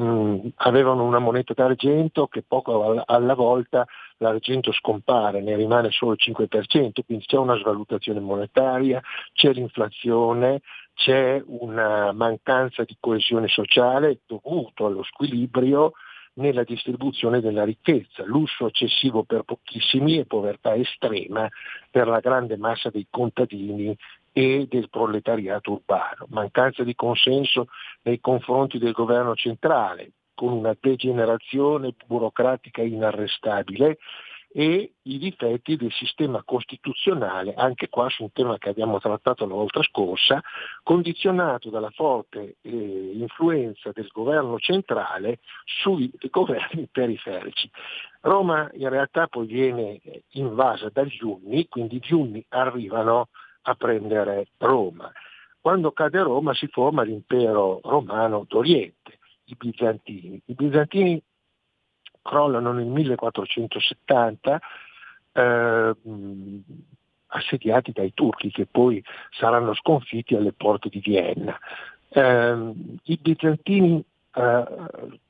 [0.00, 3.86] Mm, avevano una moneta d'argento che poco alla volta
[4.22, 9.02] l'argento scompare, ne rimane solo il 5%, quindi c'è una svalutazione monetaria,
[9.34, 10.60] c'è l'inflazione,
[10.94, 15.92] c'è una mancanza di coesione sociale dovuto allo squilibrio
[16.34, 21.46] nella distribuzione della ricchezza, lusso eccessivo per pochissimi e povertà estrema
[21.90, 23.94] per la grande massa dei contadini
[24.32, 27.66] e del proletariato urbano, mancanza di consenso
[28.02, 33.98] nei confronti del governo centrale, con una degenerazione burocratica inarrestabile
[34.54, 39.54] e i difetti del sistema costituzionale, anche qua su un tema che abbiamo trattato la
[39.54, 40.42] volta scorsa,
[40.82, 47.70] condizionato dalla forte eh, influenza del governo centrale sui governi periferici.
[48.20, 50.00] Roma in realtà poi viene
[50.32, 53.28] invasa dagli Unni, quindi gli Unni arrivano
[53.62, 55.10] a prendere Roma.
[55.60, 59.01] Quando cade Roma si forma l'impero romano d'Oriente
[59.52, 60.40] i bizantini.
[60.46, 61.22] I bizantini
[62.22, 64.60] crollano nel 1470
[65.32, 65.94] eh,
[67.26, 71.58] assediati dai turchi che poi saranno sconfitti alle porte di Vienna.
[72.08, 72.72] Eh,
[73.02, 74.02] I bizantini
[74.34, 74.64] eh,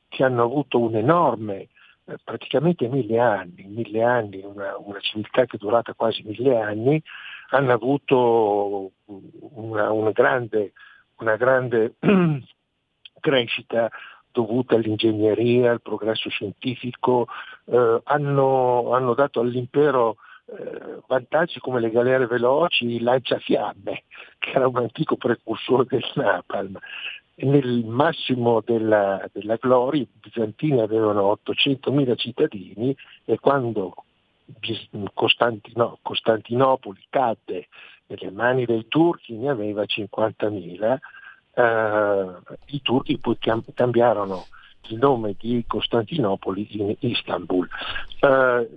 [0.09, 1.69] che hanno avuto un enorme
[2.05, 7.03] eh, praticamente mille anni, mille anni una, una, civiltà che è durata quasi mille anni,
[7.51, 10.73] hanno avuto una, una grande,
[11.19, 11.95] una grande
[13.21, 13.89] crescita
[14.33, 17.27] dovuta all'ingegneria, al progresso scientifico,
[17.67, 24.05] eh, hanno, hanno, dato all'impero eh, vantaggi come le galere veloci, il lanciafiamme,
[24.39, 26.79] che era un antico precursore del napalm.
[27.35, 32.95] Nel massimo della, della gloria i bizantini avevano 800.000 cittadini
[33.25, 33.95] e quando
[35.15, 37.69] Costantino, Costantinopoli cadde
[38.07, 40.97] nelle mani dei turchi ne aveva 50.000,
[41.55, 42.27] eh,
[42.67, 43.37] i turchi poi
[43.75, 44.47] cambiarono
[44.89, 47.69] il nome di Costantinopoli in Istanbul.
[48.21, 48.71] Eh,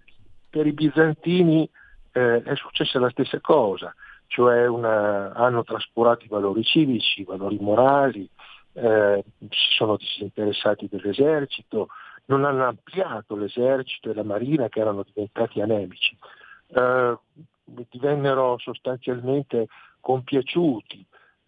[0.50, 1.70] per i bizantini
[2.12, 3.94] eh, è successa la stessa cosa,
[4.28, 8.30] cioè una, hanno trascurato i valori civici, i valori morali,
[8.74, 11.88] eh, si sono disinteressati dell'esercito,
[12.26, 16.18] non hanno ampliato l'esercito e la marina che erano diventati anemici,
[16.74, 17.18] eh,
[17.64, 19.68] divennero sostanzialmente
[20.00, 21.06] compiaciuti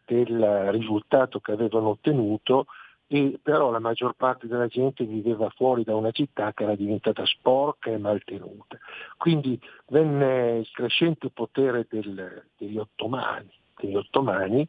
[0.07, 2.65] del risultato che avevano ottenuto
[3.09, 7.25] e però la maggior parte della gente viveva fuori da una città che era diventata
[7.25, 8.77] sporca e maltenuta.
[9.17, 14.67] Quindi venne il crescente potere del, degli ottomani, degli ottomani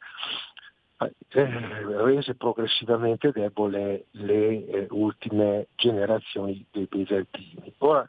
[0.98, 7.72] eh, rese progressivamente debole le eh, ultime generazioni dei bizantini.
[7.78, 8.08] Ora,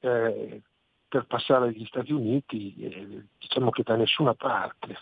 [0.00, 0.62] eh,
[1.08, 4.96] per passare agli Stati Uniti, eh, diciamo che da nessuna parte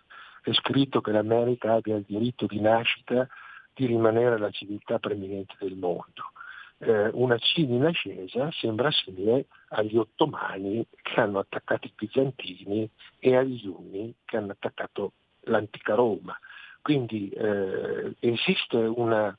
[0.50, 3.26] è scritto che l'America abbia il diritto di nascita
[3.74, 6.30] di rimanere la civiltà preminente del mondo.
[6.78, 13.34] Eh, una Cina in ascesa sembra simile agli ottomani che hanno attaccato i bizantini e
[13.34, 15.14] agli Unni che hanno attaccato
[15.46, 16.38] l'antica Roma.
[16.80, 19.34] Quindi eh, esiste una,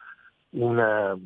[0.49, 1.17] una,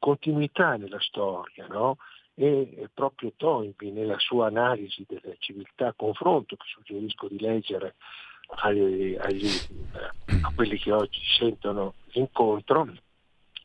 [0.00, 1.98] continuità nella storia no?
[2.34, 7.94] e proprio Toynbee nella sua analisi delle civiltà confronto, che suggerisco di leggere
[8.56, 9.48] agli, agli,
[10.42, 12.88] a quelli che oggi sentono l'incontro,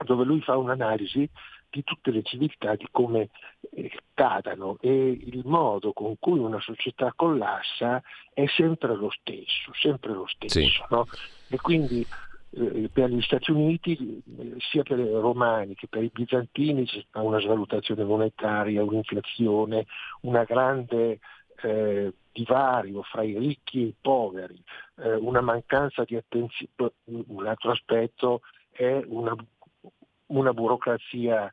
[0.06, 1.30] dove lui fa un'analisi
[1.70, 3.30] di tutte le civiltà, di come
[3.72, 8.02] eh, cadano e il modo con cui una società collassa
[8.34, 10.60] è sempre lo stesso, sempre lo stesso.
[10.60, 10.70] Sì.
[10.90, 11.06] No?
[11.49, 12.06] E quindi
[12.52, 17.03] eh, per gli Stati Uniti, eh, sia per i romani che per i bizantini, c'è
[17.14, 19.86] una svalutazione monetaria, un'inflazione,
[20.22, 21.20] una grande
[21.64, 24.61] eh, divario fra i ricchi e i poveri,
[24.98, 28.41] eh, una mancanza di attenzione, un altro aspetto
[28.72, 29.36] è una,
[30.27, 31.52] una burocrazia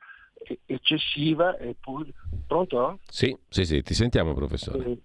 [0.66, 2.12] eccessiva e poi...
[2.46, 3.00] Pronto?
[3.08, 4.98] Sì, sì, sì, ti sentiamo professore.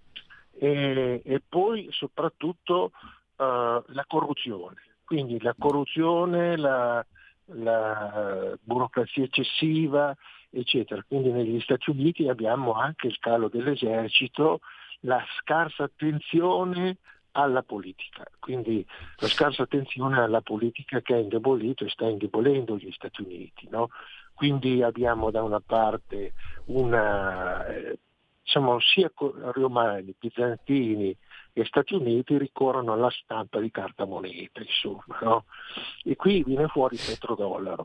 [0.52, 2.92] E, e, poi soprattutto
[3.36, 7.04] uh, la corruzione, quindi la corruzione, la,
[7.46, 10.16] la burocrazia eccessiva,
[10.50, 11.02] eccetera.
[11.02, 14.60] Quindi negli Stati Uniti abbiamo anche il calo dell'esercito
[15.02, 16.98] la scarsa attenzione
[17.32, 18.84] alla politica, quindi
[19.16, 23.68] la scarsa attenzione alla politica che ha indebolito e sta indebolendo gli Stati Uniti.
[23.70, 23.88] No?
[24.34, 26.34] Quindi abbiamo da una parte
[26.66, 27.98] una, eh,
[28.42, 29.10] diciamo, sia
[29.52, 31.16] romani, bizantini
[31.52, 35.44] e Stati Uniti ricorrono alla stampa di carta moneta, insomma, no?
[36.02, 37.84] E qui viene fuori il petrodollaro.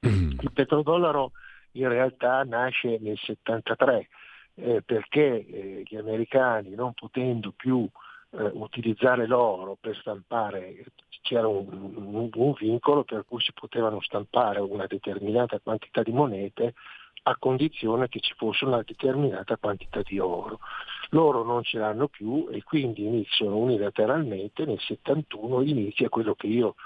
[0.00, 1.32] Il petrodollaro
[1.72, 4.08] in realtà nasce nel 73
[4.56, 7.88] eh, perché eh, gli americani non potendo più
[8.30, 10.84] eh, utilizzare l'oro per stampare,
[11.20, 16.74] c'era un, un, un, vincolo per cui si potevano stampare una determinata quantità di monete
[17.28, 20.60] a condizione che ci fosse una determinata quantità di oro.
[21.10, 26.76] Loro non ce l'hanno più e quindi iniziano unilateralmente nel 71 inizia quello che io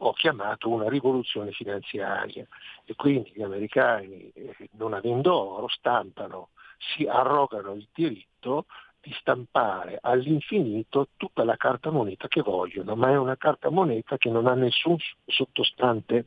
[0.00, 2.46] ho chiamato una rivoluzione finanziaria
[2.84, 8.66] e quindi gli americani eh, non avendo oro stampano si arrogano il diritto
[9.00, 14.30] di stampare all'infinito tutta la carta moneta che vogliono, ma è una carta moneta che
[14.30, 14.96] non ha nessun
[15.26, 16.24] sottostante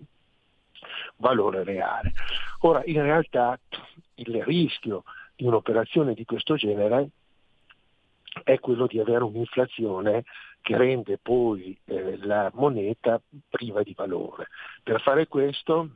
[1.17, 2.13] valore reale.
[2.61, 3.59] Ora, in realtà
[4.15, 5.03] il rischio
[5.35, 7.09] di un'operazione di questo genere
[8.43, 10.23] è quello di avere un'inflazione
[10.61, 14.47] che rende poi eh, la moneta priva di valore.
[14.83, 15.89] Per fare questo,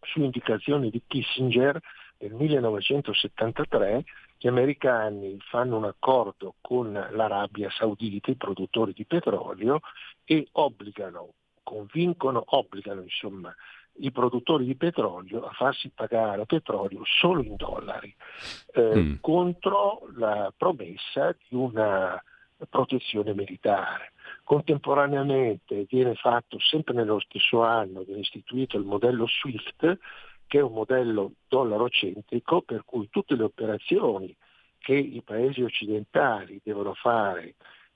[0.00, 1.80] su indicazione di Kissinger,
[2.18, 4.04] nel 1973
[4.38, 9.80] gli americani fanno un accordo con l'Arabia Saudita, i produttori di petrolio,
[10.24, 13.54] e obbligano, convincono, obbligano insomma,
[13.98, 18.14] i produttori di petrolio a farsi pagare petrolio solo in dollari,
[18.74, 19.14] eh, mm.
[19.20, 22.22] contro la promessa di una
[22.68, 24.12] protezione militare.
[24.42, 29.98] Contemporaneamente viene fatto sempre nello stesso anno, viene istituito il modello SWIFT,
[30.46, 34.34] che è un modello dollarocentrico per cui tutte le operazioni
[34.78, 37.54] che i paesi occidentali devono fare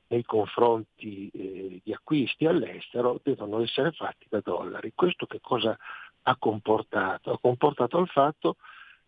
[0.09, 4.93] nei confronti eh, di acquisti all'estero devono essere fatti da dollari.
[4.95, 5.77] Questo che cosa
[6.23, 7.33] ha comportato?
[7.33, 8.57] Ha comportato il fatto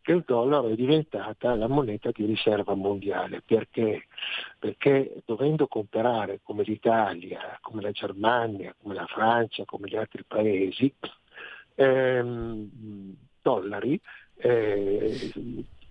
[0.01, 3.43] che il dollaro è diventata la moneta di riserva mondiale.
[3.45, 4.07] Perché?
[4.59, 10.93] Perché dovendo comprare come l'Italia, come la Germania, come la Francia, come gli altri paesi,
[11.75, 14.01] ehm, dollari,
[14.37, 15.33] eh,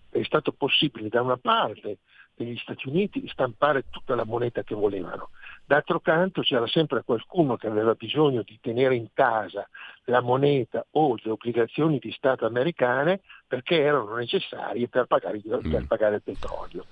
[0.09, 1.99] è stato possibile da una parte
[2.35, 5.29] negli Stati Uniti stampare tutta la moneta che volevano.
[5.65, 9.67] D'altro canto c'era sempre qualcuno che aveva bisogno di tenere in casa
[10.05, 15.85] la moneta o le obbligazioni di Stato americane perché erano necessarie per pagare, per mm.
[15.85, 16.85] pagare il petrolio.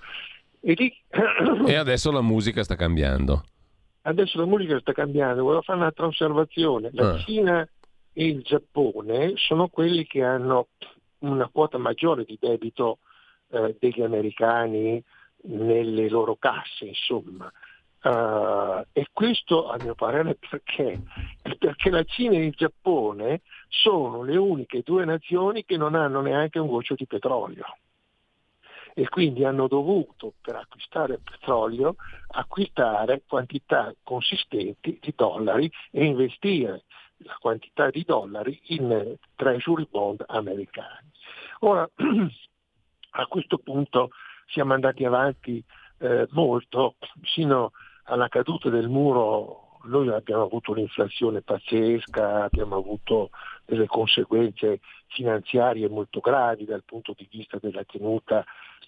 [0.61, 0.93] E, lì...
[1.67, 3.43] e adesso la musica sta cambiando.
[4.01, 6.89] Adesso la musica sta cambiando, volevo fare un'altra osservazione.
[6.93, 7.17] La ah.
[7.19, 7.67] Cina
[8.19, 10.67] e il Giappone sono quelli che hanno
[11.19, 12.97] una quota maggiore di debito
[13.47, 15.01] eh, degli americani
[15.43, 17.49] nelle loro casse, insomma.
[18.01, 21.01] Uh, e questo a mio parere perché?
[21.59, 26.59] Perché la Cina e il Giappone sono le uniche due nazioni che non hanno neanche
[26.59, 27.63] un goccio di petrolio
[28.93, 31.95] e quindi hanno dovuto per acquistare petrolio
[32.27, 36.83] acquistare quantità consistenti di dollari e investire
[37.19, 41.09] la quantità di dollari in treasury bond americani.
[41.59, 41.89] Ora,
[43.11, 44.09] a questo punto
[44.45, 45.63] siamo andati avanti
[45.99, 47.71] eh, molto, sino
[48.03, 53.29] alla caduta del muro noi abbiamo avuto un'inflazione pazzesca, abbiamo avuto
[53.65, 58.43] delle conseguenze finanziarie molto gravi dal punto di vista della tenuta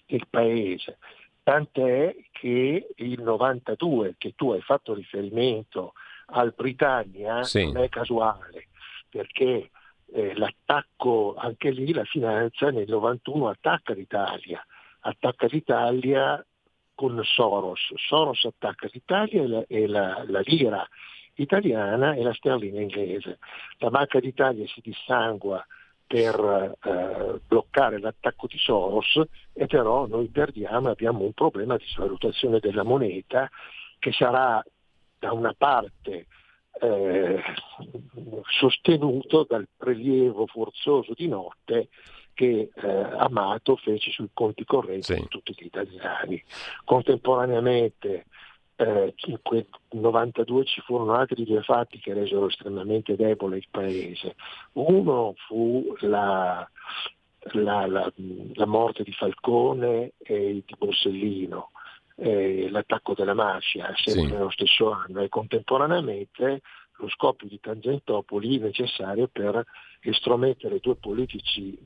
[0.06, 0.98] del paese.
[1.42, 5.94] Tant'è che il 92, che tu hai fatto riferimento
[6.32, 7.70] al Britannia, sì.
[7.70, 8.68] non è casuale,
[9.08, 9.70] perché
[10.12, 14.64] eh, l'attacco, anche lì la finanza nel 91 attacca l'Italia,
[15.00, 16.44] attacca l'Italia
[16.94, 20.86] con Soros, Soros attacca l'Italia e la, e la, la lira
[21.34, 23.38] italiana e la sterlina inglese.
[23.78, 25.64] La Banca d'Italia si dissangua
[26.06, 29.20] per eh, bloccare l'attacco di Soros
[29.54, 33.50] e però noi perdiamo, abbiamo un problema di svalutazione della moneta
[33.98, 34.62] che sarà
[35.22, 36.26] da una parte
[36.80, 37.40] eh,
[38.58, 41.90] sostenuto dal prelievo forzoso di notte
[42.34, 45.20] che eh, Amato fece sui conti correnti sì.
[45.20, 46.42] di tutti gli italiani.
[46.84, 48.26] Contemporaneamente
[48.74, 54.34] eh, in quel 92 ci furono altri due fatti che resero estremamente debole il paese.
[54.72, 56.68] Uno fu la,
[57.52, 58.12] la, la,
[58.54, 61.70] la morte di Falcone e di Borsellino,
[62.22, 64.32] eh, l'attacco della mafia, sempre sì.
[64.32, 66.60] nello stesso anno, e contemporaneamente
[66.98, 69.64] lo scoppio di Tangentopoli necessario per
[70.00, 71.76] estromettere due politici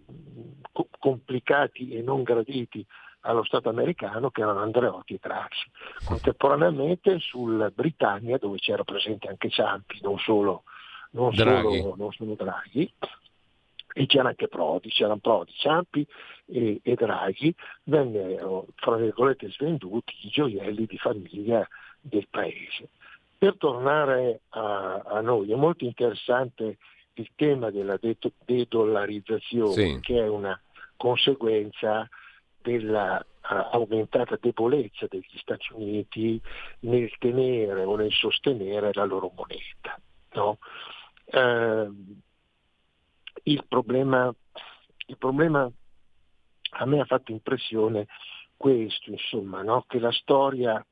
[0.72, 2.84] co- complicati e non graditi
[3.20, 5.70] allo Stato americano che erano Andreotti e Craxi.
[6.04, 10.64] Contemporaneamente sul Britannia, dove c'era presente anche Ciampi, non solo,
[11.12, 11.80] non Draghi.
[11.80, 12.92] Solo, non solo Draghi,
[13.98, 16.06] e c'era anche Prodi, c'erano Prodi, Ciampi
[16.44, 17.54] e, e Draghi,
[17.84, 21.66] vennero, fra virgolette, svenduti i gioielli di famiglia
[21.98, 22.90] del paese.
[23.38, 26.76] Per tornare a, a noi, è molto interessante
[27.14, 30.00] il tema della de-dollarizzazione, sì.
[30.02, 30.60] che è una
[30.98, 32.06] conseguenza
[32.60, 36.38] della uh, aumentata debolezza degli Stati Uniti
[36.80, 39.98] nel tenere o nel sostenere la loro moneta.
[40.34, 40.58] No?
[41.32, 42.24] Uh,
[43.46, 44.32] il, problema,
[45.06, 45.70] il, problema,
[46.78, 48.06] a me ha fatto impressione
[48.56, 49.84] questo, insomma, no?
[49.86, 50.84] che la storia,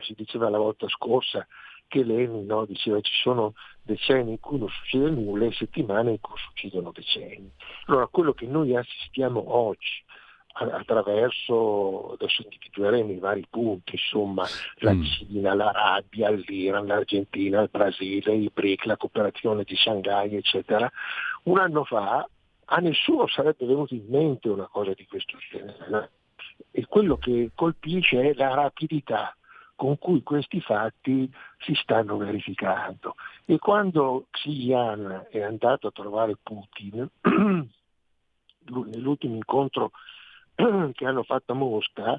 [0.00, 1.46] si diceva la volta scorsa,
[1.88, 6.20] che Lenin no, diceva ci sono decenni in cui non succede nulla e settimane in
[6.20, 7.50] cui succedono decenni.
[7.86, 10.04] Allora quello che noi assistiamo oggi
[10.58, 14.46] attraverso, adesso individueremo i vari punti, insomma,
[14.76, 15.02] la mm.
[15.02, 20.90] Cina, l'Arabia, l'Iran, l'Argentina, il Brasile, il BRIC, la cooperazione di Shanghai, eccetera,
[21.46, 22.26] un anno fa
[22.68, 26.10] a nessuno sarebbe venuto in mente una cosa di questo genere.
[26.70, 29.36] E quello che colpisce è la rapidità
[29.74, 33.14] con cui questi fatti si stanno verificando.
[33.44, 37.08] E quando Xi Yan è andato a trovare Putin,
[38.68, 39.90] nell'ultimo incontro
[40.54, 42.18] che hanno fatto a Mosca,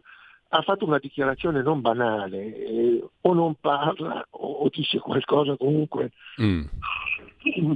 [0.49, 6.11] ha fatto una dichiarazione non banale, eh, o non parla o, o, dice qualcosa comunque
[6.41, 6.63] mm.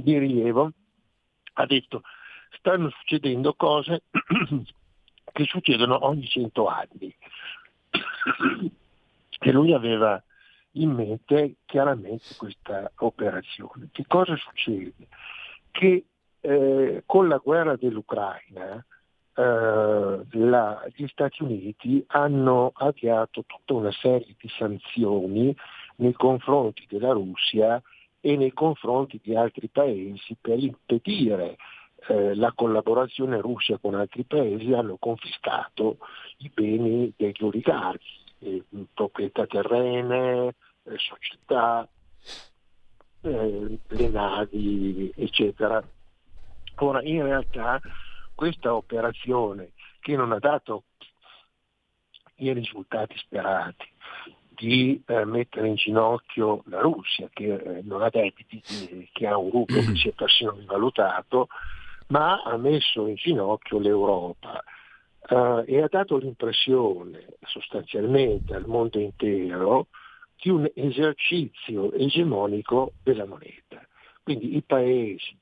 [0.00, 0.72] di rilievo,
[1.54, 2.02] ha detto
[2.58, 4.04] stanno succedendo cose
[5.32, 7.14] che succedono ogni cento anni.
[9.40, 10.22] e lui aveva
[10.72, 13.88] in mente chiaramente questa operazione.
[13.90, 15.08] Che cosa succede?
[15.70, 16.04] Che
[16.40, 18.84] eh, con la guerra dell'Ucraina
[19.34, 25.54] eh, la, gli Stati Uniti hanno avviato tutta una serie di sanzioni
[25.96, 27.82] nei confronti della Russia
[28.24, 31.56] e nei confronti di altri paesi per impedire
[32.06, 35.98] eh, la collaborazione Russia con altri paesi, hanno confiscato
[36.38, 38.62] i beni degli oligarchi, eh,
[38.94, 40.54] proprietà terrene,
[40.84, 41.88] eh, società,
[43.22, 45.82] eh, le navi, eccetera.
[46.76, 47.80] Ora, in realtà
[48.36, 50.84] questa operazione che non ha dato
[52.36, 53.90] i risultati sperati
[54.62, 58.62] di eh, mettere in ginocchio la Russia che eh, non ha debiti,
[59.12, 61.48] che ha un rublo che si è persino rivalutato,
[62.08, 64.62] ma ha messo in ginocchio l'Europa
[65.28, 69.88] eh, e ha dato l'impressione sostanzialmente al mondo intero
[70.40, 73.84] di un esercizio egemonico della moneta.
[74.22, 75.36] Quindi i paesi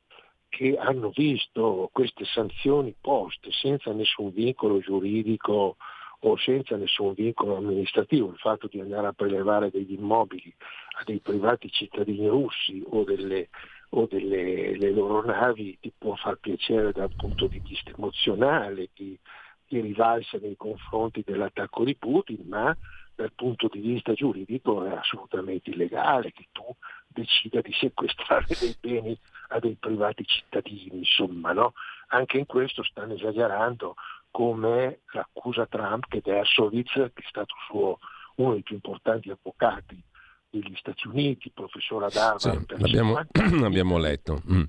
[0.48, 5.76] che hanno visto queste sanzioni poste senza nessun vincolo giuridico
[6.20, 10.52] o senza nessun vincolo amministrativo, il fatto di andare a prelevare degli immobili
[10.98, 13.48] a dei privati cittadini russi o delle,
[13.90, 19.18] o delle loro navi ti può far piacere dal punto di vista emozionale, di,
[19.66, 22.76] di rivalsa nei confronti dell'attacco di Putin, ma
[23.14, 26.64] dal punto di vista giuridico è assolutamente illegale che tu
[27.06, 29.18] decida di sequestrare dei beni
[29.48, 31.72] a dei privati cittadini, insomma, no?
[32.08, 33.94] Anche in questo stanno esagerando
[34.30, 37.98] come l'accusa Trump che Dershowitz, che è stato suo,
[38.36, 40.02] uno dei più importanti avvocati
[40.48, 42.74] degli Stati Uniti, professore ad Harvard.
[42.74, 43.18] Sì, l'abbiamo,
[43.64, 44.42] abbiamo letto.
[44.50, 44.62] Mm.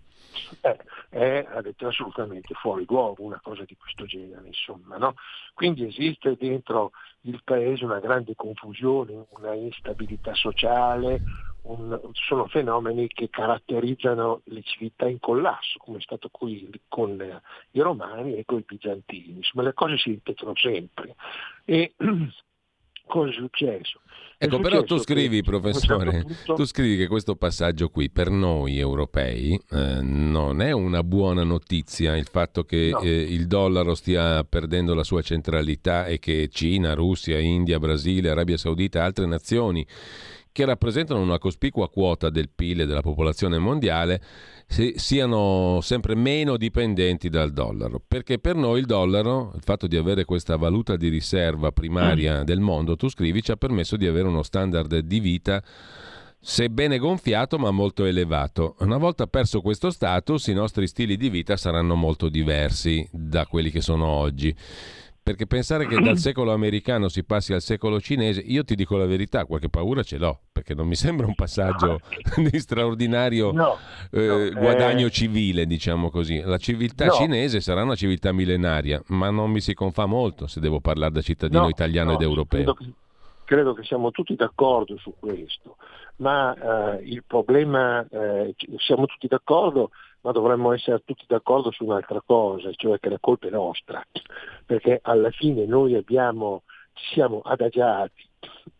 [0.62, 0.78] Eh,
[1.10, 4.98] è, ha detto assolutamente fuori luogo una cosa di questo genere, insomma.
[4.98, 5.16] No?
[5.54, 6.92] Quindi esiste dentro
[7.22, 11.22] il paese una grande confusione, una instabilità sociale,
[11.64, 17.42] un, sono fenomeni che caratterizzano le civiltà in collasso, come è stato qui con
[17.72, 19.38] i romani e con i bizantini.
[19.38, 21.16] Insomma, le cose si ripetono sempre.
[21.66, 21.94] E
[23.12, 24.00] cosa è successo?
[24.44, 26.54] Ecco, però tu scrivi, professore, certo punto...
[26.56, 32.18] tu scrivi che questo passaggio qui per noi europei eh, non è una buona notizia
[32.18, 33.02] il fatto che no.
[33.02, 38.58] eh, il dollaro stia perdendo la sua centralità e che Cina, Russia, India, Brasile, Arabia
[38.58, 39.86] Saudita e altre nazioni
[40.52, 44.22] che rappresentano una cospicua quota del PIL e della popolazione mondiale,
[44.96, 48.02] siano sempre meno dipendenti dal dollaro.
[48.06, 52.44] Perché per noi il dollaro, il fatto di avere questa valuta di riserva primaria mm.
[52.44, 55.62] del mondo, tu scrivi, ci ha permesso di avere uno standard di vita
[56.44, 58.76] sebbene gonfiato ma molto elevato.
[58.80, 63.70] Una volta perso questo status, i nostri stili di vita saranno molto diversi da quelli
[63.70, 64.56] che sono oggi.
[65.24, 69.06] Perché pensare che dal secolo americano si passi al secolo cinese, io ti dico la
[69.06, 72.00] verità, qualche paura ce l'ho, perché non mi sembra un passaggio
[72.38, 73.78] di straordinario no,
[74.10, 75.12] eh, no, guadagno eh...
[75.12, 76.42] civile, diciamo così.
[76.42, 77.12] La civiltà no.
[77.12, 81.22] cinese sarà una civiltà millenaria, ma non mi si confà molto se devo parlare da
[81.22, 82.74] cittadino italiano ed europeo.
[82.74, 82.94] Credo che,
[83.46, 85.78] credo che, siamo tutti d'accordo su questo,
[86.18, 89.92] ma eh, il problema, eh, siamo tutti d'accordo
[90.22, 94.06] ma dovremmo essere tutti d'accordo su un'altra cosa, cioè che la colpa è nostra,
[94.66, 98.28] perché alla fine noi abbiamo, ci siamo adagiati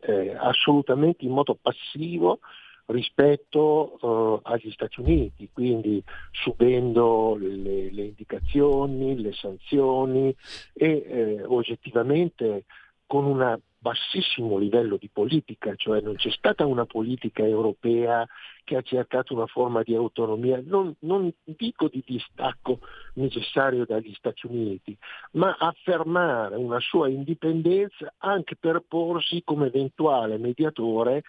[0.02, 2.40] eh, assolutamente in modo passivo
[2.88, 10.36] rispetto uh, agli Stati Uniti, quindi subendo le, le indicazioni, le sanzioni
[10.74, 12.66] e eh, oggettivamente
[13.06, 13.42] con un
[13.82, 18.28] bassissimo livello di politica, cioè non c'è stata una politica europea
[18.64, 22.78] che ha cercato una forma di autonomia, non, non dico di distacco
[23.16, 24.96] necessario dagli Stati Uniti,
[25.32, 31.24] ma affermare una sua indipendenza anche per porsi come eventuale mediatore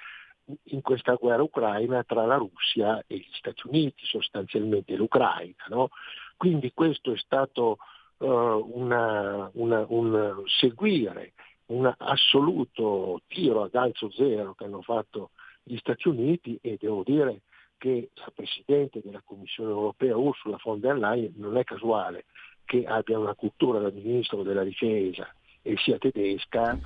[0.64, 5.64] in questa guerra ucraina tra la Russia e gli Stati Uniti, sostanzialmente l'Ucraina.
[5.68, 5.88] No?
[6.36, 7.78] Quindi questo è stato
[8.18, 11.32] uh, una, una, un seguire
[11.72, 15.30] un assoluto tiro ad alzo zero che hanno fatto
[15.62, 17.42] gli Stati Uniti e devo dire
[17.78, 22.26] che la Presidente della Commissione europea Ursula von der Leyen non è casuale
[22.64, 26.78] che abbia una cultura da Ministro della Difesa e sia tedesca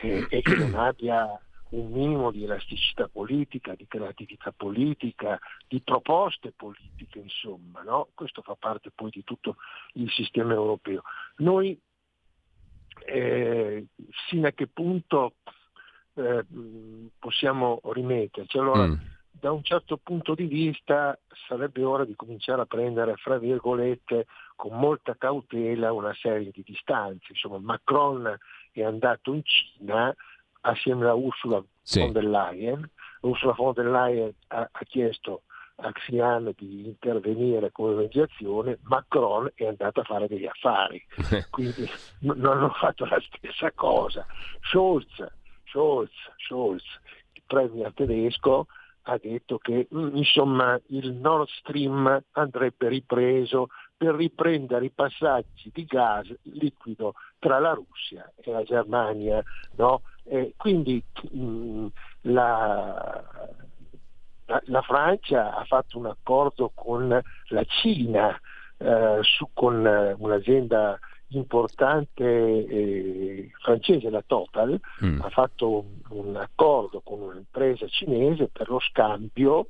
[0.00, 1.40] eh, e che non abbia
[1.70, 8.08] un minimo di elasticità politica, di creatività politica, di proposte politiche, insomma, no?
[8.14, 9.56] questo fa parte poi di tutto
[9.94, 11.02] il sistema europeo.
[11.36, 11.78] Noi
[13.04, 13.86] eh,
[14.28, 15.34] sino a che punto
[16.14, 16.44] eh,
[17.18, 18.58] possiamo rimetterci.
[18.58, 18.94] Allora, mm.
[19.30, 21.18] da un certo punto di vista
[21.48, 24.26] sarebbe ora di cominciare a prendere, fra virgolette,
[24.56, 27.26] con molta cautela una serie di distanze.
[27.30, 28.38] Insomma, Macron
[28.72, 30.14] è andato in Cina
[30.60, 32.00] assieme a Ursula sì.
[32.00, 32.90] von der Leyen.
[33.22, 35.42] Ursula von der Leyen ha, ha chiesto
[35.76, 41.02] a Xi'an di intervenire come mediazione, Macron è andato a fare degli affari,
[41.50, 41.88] quindi
[42.20, 44.26] non hanno fatto la stessa cosa.
[44.62, 45.24] Scholz,
[45.64, 46.84] Scholz, Scholz
[47.32, 48.66] il premier tedesco,
[49.02, 55.84] ha detto che mm, insomma, il Nord Stream andrebbe ripreso per riprendere i passaggi di
[55.84, 59.42] gas liquido tra la Russia e la Germania.
[59.76, 60.02] No?
[60.24, 61.86] E quindi mh, mm,
[62.22, 63.24] la,
[64.46, 68.38] la, la, Francia ha fatto un accordo con la Cina,
[68.78, 70.98] eh, su, con un'azienda
[71.28, 75.20] importante eh, francese, la Total, mm.
[75.22, 79.68] ha fatto un, un, accordo con un'impresa cinese per lo scambio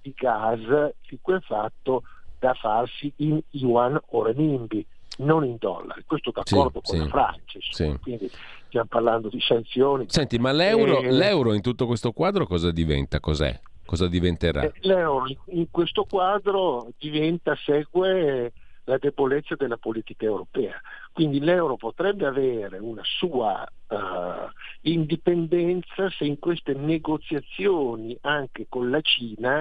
[0.00, 0.60] di gas
[1.08, 2.02] liquefatto
[2.38, 4.84] da farsi in yuan o renminbi,
[5.18, 6.04] non in dollari.
[6.06, 7.04] Questo d'accordo sì, con sì.
[7.04, 7.98] la Francia, sì.
[8.00, 8.30] quindi
[8.66, 10.06] stiamo parlando di sanzioni.
[10.08, 11.10] Senti, ma l'euro, e...
[11.10, 13.20] l'euro in tutto questo quadro cosa diventa?
[13.20, 13.60] Cos'è?
[13.90, 14.62] Cosa diventerà?
[14.62, 18.52] Eh, l'euro in questo quadro diventa, segue
[18.84, 20.80] la debolezza della politica europea.
[21.12, 24.48] Quindi l'euro potrebbe avere una sua uh,
[24.82, 29.60] indipendenza se in queste negoziazioni anche con la Cina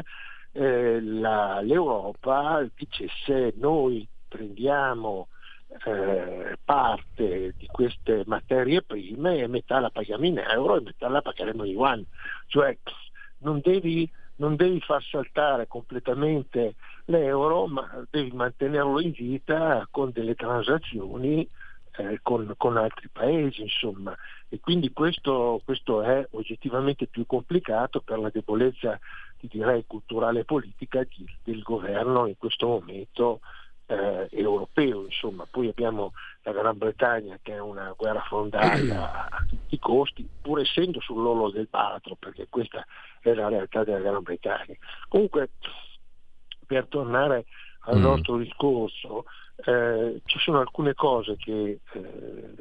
[0.52, 5.30] eh, la, l'Europa dicesse noi prendiamo
[5.86, 11.24] eh, parte di queste materie prime e metà la paghiamo in euro e metà la
[11.24, 12.06] pagheremo in yuan.
[12.46, 12.78] Cioè
[13.40, 14.10] non devi
[14.40, 16.76] non devi far saltare completamente
[17.06, 21.48] l'euro, ma devi mantenerlo in vita con delle transazioni
[21.98, 24.16] eh, con, con, altri paesi, insomma.
[24.48, 28.98] E quindi questo, questo, è oggettivamente più complicato per la debolezza,
[29.42, 33.42] direi, culturale e politica di, del governo in questo momento
[33.90, 35.04] eh, europeo.
[35.04, 35.46] Insomma.
[35.50, 36.14] Poi abbiamo
[36.44, 41.50] la Gran Bretagna che è una guerra fondaria a tutti i costi, pur essendo sull'orlo
[41.50, 42.86] del baratro, perché questa
[43.22, 44.76] è la realtà della Gran Bretagna.
[45.08, 45.50] Comunque,
[46.66, 47.46] per tornare
[47.82, 48.02] al mm.
[48.02, 49.26] nostro discorso,
[49.66, 52.56] eh, ci sono alcune cose che, eh,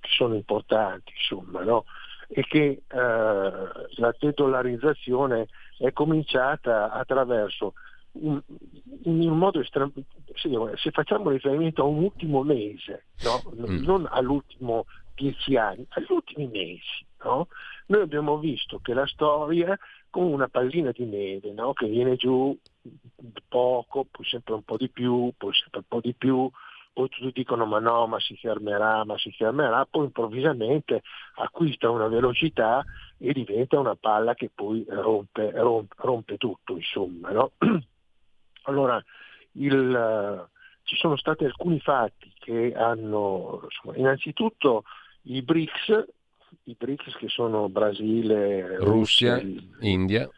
[0.00, 1.84] sono importanti, insomma, no?
[2.32, 5.48] e che eh, la dedollarizzazione
[5.78, 7.74] è cominciata attraverso
[8.12, 8.40] un,
[9.04, 9.92] in un modo estremo,
[10.74, 13.42] se facciamo riferimento a un ultimo mese, no?
[13.54, 13.84] mm.
[13.84, 17.48] non all'ultimo dieci anni, agli ultimi mesi, no?
[17.86, 19.78] noi abbiamo visto che la storia
[20.10, 21.72] come una pallina di neve no?
[21.72, 22.56] che viene giù
[23.48, 26.50] poco, poi sempre un po' di più, poi sempre un po' di più,
[26.92, 31.02] poi tutti dicono ma no, ma si fermerà, ma si fermerà, poi improvvisamente
[31.36, 32.84] acquista una velocità
[33.18, 37.30] e diventa una palla che poi rompe, rompe, rompe tutto, insomma.
[37.30, 37.52] No?
[38.70, 39.02] Allora,
[39.52, 40.48] il,
[40.84, 44.84] ci sono stati alcuni fatti che hanno, insomma, innanzitutto
[45.22, 46.04] i BRICS,
[46.64, 50.30] i BRICS che sono Brasile, Russia, Russia India.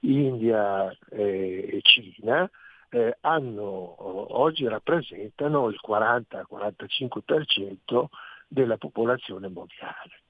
[0.00, 2.50] India e Cina,
[2.88, 3.94] eh, hanno,
[4.36, 8.06] oggi rappresentano il 40-45%
[8.48, 10.22] della popolazione mondiale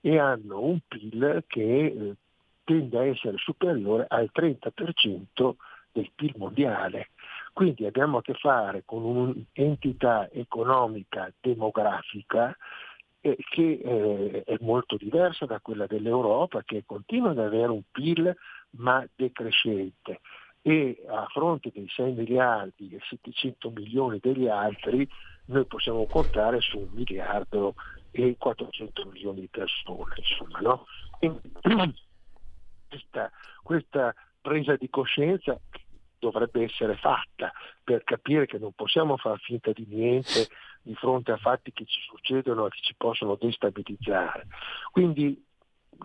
[0.00, 2.14] e hanno un PIL che eh,
[2.64, 5.56] tende a essere superiore al 30%
[5.92, 7.10] del PIL mondiale.
[7.52, 12.56] Quindi abbiamo a che fare con un'entità economica demografica
[13.20, 18.34] eh, che eh, è molto diversa da quella dell'Europa, che continua ad avere un PIL
[18.78, 20.20] ma decrescente
[20.62, 25.08] e a fronte dei 6 miliardi e 700 milioni degli altri
[25.46, 27.74] noi possiamo contare su un miliardo
[28.12, 30.14] e 400 milioni di persone.
[30.16, 30.86] Insomma, no?
[32.88, 33.30] questa,
[33.62, 35.58] questa presa di coscienza
[36.18, 37.50] dovrebbe essere fatta
[37.82, 40.48] per capire che non possiamo far finta di niente
[40.82, 44.46] di fronte a fatti che ci succedono e che ci possono destabilizzare.
[44.92, 45.42] Quindi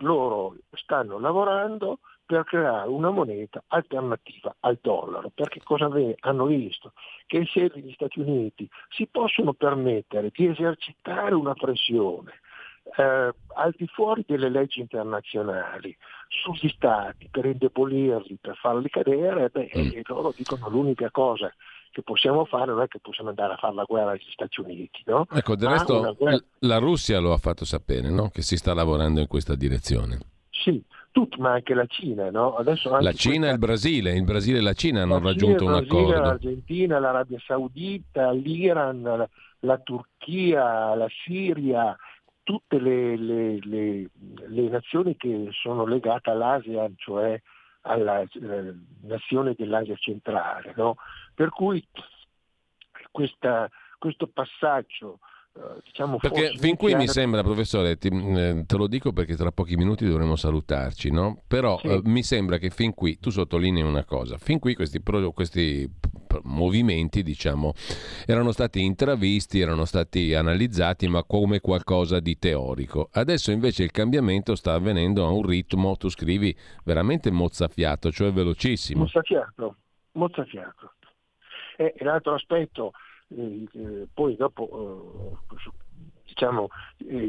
[0.00, 5.88] loro stanno lavorando per creare una moneta alternativa al dollaro, perché cosa
[6.20, 6.92] hanno visto?
[7.24, 12.40] Che se gli Stati Uniti si possono permettere di esercitare una pressione
[12.96, 15.96] eh, al di fuori delle leggi internazionali
[16.28, 20.00] sugli stati per indebolirli, per farli cadere, beh, mm.
[20.04, 21.52] loro dicono l'unica cosa
[21.96, 25.02] che possiamo fare non è che possiamo andare a fare la guerra agli Stati Uniti.
[25.06, 25.26] No?
[25.32, 26.38] Ecco, del resto guerra...
[26.58, 28.28] la Russia lo ha fatto sapere, no?
[28.28, 30.18] che si sta lavorando in questa direzione.
[30.50, 32.30] Sì, tutto, ma anche la Cina.
[32.30, 32.56] No?
[32.56, 33.48] Anche la Cina questa...
[33.48, 36.20] e il Brasile, il Brasile e la Cina hanno la raggiunto Cina, un Brasile, accordo.
[36.20, 39.28] L'Argentina, l'Arabia Saudita, l'Iran, la,
[39.60, 41.96] la Turchia, la Siria,
[42.46, 44.08] tutte le, le, le,
[44.46, 47.42] le, nazioni che sono legate all'ASEAN, cioè
[47.80, 50.72] alla eh, nazione dell'Asia centrale.
[50.76, 50.94] No?
[51.34, 51.84] Per cui
[53.10, 53.68] questa,
[53.98, 55.18] questo passaggio
[55.84, 59.76] diciamo perché fin qui mi sembra, professore, ti, eh, te lo dico perché tra pochi
[59.76, 61.42] minuti dovremo salutarci, no?
[61.46, 61.88] però sì.
[61.88, 65.02] eh, mi sembra che fin qui, tu sottolinei una cosa, fin qui questi,
[65.32, 65.90] questi
[66.42, 67.72] movimenti diciamo,
[68.26, 73.08] erano stati intravisti, erano stati analizzati, ma come qualcosa di teorico.
[73.12, 79.02] Adesso invece il cambiamento sta avvenendo a un ritmo, tu scrivi, veramente mozzafiato, cioè velocissimo.
[79.02, 79.76] Mozzafiato,
[80.12, 80.92] mozzafiato.
[81.76, 82.92] E l'altro aspetto
[83.28, 85.74] eh, eh, poi dopo eh,
[86.26, 86.68] diciamo,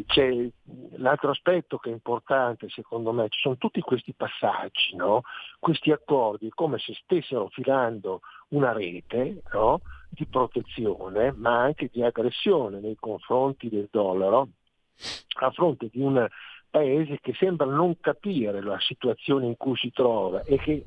[0.05, 0.49] c'è
[0.97, 5.21] l'altro aspetto che è importante secondo me, ci sono tutti questi passaggi, no?
[5.59, 9.81] questi accordi come se stessero filando una rete no?
[10.09, 14.49] di protezione ma anche di aggressione nei confronti del dollaro
[15.39, 16.27] a fronte di un
[16.69, 20.85] paese che sembra non capire la situazione in cui si trova e che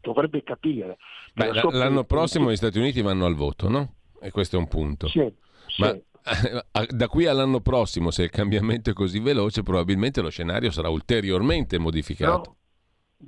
[0.00, 0.98] dovrebbe capire.
[1.34, 3.95] Beh, l'anno prossimo gli Stati Uniti vanno al voto, no?
[4.20, 5.08] E questo è un punto.
[5.08, 5.32] Sì,
[5.78, 5.96] Ma
[6.88, 11.78] da qui all'anno prossimo, se il cambiamento è così veloce, probabilmente lo scenario sarà ulteriormente
[11.78, 12.50] modificato.
[12.50, 12.56] No.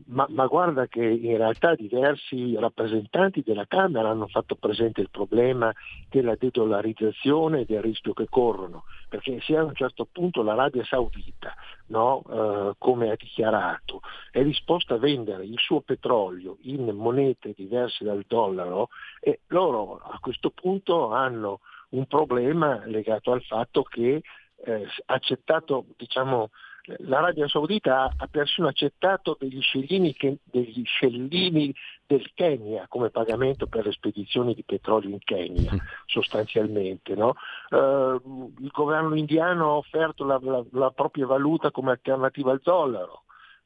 [0.08, 5.72] Ma, ma, guarda che in realtà diversi rappresentanti della Camera hanno fatto presente il problema
[6.10, 11.54] della dedollarizzazione e del rischio che corrono, perché se a un certo punto l'Arabia Saudita,
[11.88, 14.00] no, eh, come ha dichiarato,
[14.30, 18.88] è disposta a vendere il suo petrolio in monete diverse dal dollaro,
[19.20, 21.60] e loro a questo punto hanno
[21.90, 24.22] un problema legato al fatto che
[24.64, 26.50] eh, accettato diciamo,
[26.98, 31.74] l'Arabia Saudita ha persino accettato degli scellini, che, degli scellini,
[32.06, 35.78] del Kenya come pagamento per le spedizioni di petrolio in Kenya, mm.
[36.06, 37.14] sostanzialmente.
[37.14, 37.34] No?
[37.70, 43.24] Uh, il governo indiano ha offerto la, la, la, propria valuta come alternativa al dollaro.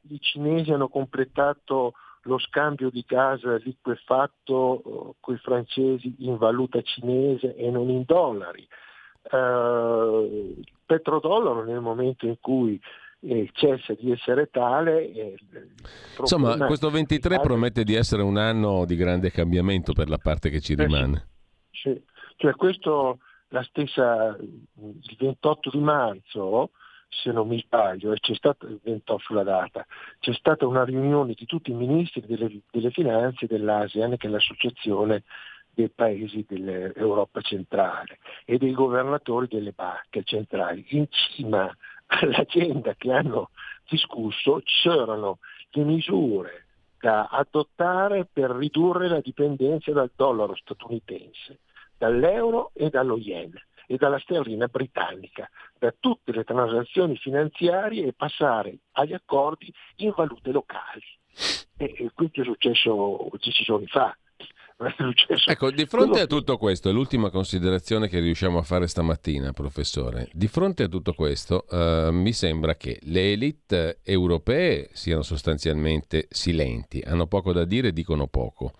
[0.09, 6.83] I cinesi hanno completato lo scambio di gas liquefatto uh, con i francesi in valuta
[6.83, 8.67] cinese e non in dollari.
[9.31, 12.81] Uh, il petrodollaro nel momento in cui
[13.53, 15.37] cessa di essere tale.
[16.19, 20.61] Insomma, questo 23 promette di essere un anno di grande cambiamento per la parte che
[20.61, 21.29] ci eh rimane.
[21.71, 22.03] Sì, sì.
[22.37, 23.19] Cioè questo
[23.49, 26.71] la stessa, il 28 di marzo,
[27.09, 29.87] se non mi sbaglio, e c'è stata, il 28 sulla data,
[30.19, 35.23] c'è stata una riunione di tutti i ministri delle, delle finanze dell'ASEAN, che è l'associazione
[35.75, 40.85] dei paesi dell'Europa centrale e dei governatori delle banche centrali.
[40.91, 41.75] In cima
[42.21, 43.51] all'agenda che hanno
[43.89, 45.39] discusso c'erano
[45.71, 46.67] le misure
[46.99, 51.61] da adottare per ridurre la dipendenza dal dollaro statunitense,
[51.99, 53.53] dall'euro e dallo yen
[53.87, 60.53] e dalla sterlina britannica, da tutte le transazioni finanziarie e passare agli accordi in valute
[60.53, 61.03] locali.
[61.77, 64.17] E, questo è successo dieci giorni fa.
[65.47, 70.29] Ecco, di fronte a tutto questo, è l'ultima considerazione che riusciamo a fare stamattina, professore.
[70.33, 77.03] Di fronte a tutto questo, uh, mi sembra che le elite europee siano sostanzialmente silenti,
[77.05, 78.73] hanno poco da dire, dicono poco.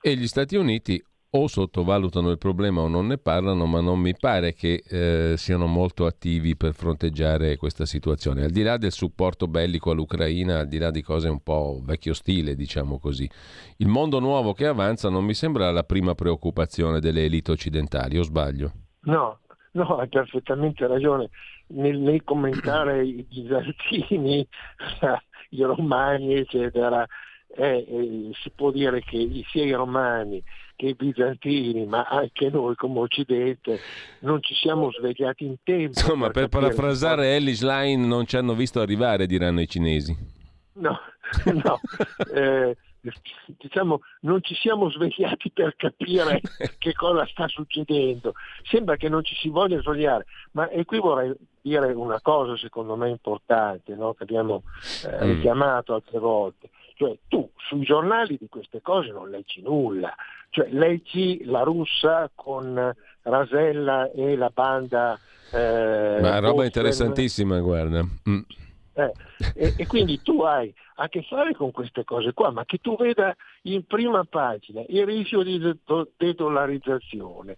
[0.00, 1.02] E gli Stati Uniti
[1.32, 5.66] o sottovalutano il problema o non ne parlano, ma non mi pare che eh, siano
[5.66, 8.44] molto attivi per fronteggiare questa situazione.
[8.44, 12.14] Al di là del supporto bellico all'Ucraina, al di là di cose un po' vecchio
[12.14, 13.30] stile, diciamo così,
[13.76, 18.22] il mondo nuovo che avanza non mi sembra la prima preoccupazione delle elite occidentali, o
[18.22, 18.72] sbaglio?
[19.02, 19.38] No,
[19.72, 21.28] no, hai perfettamente ragione.
[21.68, 24.44] Nel, nel commentare i bizantini,
[25.50, 27.06] i romani, eccetera,
[27.56, 30.42] eh, eh, si può dire che sia i romani
[30.80, 33.78] che i bizantini, ma anche noi come Occidente,
[34.20, 35.98] non ci siamo svegliati in tempo.
[36.00, 40.16] Insomma, per, per parafrasare Ellis Line, non ci hanno visto arrivare, diranno i cinesi.
[40.74, 40.98] No,
[41.52, 41.80] no.
[42.34, 42.74] eh,
[43.58, 46.40] diciamo, non ci siamo svegliati per capire
[46.78, 48.32] che cosa sta succedendo.
[48.62, 52.96] Sembra che non ci si voglia svegliare, ma e qui vorrei dire una cosa secondo
[52.96, 54.14] me importante, no?
[54.14, 54.62] che abbiamo
[55.04, 55.28] eh, mm.
[55.28, 56.70] richiamato altre volte.
[57.00, 60.14] Cioè tu sui giornali di queste cose non leggi nulla,
[60.50, 65.18] cioè leggi la russa con Rasella e la banda...
[65.50, 66.64] Eh, Ma roba Boston.
[66.66, 68.02] interessantissima, guarda.
[68.28, 68.40] Mm.
[68.92, 69.12] Eh,
[69.54, 72.94] e, e, quindi tu hai a che fare con queste cose qua, ma che tu
[72.96, 75.58] veda in prima pagina il rischio di
[76.18, 77.56] dedollarizzazione,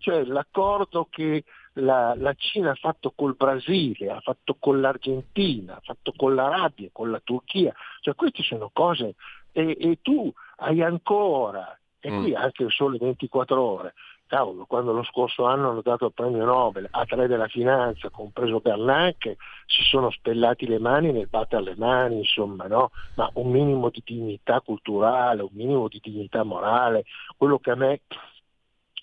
[0.00, 1.44] cioè l'accordo che
[1.74, 6.90] la, la, Cina ha fatto col Brasile, ha fatto con l'Argentina, ha fatto con l'Arabia,
[6.92, 9.14] con la Turchia, cioè queste sono cose
[9.52, 12.20] e, e tu hai ancora, e mm.
[12.20, 13.94] qui anche il sole 24 ore,
[14.26, 18.60] cavolo, quando lo scorso anno hanno dato il premio Nobel a tre della finanza, compreso
[18.60, 22.90] Bernanke, si sono spellati le mani nel battere le mani, insomma, no?
[23.14, 27.04] Ma un minimo di dignità culturale, un minimo di dignità morale,
[27.36, 28.00] quello che a me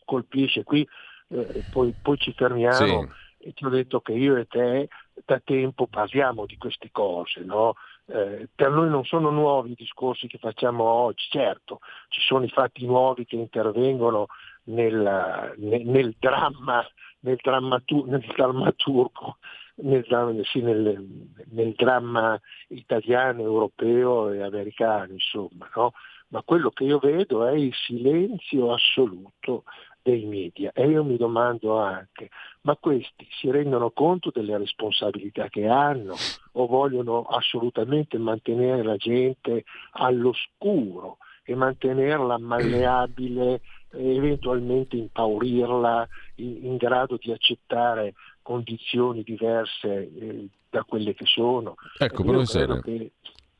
[0.03, 0.85] colpisce qui,
[1.27, 2.75] eh, poi, poi, ci fermiamo.
[2.75, 3.27] Sì.
[3.41, 4.89] E ti ho detto che io e te
[5.23, 7.75] da tempo parliamo di queste cose, no?
[8.11, 12.49] Eh, per noi non sono nuovi i discorsi che facciamo oggi, certo, ci sono i
[12.49, 14.25] fatti nuovi che intervengono
[14.65, 16.83] nel, nel, nel dramma,
[17.19, 19.37] nel, drammatu, nel drammaturgo,
[19.81, 20.05] nel,
[20.45, 25.93] sì, nel, dramma italiano, europeo e americano, insomma, no?
[26.29, 29.63] ma quello che io vedo è il silenzio assoluto
[30.01, 32.29] dei media e io mi domando anche,
[32.61, 36.15] ma questi si rendono conto delle responsabilità che hanno
[36.53, 43.61] o vogliono assolutamente mantenere la gente all'oscuro e mantenerla malleabile
[43.91, 51.75] eventualmente impaurirla in, in grado di accettare condizioni diverse eh, da quelle che sono.
[51.97, 53.11] Ecco, professore, che...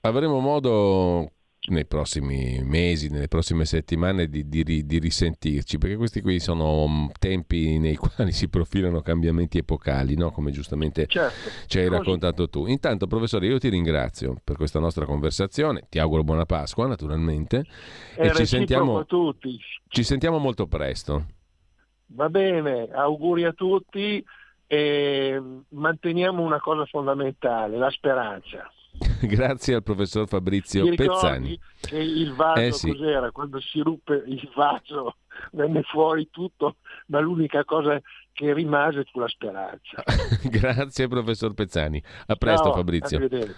[0.02, 1.32] avremo modo
[1.70, 7.08] nei prossimi mesi, nelle prossime settimane di, di, di, risentirci, perché questi qui sono mm,
[7.20, 10.32] tempi nei quali si profilano cambiamenti epocali, no?
[10.32, 11.50] come giustamente certo.
[11.68, 12.66] ci hai raccontato tu.
[12.68, 17.66] Intanto, professore, io ti ringrazio per questa nostra conversazione, ti auguro buona Pasqua naturalmente
[18.16, 19.06] e, e ci, sentiamo,
[19.88, 21.26] ci sentiamo molto presto.
[22.12, 24.24] Va bene, auguri a tutti
[24.66, 28.72] e manteniamo una cosa fondamentale, la speranza.
[29.22, 31.60] Grazie al professor Fabrizio Mi Pezzani.
[31.80, 32.92] Che il vaso eh sì.
[32.92, 33.32] cos'era?
[33.32, 35.16] Quando si ruppe il vaso
[35.52, 36.76] venne fuori tutto,
[37.08, 38.00] ma l'unica cosa
[38.32, 40.04] che rimase fu la speranza.
[40.44, 42.02] Grazie professor Pezzani.
[42.28, 43.18] A presto Ciao, Fabrizio.
[43.18, 43.56] Arrivederci.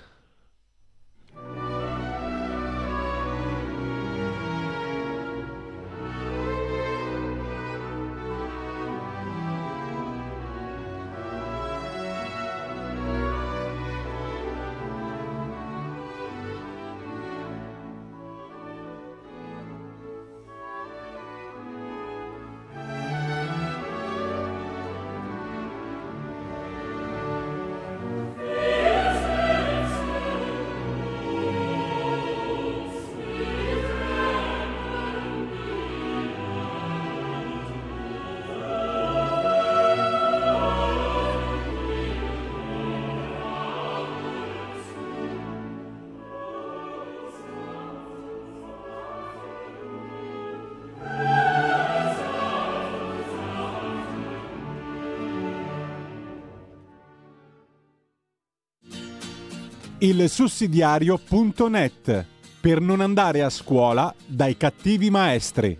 [60.02, 62.26] Il sussidiario.net
[62.60, 65.78] per non andare a scuola dai cattivi maestri.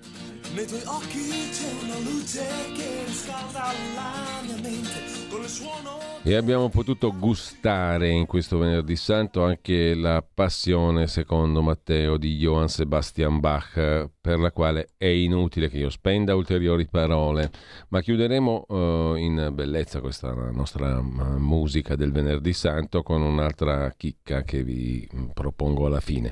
[6.24, 12.68] E abbiamo potuto gustare in questo venerdì santo anche la passione, secondo Matteo, di Johann
[12.68, 17.50] Sebastian Bach, per la quale è inutile che io spenda ulteriori parole,
[17.88, 24.64] ma chiuderemo uh, in bellezza questa nostra musica del venerdì santo con un'altra chicca che
[24.64, 26.32] vi propongo alla fine.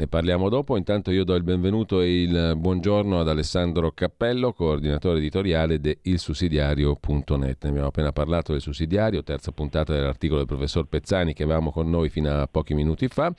[0.00, 5.18] Ne parliamo dopo, intanto io do il benvenuto e il buongiorno ad Alessandro Cappello, coordinatore
[5.18, 7.64] editoriale di ilsussidiario.net.
[7.64, 11.90] Ne abbiamo appena parlato del sussidiario, terza puntata dell'articolo del professor Pezzani che avevamo con
[11.90, 13.30] noi fino a pochi minuti fa.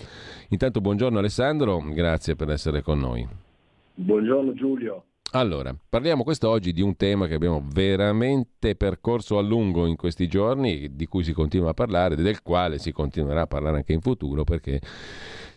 [0.50, 3.28] Intanto buongiorno Alessandro, grazie per essere con noi.
[3.96, 5.06] Buongiorno Giulio.
[5.32, 10.96] Allora, parliamo quest'oggi di un tema che abbiamo veramente percorso a lungo in questi giorni,
[10.96, 14.44] di cui si continua a parlare, del quale si continuerà a parlare anche in futuro,
[14.44, 14.80] perché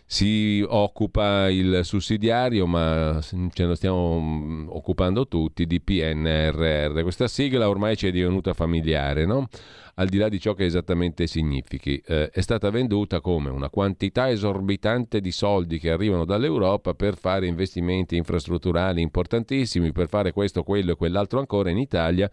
[0.05, 7.01] si occupa il sussidiario, ma ce ne stiamo mm, occupando tutti, di PNRR.
[7.01, 9.47] Questa sigla ormai ci è divenuta familiare, no?
[9.95, 12.01] al di là di ciò che esattamente significhi.
[12.05, 17.47] Eh, è stata venduta come una quantità esorbitante di soldi che arrivano dall'Europa per fare
[17.47, 22.29] investimenti infrastrutturali importantissimi, per fare questo, quello e quell'altro ancora in Italia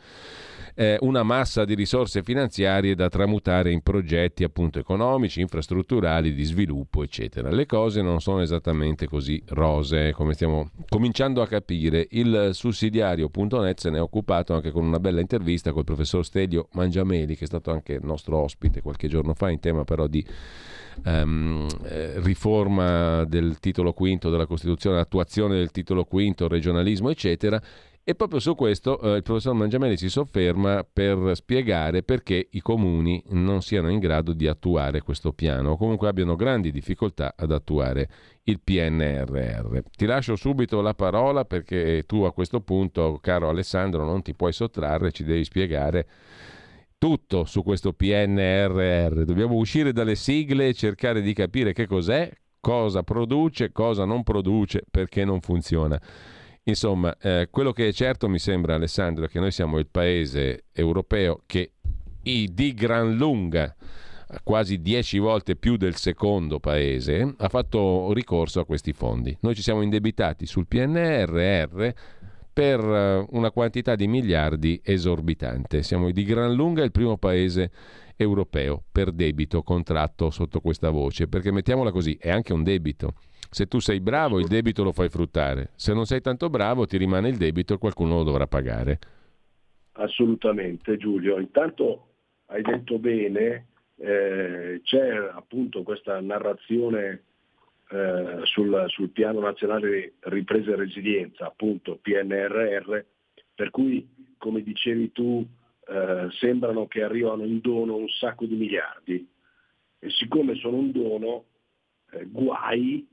[0.74, 7.02] eh, una massa di risorse finanziarie da tramutare in progetti appunto economici, infrastrutturali, di sviluppo,
[7.02, 7.50] eccetera.
[7.50, 12.06] Le cose non sono esattamente così rose come stiamo cominciando a capire.
[12.10, 17.36] Il sussidiario.net se ne è occupato anche con una bella intervista col professor Stelio Mangiameli,
[17.36, 20.24] che è stato anche nostro ospite qualche giorno fa in tema però di
[21.04, 27.60] Um, eh, riforma del titolo quinto della Costituzione, attuazione del titolo quinto, regionalismo, eccetera,
[28.04, 33.22] E proprio su questo eh, il professor Mangiamelli si sofferma per spiegare perché i comuni
[33.28, 38.08] non siano in grado di attuare questo piano o comunque abbiano grandi difficoltà ad attuare
[38.44, 39.78] il PNRR.
[39.96, 44.52] Ti lascio subito la parola perché tu a questo punto, caro Alessandro, non ti puoi
[44.52, 46.08] sottrarre, ci devi spiegare
[46.98, 49.22] tutto su questo PNRR.
[49.22, 54.82] Dobbiamo uscire dalle sigle e cercare di capire che cos'è, cosa produce, cosa non produce,
[54.90, 56.00] perché non funziona.
[56.64, 60.64] Insomma, eh, quello che è certo mi sembra, Alessandro, è che noi siamo il paese
[60.72, 61.72] europeo che
[62.22, 63.74] di gran lunga,
[64.44, 69.36] quasi dieci volte più del secondo paese, ha fatto ricorso a questi fondi.
[69.40, 71.88] Noi ci siamo indebitati sul PNRR
[72.52, 75.82] per eh, una quantità di miliardi esorbitante.
[75.82, 77.70] Siamo di gran lunga il primo paese
[78.14, 83.14] europeo per debito contratto sotto questa voce, perché mettiamola così, è anche un debito.
[83.52, 86.96] Se tu sei bravo il debito lo fai fruttare, se non sei tanto bravo ti
[86.96, 88.98] rimane il debito e qualcuno lo dovrà pagare.
[89.92, 92.06] Assolutamente Giulio, intanto
[92.46, 93.66] hai detto bene,
[93.96, 97.24] eh, c'è appunto questa narrazione
[97.90, 103.04] eh, sul, sul, piano nazionale di ripresa e resilienza, appunto PNRR,
[103.54, 104.08] per cui
[104.38, 105.46] come dicevi tu
[105.88, 109.28] eh, sembrano che arrivano in dono un sacco di miliardi.
[109.98, 111.44] E siccome sono un dono,
[112.12, 113.10] eh, guai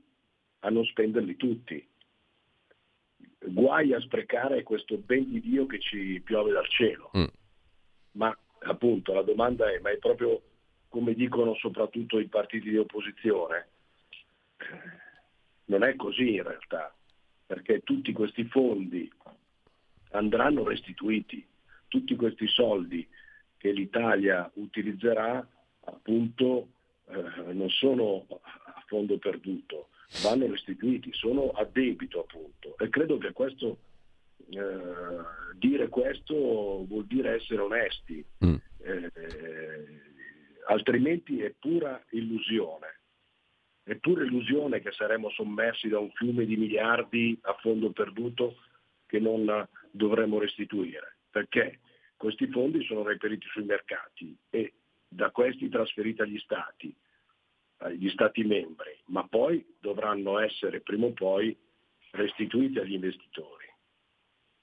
[0.60, 1.86] a non spenderli tutti.
[3.38, 7.10] Guai a sprecare questo ben di Dio che ci piove dal cielo.
[7.16, 7.24] Mm.
[8.12, 10.42] Ma appunto la domanda è, ma è proprio
[10.88, 13.68] come dicono soprattutto i partiti di opposizione?
[15.66, 16.94] Non è così in realtà,
[17.46, 19.10] perché tutti questi fondi
[20.10, 21.46] andranno restituiti,
[21.88, 23.08] tutti questi soldi
[23.56, 25.46] che l'Italia utilizzerà
[25.84, 26.68] appunto
[27.08, 29.88] eh, non sono a fondo perduto,
[30.22, 32.76] vanno restituiti, sono a debito appunto.
[32.78, 33.78] E credo che questo,
[34.50, 36.34] eh, dire questo
[36.86, 38.54] vuol dire essere onesti, mm.
[38.78, 39.10] eh,
[40.66, 42.98] altrimenti è pura illusione.
[43.82, 48.56] È pura illusione che saremo sommersi da un fiume di miliardi a fondo perduto
[49.06, 51.80] che non dovremo restituire, perché
[52.16, 54.74] questi fondi sono reperiti sui mercati e
[55.08, 56.94] da questi trasferiti agli stati
[57.80, 61.56] agli Stati membri, ma poi dovranno essere prima o poi
[62.12, 63.66] restituiti agli investitori.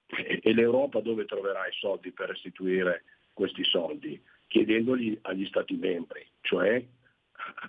[0.08, 3.04] E, e l'Europa dove troverà i soldi per restituire
[3.34, 4.22] questi soldi?
[4.48, 6.84] Chiedendoli agli Stati membri, cioè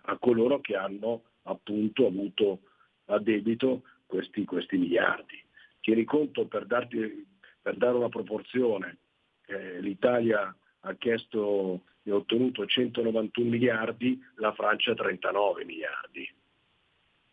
[0.03, 2.61] a coloro che hanno appunto avuto
[3.07, 5.43] a debito questi, questi miliardi.
[5.81, 7.27] Tieni conto per, darti,
[7.61, 8.99] per dare una proporzione,
[9.47, 16.29] eh, l'Italia ha chiesto e ottenuto 191 miliardi, la Francia 39 miliardi.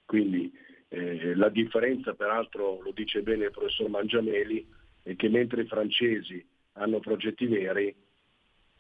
[0.04, 0.52] Quindi
[0.90, 4.68] eh, la differenza, peraltro lo dice bene il professor Mangiameli,
[5.02, 7.96] è che mentre i francesi hanno progetti veri,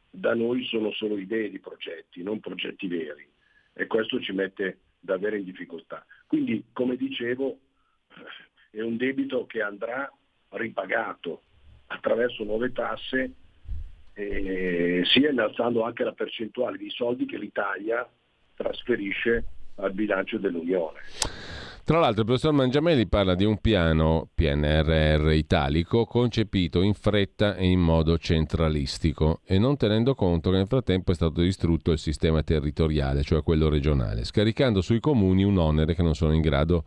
[0.09, 3.27] da noi sono solo idee di progetti, non progetti veri.
[3.73, 6.05] E questo ci mette davvero in difficoltà.
[6.27, 7.59] Quindi, come dicevo,
[8.69, 10.11] è un debito che andrà
[10.49, 11.43] ripagato
[11.87, 13.33] attraverso nuove tasse
[14.15, 18.07] eh, sia innalzando anche la percentuale di soldi che l'Italia
[18.55, 19.43] trasferisce
[19.75, 20.99] al bilancio dell'Unione.
[21.83, 27.67] Tra l'altro il professor Mangiamelli parla di un piano PNRR italico concepito in fretta e
[27.67, 32.41] in modo centralistico e non tenendo conto che nel frattempo è stato distrutto il sistema
[32.41, 36.85] territoriale, cioè quello regionale, scaricando sui comuni un onere che non sono in grado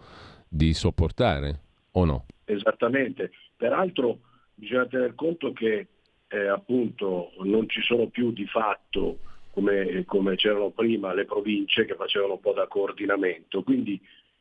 [0.48, 1.60] di sopportare,
[1.92, 2.26] o no?
[2.44, 3.30] Esattamente.
[3.56, 4.18] Peraltro
[4.54, 5.86] bisogna tener conto che
[6.28, 9.18] eh, appunto non ci sono più di fatto
[9.50, 13.62] come, come, c'erano prima le province che facevano un po' da coordinamento.
[13.62, 14.00] Quindi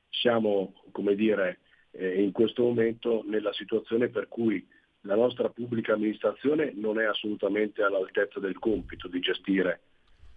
[0.09, 1.59] siamo, come dire,
[1.91, 4.65] eh, in questo momento nella situazione per cui
[5.01, 9.79] la nostra pubblica amministrazione non è assolutamente all'altezza del compito di gestire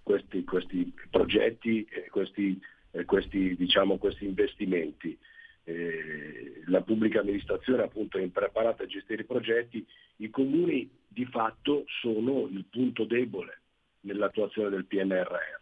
[0.02, 2.60] questi, questi progetti questi,
[3.05, 5.18] questi, diciamo, questi investimenti
[5.65, 11.85] eh, la pubblica amministrazione appunto è impreparata a gestire i progetti, i comuni di fatto
[12.01, 13.61] sono il punto debole
[14.01, 15.59] nell'attuazione del PNRR.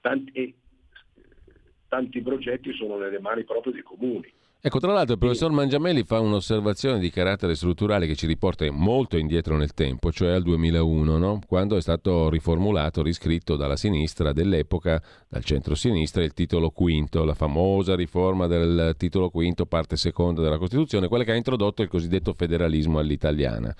[0.00, 0.54] Tanti,
[1.88, 4.32] tanti progetti sono nelle mani proprio dei comuni.
[4.60, 9.16] Ecco, tra l'altro il professor Mangiamelli fa un'osservazione di carattere strutturale che ci riporta molto
[9.16, 11.38] indietro nel tempo, cioè al 2001, no?
[11.46, 17.94] quando è stato riformulato, riscritto dalla sinistra dell'epoca, dal centro-sinistra, il titolo quinto, la famosa
[17.94, 22.98] riforma del titolo quinto, parte seconda della Costituzione, quella che ha introdotto il cosiddetto federalismo
[22.98, 23.72] all'italiana.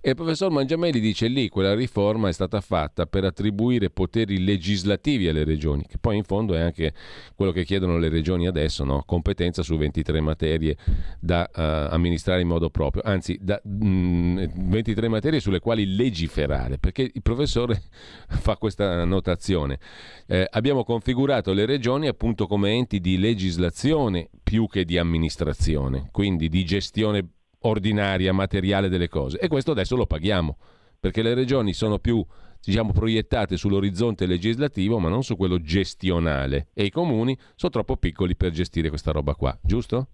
[0.00, 5.26] E il professor Mangiamelli dice lì quella riforma è stata fatta per attribuire poteri legislativi
[5.26, 6.94] alle regioni, che poi in fondo è anche
[7.34, 9.02] quello che chiedono le regioni adesso, no?
[9.04, 10.76] competenza su 23 23 materie
[11.18, 16.78] da uh, amministrare in modo proprio, anzi da, mh, mm, 23 materie sulle quali legiferare,
[16.78, 17.82] perché il professore
[18.28, 19.78] fa questa notazione.
[20.26, 26.48] Eh, abbiamo configurato le regioni appunto come enti di legislazione più che di amministrazione, quindi
[26.48, 27.26] di gestione
[27.60, 29.38] ordinaria, materiale delle cose.
[29.38, 30.56] E questo adesso lo paghiamo,
[31.00, 32.24] perché le regioni sono più
[32.64, 36.68] diciamo, proiettate sull'orizzonte legislativo, ma non su quello gestionale.
[36.74, 40.08] E i comuni sono troppo piccoli per gestire questa roba qua, giusto?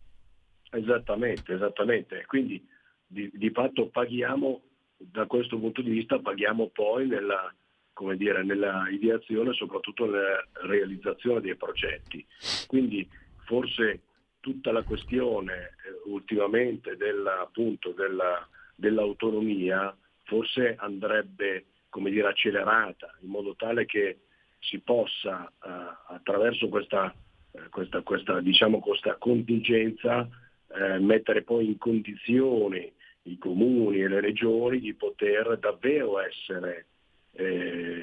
[0.70, 2.24] Esattamente, esattamente.
[2.26, 2.64] Quindi
[3.06, 4.62] di, di fatto paghiamo,
[4.96, 7.52] da questo punto di vista, paghiamo poi nella,
[7.92, 12.24] come dire, nella ideazione e soprattutto nella realizzazione dei progetti.
[12.66, 13.08] Quindi
[13.44, 14.02] forse
[14.40, 19.94] tutta la questione eh, ultimamente della, appunto, della, dell'autonomia
[20.24, 24.20] forse andrebbe come dire, accelerata in modo tale che
[24.60, 25.68] si possa eh,
[26.08, 27.14] attraverso questa,
[27.52, 30.28] eh, questa, questa, diciamo, questa contingenza
[30.70, 32.92] eh, mettere poi in condizione
[33.22, 36.86] i comuni e le regioni di poter davvero essere,
[37.32, 38.02] eh,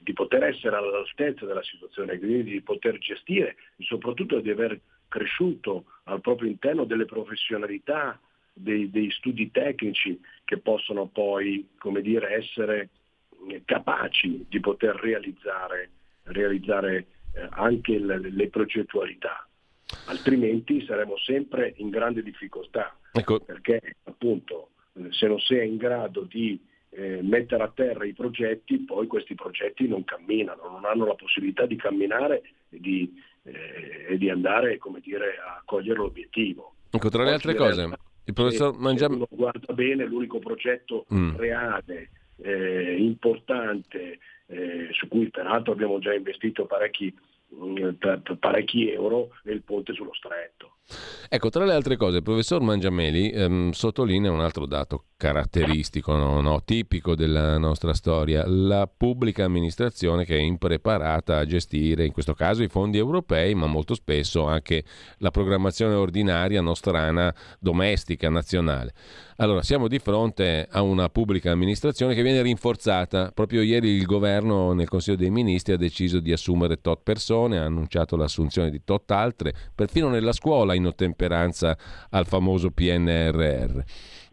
[0.00, 5.84] di poter essere all'altezza della situazione, quindi di poter gestire e soprattutto di aver cresciuto
[6.04, 8.20] al proprio interno delle professionalità,
[8.52, 12.90] dei, dei studi tecnici che possono poi come dire, essere
[13.64, 15.90] capaci di poter realizzare,
[16.24, 19.46] realizzare eh, anche le, le, progettualità,
[20.06, 23.40] altrimenti saremo sempre in grande difficoltà, ecco.
[23.40, 26.60] perché appunto eh, se non si è in grado di
[26.90, 31.66] eh, mettere a terra i progetti, poi questi progetti non camminano, non hanno la possibilità
[31.66, 36.74] di camminare e di, eh, e di andare come dire, a cogliere l'obiettivo.
[36.90, 37.88] Ecco, tra le altre cose,
[38.24, 39.24] il professor Mangiam...
[39.28, 41.36] guarda bene, l'unico progetto mm.
[41.36, 42.10] reale
[42.42, 47.14] eh, importante eh, su cui peraltro abbiamo già investito parecchi,
[48.38, 50.74] parecchi euro il ponte sullo stretto.
[51.28, 56.40] Ecco, tra le altre cose, il professor Mangiameli ehm, sottolinea un altro dato caratteristico, no,
[56.40, 62.32] no, tipico della nostra storia, la pubblica amministrazione che è impreparata a gestire, in questo
[62.32, 64.84] caso, i fondi europei, ma molto spesso anche
[65.18, 68.94] la programmazione ordinaria nostrana, domestica, nazionale.
[69.40, 73.30] Allora, siamo di fronte a una pubblica amministrazione che viene rinforzata.
[73.32, 77.64] Proprio ieri il governo nel Consiglio dei Ministri ha deciso di assumere tot persone, ha
[77.64, 81.76] annunciato l'assunzione di tot altre, perfino nella scuola in ottemperanza
[82.10, 83.80] al famoso PNRR.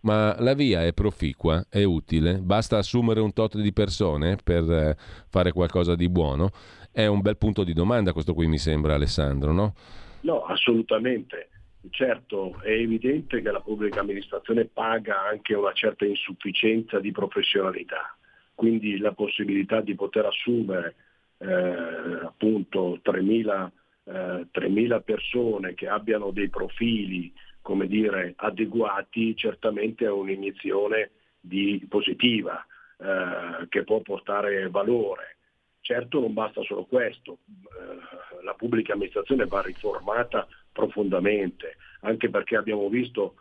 [0.01, 4.95] Ma la via è proficua, è utile, basta assumere un tot di persone per eh,
[5.29, 6.49] fare qualcosa di buono.
[6.91, 9.73] È un bel punto di domanda questo qui mi sembra Alessandro, no?
[10.21, 11.49] No, assolutamente.
[11.89, 18.15] Certo, è evidente che la pubblica amministrazione paga anche una certa insufficienza di professionalità,
[18.55, 20.95] quindi la possibilità di poter assumere
[21.37, 23.69] eh, appunto 3.000
[24.07, 27.33] eh, 3.000 persone che abbiano dei profili
[27.65, 31.09] come dire, adeguati certamente è un'iniezione
[31.39, 32.63] di, positiva
[32.99, 35.37] eh, che può portare valore.
[35.81, 42.87] Certo non basta solo questo, eh, la pubblica amministrazione va riformata profondamente, anche perché abbiamo
[42.87, 43.33] visto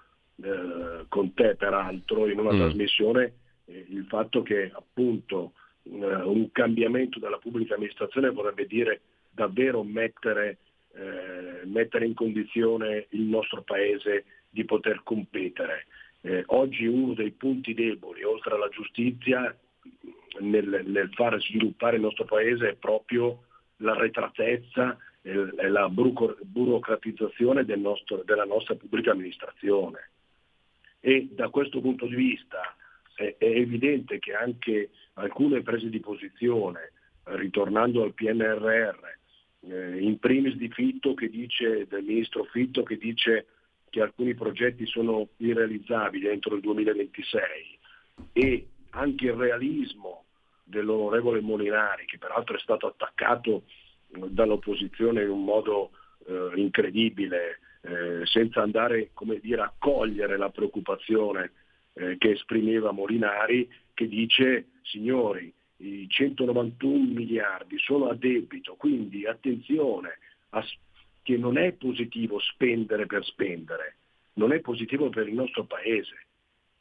[0.42, 2.58] eh, con te peraltro in una mm.
[2.60, 3.32] trasmissione
[3.66, 5.52] eh, il fatto che appunto
[5.84, 9.00] un cambiamento della pubblica amministrazione vorrebbe dire
[9.30, 10.58] davvero mettere,
[10.94, 15.86] eh, mettere in condizione il nostro Paese di poter competere.
[16.22, 19.54] Eh, oggi uno dei punti deboli, oltre alla giustizia,
[20.40, 23.44] nel, nel far sviluppare il nostro Paese è proprio
[23.78, 30.10] l'arretratezza e la burocratizzazione del nostro, della nostra pubblica amministrazione.
[31.00, 32.76] E da questo punto di vista
[33.14, 36.92] è, è evidente che anche alcune prese di posizione,
[37.24, 38.98] ritornando al PNRR,
[39.60, 43.46] eh, in primis di Fitto che dice, del ministro Fitto che dice
[43.88, 47.78] che alcuni progetti sono irrealizzabili entro il 2026
[48.32, 50.24] e anche il realismo
[50.64, 53.64] dell'onorevole Molinari, che peraltro è stato attaccato
[54.08, 55.90] dall'opposizione in un modo
[56.26, 59.10] eh, incredibile, eh, senza andare
[59.40, 61.52] dire, a cogliere la preoccupazione
[61.94, 70.18] eh, che esprimeva Molinari, che dice signori, i 191 miliardi sono a debito, quindi attenzione
[70.50, 70.64] a,
[71.22, 73.96] che non è positivo spendere per spendere,
[74.34, 76.26] non è positivo per il nostro Paese.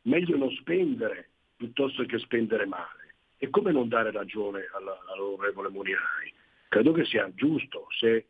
[0.04, 3.16] Meglio non spendere piuttosto che spendere male.
[3.38, 6.34] E come non dare ragione all'onorevole Molinari?
[6.70, 8.28] Credo che sia giusto, se,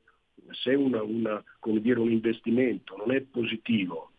[0.52, 1.44] se una, una,
[1.80, 4.13] dire, un investimento non è positivo,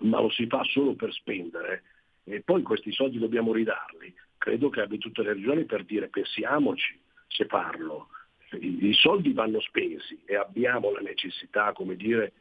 [0.00, 1.82] ma lo si fa solo per spendere,
[2.24, 6.98] e poi questi soldi dobbiamo ridarli, credo che abbia tutte le ragioni per dire pensiamoci
[7.26, 8.08] se farlo.
[8.52, 12.32] I, I soldi vanno spesi e abbiamo la necessità, come dire,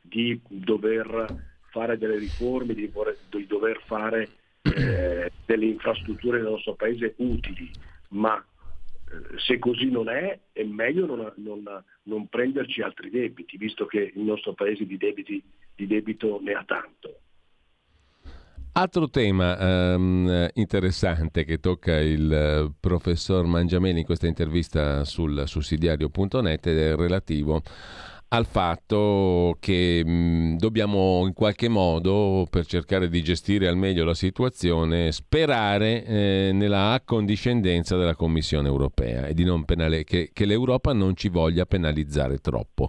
[0.00, 2.90] di dover fare delle riforme, di,
[3.30, 4.28] di dover fare
[4.62, 7.70] eh, delle infrastrutture nel nostro paese utili,
[8.08, 13.86] ma eh, se così non è, è meglio non, non, non, prenderci altri debiti, visto
[13.86, 15.42] che il nostro paese di, debiti,
[15.76, 17.20] di debito ne ha tanto.
[18.72, 26.66] Altro tema um, interessante che tocca il uh, professor Mangiameli in questa intervista sul sussidiario.net
[26.66, 27.62] è relativo
[28.28, 34.14] al fatto che mh, dobbiamo in qualche modo, per cercare di gestire al meglio la
[34.14, 39.34] situazione, sperare eh, nella accondiscendenza della Commissione europea e
[39.64, 42.88] penale- che, che l'Europa non ci voglia penalizzare troppo.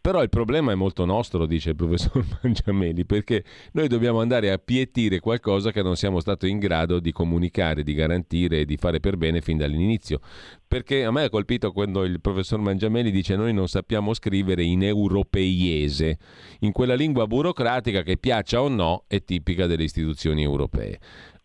[0.00, 4.58] Però il problema è molto nostro, dice il professor Mangiameli, perché noi dobbiamo andare a
[4.58, 9.00] pietire qualcosa che non siamo stati in grado di comunicare, di garantire e di fare
[9.00, 10.20] per bene fin dall'inizio.
[10.66, 14.82] Perché a me ha colpito quando il professor Mangiameli dice noi non sappiamo scrivere in
[14.82, 16.18] europeiese,
[16.60, 20.98] in quella lingua burocratica che piaccia o no è tipica delle istituzioni europee.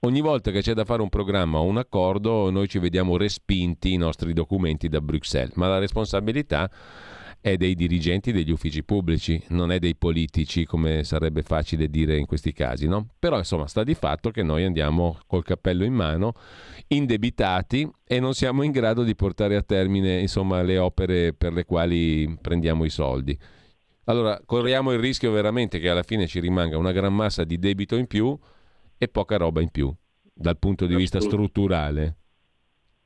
[0.05, 3.93] Ogni volta che c'è da fare un programma o un accordo, noi ci vediamo respinti
[3.93, 6.69] i nostri documenti da Bruxelles, ma la responsabilità
[7.43, 12.25] è dei dirigenti degli uffici pubblici, non è dei politici come sarebbe facile dire in
[12.25, 13.09] questi casi, no?
[13.19, 16.31] Però insomma sta di fatto che noi andiamo col cappello in mano,
[16.87, 21.65] indebitati e non siamo in grado di portare a termine insomma le opere per le
[21.65, 23.37] quali prendiamo i soldi.
[24.05, 27.97] Allora corriamo il rischio veramente che alla fine ci rimanga una gran massa di debito
[27.97, 28.39] in più
[28.97, 29.93] e poca roba in più
[30.33, 32.15] dal punto di vista strutturale.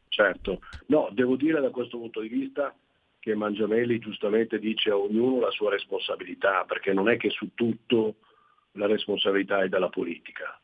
[0.09, 0.59] Certo,
[0.89, 2.71] no, devo dire da questo punto di vista
[3.19, 8.15] che Mangiamelli giustamente dice a ognuno la sua responsabilità, perché non è che su tutto
[8.73, 10.59] la responsabilità è della politica.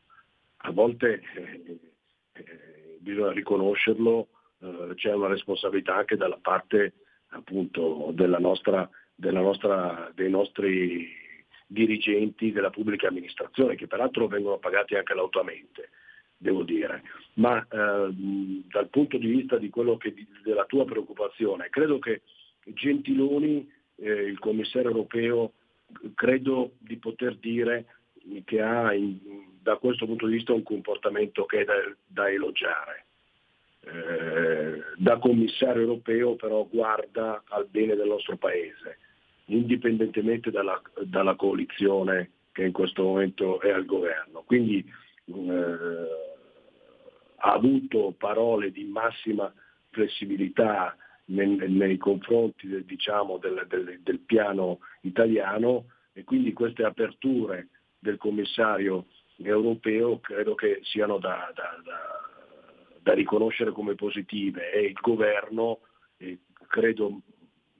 [0.58, 1.78] A volte eh,
[2.32, 4.28] eh, bisogna riconoscerlo,
[4.60, 6.94] eh, c'è una responsabilità anche dalla parte
[7.28, 11.22] appunto della nostra, della nostra, dei nostri
[11.66, 15.90] dirigenti della pubblica amministrazione, che peraltro vengono pagati anche lautamente,
[16.36, 17.02] devo dire.
[17.34, 18.08] Ma eh,
[18.70, 22.22] dal punto di vista di quello che, della tua preoccupazione, credo che
[22.66, 25.52] Gentiloni, eh, il commissario europeo,
[26.14, 27.86] credo di poter dire
[28.44, 29.18] che ha in,
[29.60, 31.74] da questo punto di vista un comportamento che è da,
[32.06, 33.06] da elogiare.
[33.80, 38.98] Eh, da commissario europeo però guarda al bene del nostro paese,
[39.46, 44.42] indipendentemente dalla, dalla coalizione che in questo momento è al governo.
[44.46, 44.78] Quindi
[45.26, 45.32] eh,
[47.36, 49.52] ha avuto parole di massima
[49.90, 50.96] flessibilità
[51.26, 57.68] nei, nei confronti del, diciamo, del, del, del, piano italiano e quindi queste aperture
[57.98, 59.06] del commissario
[59.38, 62.20] europeo credo che siano da, da, da,
[63.02, 65.80] da riconoscere come positive e il governo,
[66.18, 66.38] e
[66.68, 67.20] credo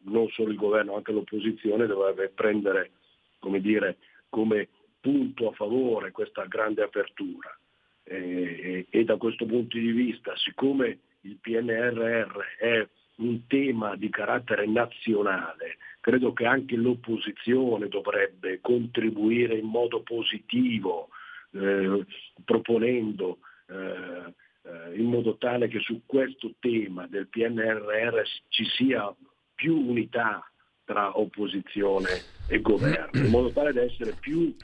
[0.05, 2.93] non solo il governo, anche l'opposizione dovrebbe prendere
[3.39, 3.99] come, dire,
[4.29, 4.69] come
[5.01, 7.57] punto a favore questa grande apertura.
[8.03, 14.11] E, e, e da questo punto di vista, siccome il PNRR è un tema di
[14.11, 21.09] carattere nazionale, credo che anche l'opposizione dovrebbe contribuire in modo positivo,
[21.53, 22.05] eh,
[22.45, 23.39] proponendo
[23.69, 24.35] eh,
[24.65, 29.15] eh, in modo tale che su questo tema del PNRR ci sia
[29.55, 30.49] più unità
[30.85, 32.09] tra opposizione
[32.49, 33.87] e governo, in modo tale da,
[34.19, 34.55] più,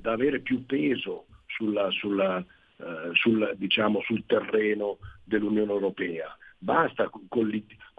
[0.00, 6.36] da avere più peso sulla, sulla, eh, sul, diciamo, sul terreno dell'Unione Europea.
[6.62, 7.48] Basta con,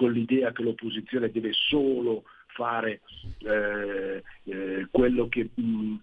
[0.09, 3.01] l'idea che l'opposizione deve solo fare
[3.39, 4.87] eh, eh,
[5.29, 5.95] che mh,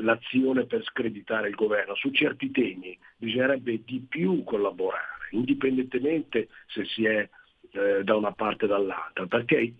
[0.00, 1.94] l'azione per screditare il governo.
[1.94, 7.28] Su certi temi bisognerebbe di più collaborare, indipendentemente se si è
[7.70, 9.72] eh, da una parte o dall'altra, perché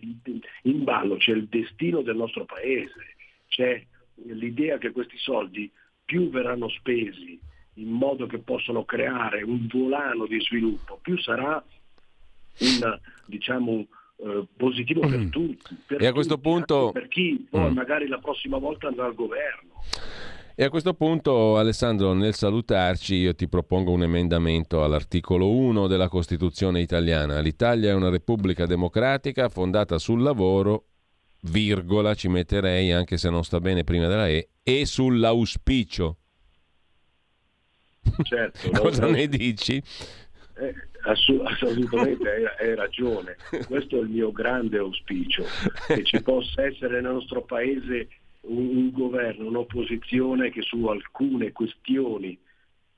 [0.62, 3.16] in ballo c'è il destino del nostro paese,
[3.48, 3.84] c'è
[4.26, 5.68] l'idea che questi soldi
[6.04, 7.36] più verranno spesi
[7.76, 11.60] in modo che possano creare un volano di sviluppo, più sarà
[12.60, 15.28] un diciamo, eh, positivo per mm.
[15.30, 15.76] tutti.
[15.86, 16.90] Per e a questo punto...
[16.92, 17.74] Per chi poi mm.
[17.74, 19.70] magari la prossima volta andrà al governo.
[20.54, 26.08] E a questo punto, Alessandro, nel salutarci, io ti propongo un emendamento all'articolo 1 della
[26.08, 27.40] Costituzione italiana.
[27.40, 30.88] L'Italia è una repubblica democratica fondata sul lavoro,
[31.44, 36.18] virgola, ci metterei anche se non sta bene prima della E, e sull'auspicio.
[38.22, 39.76] Certo, Cosa ne dici?
[39.76, 40.74] Eh,
[41.04, 43.36] assolutamente hai, ragione.
[43.66, 45.44] Questo è il mio grande auspicio,
[45.86, 48.08] che ci possa essere nel nostro paese
[48.42, 52.38] un, un governo, un'opposizione che su alcune questioni,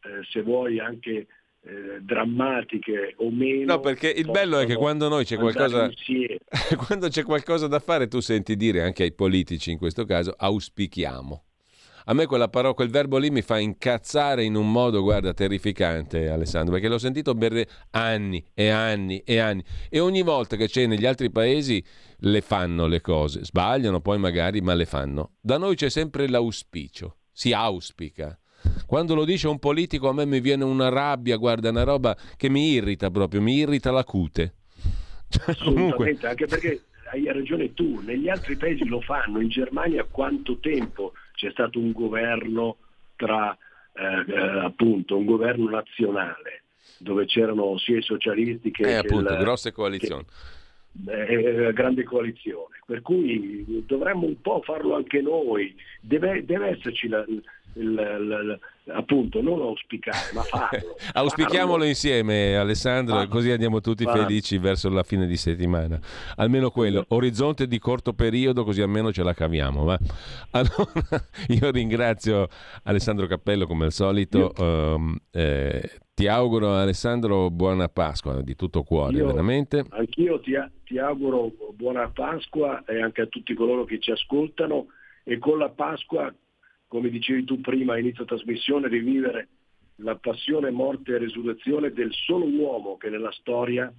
[0.03, 1.27] eh, se vuoi anche
[1.67, 3.75] eh, drammatiche o meno.
[3.75, 5.91] No, perché il bello è che quando noi c'è qualcosa,
[6.87, 11.45] quando c'è qualcosa da fare, tu senti dire anche ai politici in questo caso, auspichiamo.
[12.07, 16.29] A me quella parola, quel verbo lì mi fa incazzare in un modo, guarda, terrificante,
[16.29, 19.65] Alessandro, perché l'ho sentito per anni e anni e anni.
[19.89, 21.83] E ogni volta che c'è negli altri paesi
[22.19, 23.45] le fanno le cose.
[23.45, 25.37] Sbagliano poi magari, ma le fanno.
[25.41, 28.39] Da noi c'è sempre l'auspicio, si auspica.
[28.85, 32.51] Quando lo dice un politico a me mi viene una rabbia, guarda, una roba che
[32.51, 34.57] mi irrita proprio, mi irrita la cute.
[35.47, 36.83] Assolutamente, anche perché
[37.13, 41.13] hai ragione tu, negli altri paesi lo fanno, in Germania quanto tempo
[41.45, 42.77] c'è stato un governo
[43.17, 43.57] tra
[43.93, 46.63] eh, eh, appunto un governo nazionale
[46.99, 50.25] dove c'erano sia i socialisti che, eh, appunto, il, grosse coalizioni.
[51.05, 57.09] Che, eh, grande coalizione, per cui dovremmo un po' farlo anche noi, deve, deve esserci
[57.09, 57.25] la,
[57.75, 58.61] il, il,
[58.93, 61.85] appunto non auspicare ma farlo auspichiamolo farlo.
[61.85, 63.31] insieme Alessandro farlo.
[63.31, 64.23] così andiamo tutti farlo.
[64.23, 65.99] felici verso la fine di settimana
[66.37, 69.99] almeno quello orizzonte di corto periodo così almeno ce la caviamo va?
[70.53, 72.49] allora io ringrazio
[72.85, 79.17] Alessandro Cappello come al solito um, eh, ti auguro Alessandro buona Pasqua di tutto cuore
[79.17, 80.53] io, veramente anch'io ti,
[80.85, 84.89] ti auguro buona Pasqua e anche a tutti coloro che ci ascoltano
[85.25, 86.33] e con la Pasqua
[86.95, 89.49] come dicevi tu prima inizio trasmissione, rivivere
[89.97, 93.93] la passione, morte e resurrezione del solo uomo che nella storia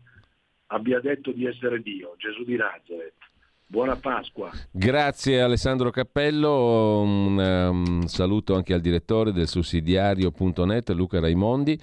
[0.67, 3.17] abbia detto di essere Dio, Gesù di Nazareth.
[3.67, 4.49] Buona Pasqua.
[4.71, 11.77] Grazie Alessandro Cappello, un, um, saluto anche al direttore del sussidiario.net Luca Raimondi.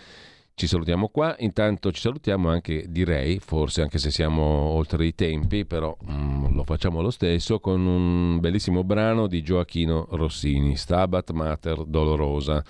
[0.54, 5.66] Ci salutiamo qua, intanto ci salutiamo anche, direi, forse anche se siamo oltre i tempi,
[5.66, 5.94] però
[6.62, 12.64] lo facciamo lo stesso, con un bellissimo brano di Gioacchino Rossini, Stabat Mater Dolorosa.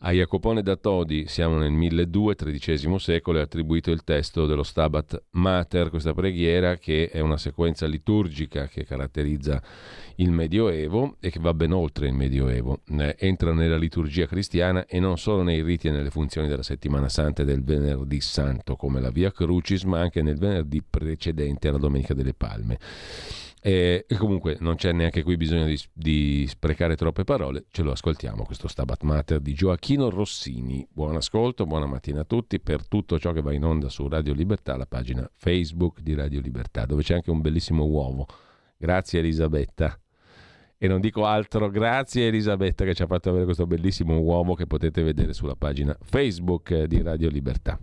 [0.00, 5.24] A Jacopone da Todi, siamo nel 1200, XIII secolo, è attribuito il testo dello Stabat
[5.30, 9.62] Mater, questa preghiera che è una sequenza liturgica che caratterizza
[10.16, 12.80] il Medioevo e che va ben oltre il Medioevo.
[12.90, 17.08] Eh, entra nella liturgia cristiana e non solo nei riti e nelle funzioni della settimana
[17.08, 21.78] santa e del venerdì santo come la Via Crucis, ma anche nel venerdì precedente alla
[21.78, 22.78] Domenica delle Palme.
[23.60, 28.44] E, comunque non c'è neanche qui bisogno di, di, sprecare troppe parole, ce lo ascoltiamo
[28.44, 30.86] questo Stabat Mater di Gioacchino Rossini.
[30.88, 34.34] Buon ascolto, buona mattina a tutti per tutto ciò che va in onda su Radio
[34.34, 38.26] Libertà, la pagina Facebook di Radio Libertà, dove c'è anche un bellissimo uovo.
[38.76, 39.98] Grazie Elisabetta.
[40.78, 44.66] E non dico altro, grazie Elisabetta che ci ha fatto avere questo bellissimo uomo che
[44.66, 47.80] potete vedere sulla pagina Facebook di Radio Libertà.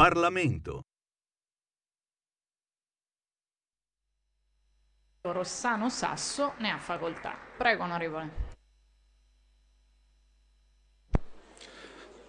[0.00, 0.80] Parlamento.
[5.20, 7.36] Rossano Sasso ne ha facoltà.
[7.58, 8.30] Prego, onorevole.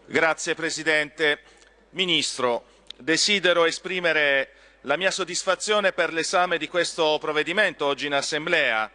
[0.06, 1.44] Grazie Presidente.
[1.92, 2.66] Ministro,
[2.98, 4.50] desidero esprimere
[4.82, 8.92] la mia soddisfazione per l'esame di questo provvedimento oggi in Assemblea,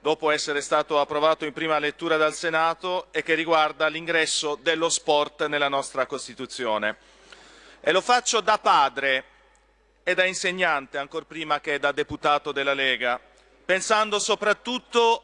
[0.00, 5.46] dopo essere stato approvato in prima lettura dal Senato e che riguarda l'ingresso dello sport
[5.46, 7.16] nella nostra Costituzione.
[7.80, 9.24] E lo faccio da padre
[10.02, 13.20] e da insegnante, ancor prima che da deputato della Lega,
[13.64, 15.22] pensando soprattutto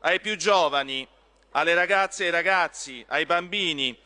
[0.00, 1.06] ai più giovani,
[1.52, 3.98] alle ragazze e ai ragazzi, ai bambini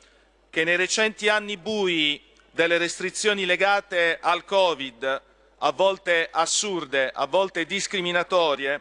[0.48, 2.22] che nei recenti anni bui
[2.52, 5.22] delle restrizioni legate al Covid,
[5.58, 8.80] a volte assurde, a volte discriminatorie,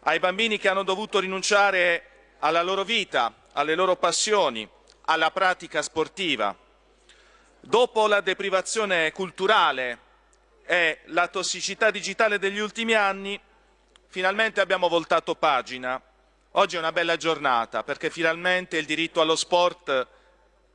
[0.00, 4.68] ai bambini che hanno dovuto rinunciare alla loro vita, alle loro passioni,
[5.02, 6.56] alla pratica sportiva.
[7.60, 9.98] Dopo la deprivazione culturale
[10.64, 13.38] e la tossicità digitale degli ultimi anni,
[14.06, 16.00] finalmente abbiamo voltato pagina.
[16.52, 20.06] Oggi è una bella giornata perché finalmente il diritto allo sport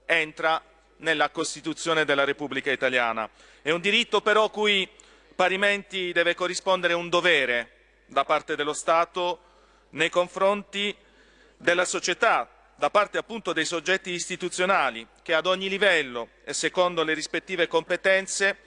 [0.05, 0.61] entra
[0.97, 3.29] nella Costituzione della Repubblica Italiana.
[3.61, 4.87] È un diritto però cui
[5.35, 7.71] parimenti deve corrispondere un dovere
[8.05, 9.39] da parte dello Stato
[9.91, 10.95] nei confronti
[11.57, 12.49] della società,
[12.83, 18.57] da parte appunto dei soggetti istituzionali che ad ogni livello e secondo le rispettive competenze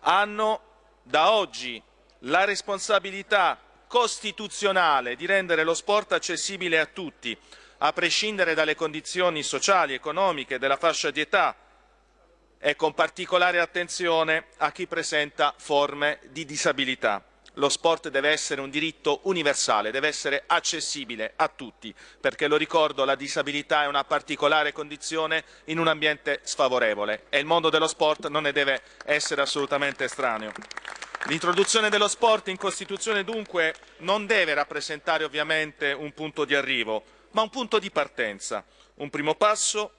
[0.00, 0.60] hanno
[1.04, 1.80] da oggi
[2.22, 3.56] la responsabilità
[3.86, 7.38] costituzionale di rendere lo sport accessibile a tutti,
[7.78, 11.54] a prescindere dalle condizioni sociali, economiche, della fascia di età
[12.58, 17.24] e con particolare attenzione a chi presenta forme di disabilità
[17.54, 23.04] lo sport deve essere un diritto universale, deve essere accessibile a tutti, perché lo ricordo,
[23.04, 28.28] la disabilità è una particolare condizione in un ambiente sfavorevole e il mondo dello sport
[28.28, 30.52] non ne deve essere assolutamente estraneo.
[31.26, 37.42] L'introduzione dello sport in Costituzione dunque non deve rappresentare ovviamente un punto di arrivo, ma
[37.42, 38.64] un punto di partenza,
[38.96, 39.92] un primo passo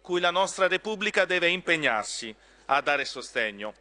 [0.00, 2.34] cui la nostra Repubblica deve impegnarsi
[2.66, 3.74] a dare sostegno.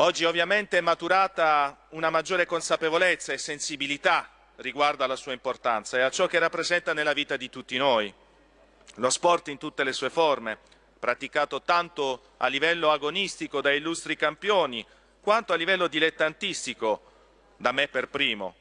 [0.00, 6.10] Oggi ovviamente è maturata una maggiore consapevolezza e sensibilità riguardo alla sua importanza e a
[6.10, 8.12] ciò che rappresenta nella vita di tutti noi.
[8.94, 10.56] Lo sport in tutte le sue forme,
[11.00, 14.86] praticato tanto a livello agonistico da illustri campioni,
[15.20, 17.02] quanto a livello dilettantistico,
[17.56, 18.54] da me per primo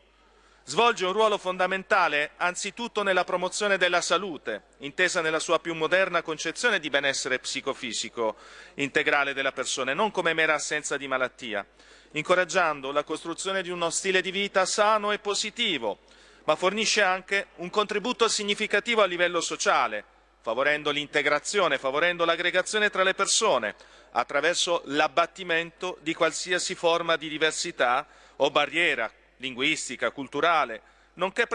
[0.68, 6.81] svolge un ruolo fondamentale anzitutto nella promozione della salute, intesa nella sua più moderna concezione
[6.81, 8.35] di benessere psicofisico
[8.73, 11.65] integrale della persona, non come mera assenza di malattia,
[12.11, 15.99] incoraggiando la costruzione di uno stile di vita sano e positivo,
[16.44, 20.03] ma fornisce anche un contributo significativo a livello sociale,
[20.41, 23.73] favorendo l'integrazione, favorendo l'aggregazione tra le persone,
[24.11, 30.81] attraverso l'abbattimento di qualsiasi forma di diversità o barriera linguistica, culturale,
[31.14, 31.47] nonché,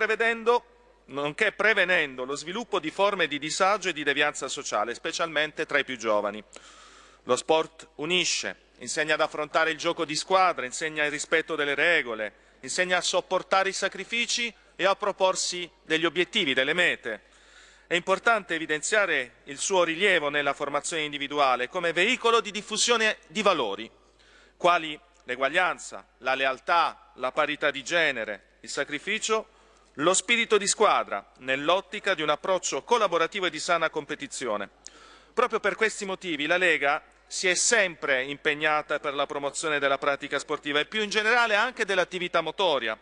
[1.07, 5.85] nonché prevenendo lo sviluppo di forme di disagio e di devianza sociale, specialmente tra i
[5.85, 6.43] più giovani.
[7.25, 12.35] Lo sport unisce, insegna ad affrontare il gioco di squadra, insegna il rispetto delle regole,
[12.61, 17.23] insegna a sopportare i sacrifici e a proporsi degli obiettivi, delle mete.
[17.87, 23.91] È importante evidenziare il suo rilievo nella formazione individuale come veicolo di diffusione di valori,
[24.57, 29.49] quali l'eguaglianza, la lealtà, la parità di genere, il sacrificio,
[29.97, 34.69] lo spirito di squadra nell'ottica di un approccio collaborativo e di sana competizione.
[35.35, 40.39] Proprio per questi motivi la Lega si è sempre impegnata per la promozione della pratica
[40.39, 42.99] sportiva e più in generale anche dell'attività motoria.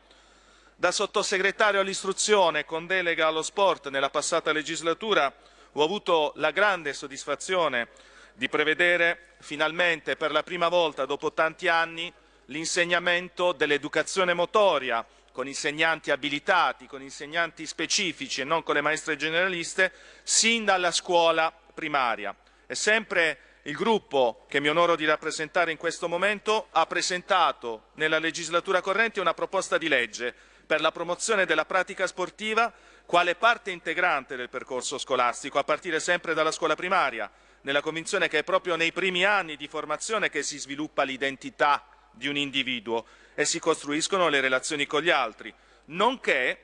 [0.77, 5.33] Da sottosegretario all'istruzione con delega allo sport nella passata legislatura
[5.73, 7.89] ho avuto la grande soddisfazione
[8.35, 12.13] di prevedere finalmente per la prima volta dopo tanti anni
[12.47, 19.93] l'insegnamento dell'educazione motoria con insegnanti abilitati, con insegnanti specifici e non con le maestre generaliste,
[20.23, 22.35] sin dalla scuola primaria.
[22.67, 28.19] E sempre il gruppo che mi onoro di rappresentare in questo momento ha presentato nella
[28.19, 30.35] legislatura corrente una proposta di legge
[30.67, 32.73] per la promozione della pratica sportiva
[33.05, 37.29] quale parte integrante del percorso scolastico, a partire sempre dalla scuola primaria,
[37.63, 42.29] nella convinzione che è proprio nei primi anni di formazione che si sviluppa l'identità di
[42.29, 43.05] un individuo
[43.35, 45.53] e si costruiscono le relazioni con gli altri,
[45.87, 46.59] nonché,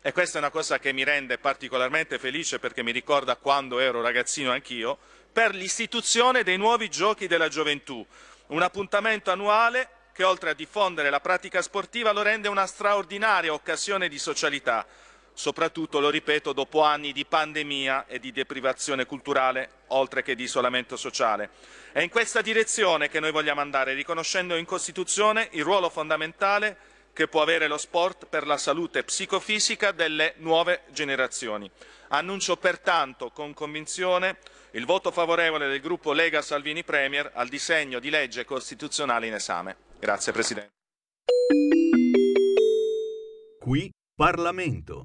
[0.00, 4.02] e questa è una cosa che mi rende particolarmente felice perché mi ricorda quando ero
[4.02, 4.98] ragazzino anch'io,
[5.32, 8.06] per l'istituzione dei nuovi giochi della gioventù,
[8.48, 14.08] un appuntamento annuale che oltre a diffondere la pratica sportiva lo rende una straordinaria occasione
[14.08, 14.86] di socialità,
[15.34, 20.96] soprattutto, lo ripeto, dopo anni di pandemia e di deprivazione culturale, oltre che di isolamento
[20.96, 21.50] sociale.
[21.92, 27.28] È in questa direzione che noi vogliamo andare, riconoscendo in Costituzione il ruolo fondamentale che
[27.28, 31.70] può avere lo sport per la salute psicofisica delle nuove generazioni.
[32.08, 34.38] Annuncio pertanto con convinzione
[34.72, 39.76] il voto favorevole del gruppo Lega Salvini Premier al disegno di legge costituzionale in esame.
[40.00, 40.72] Grazie Presidente.
[43.60, 45.04] Qui Parlamento.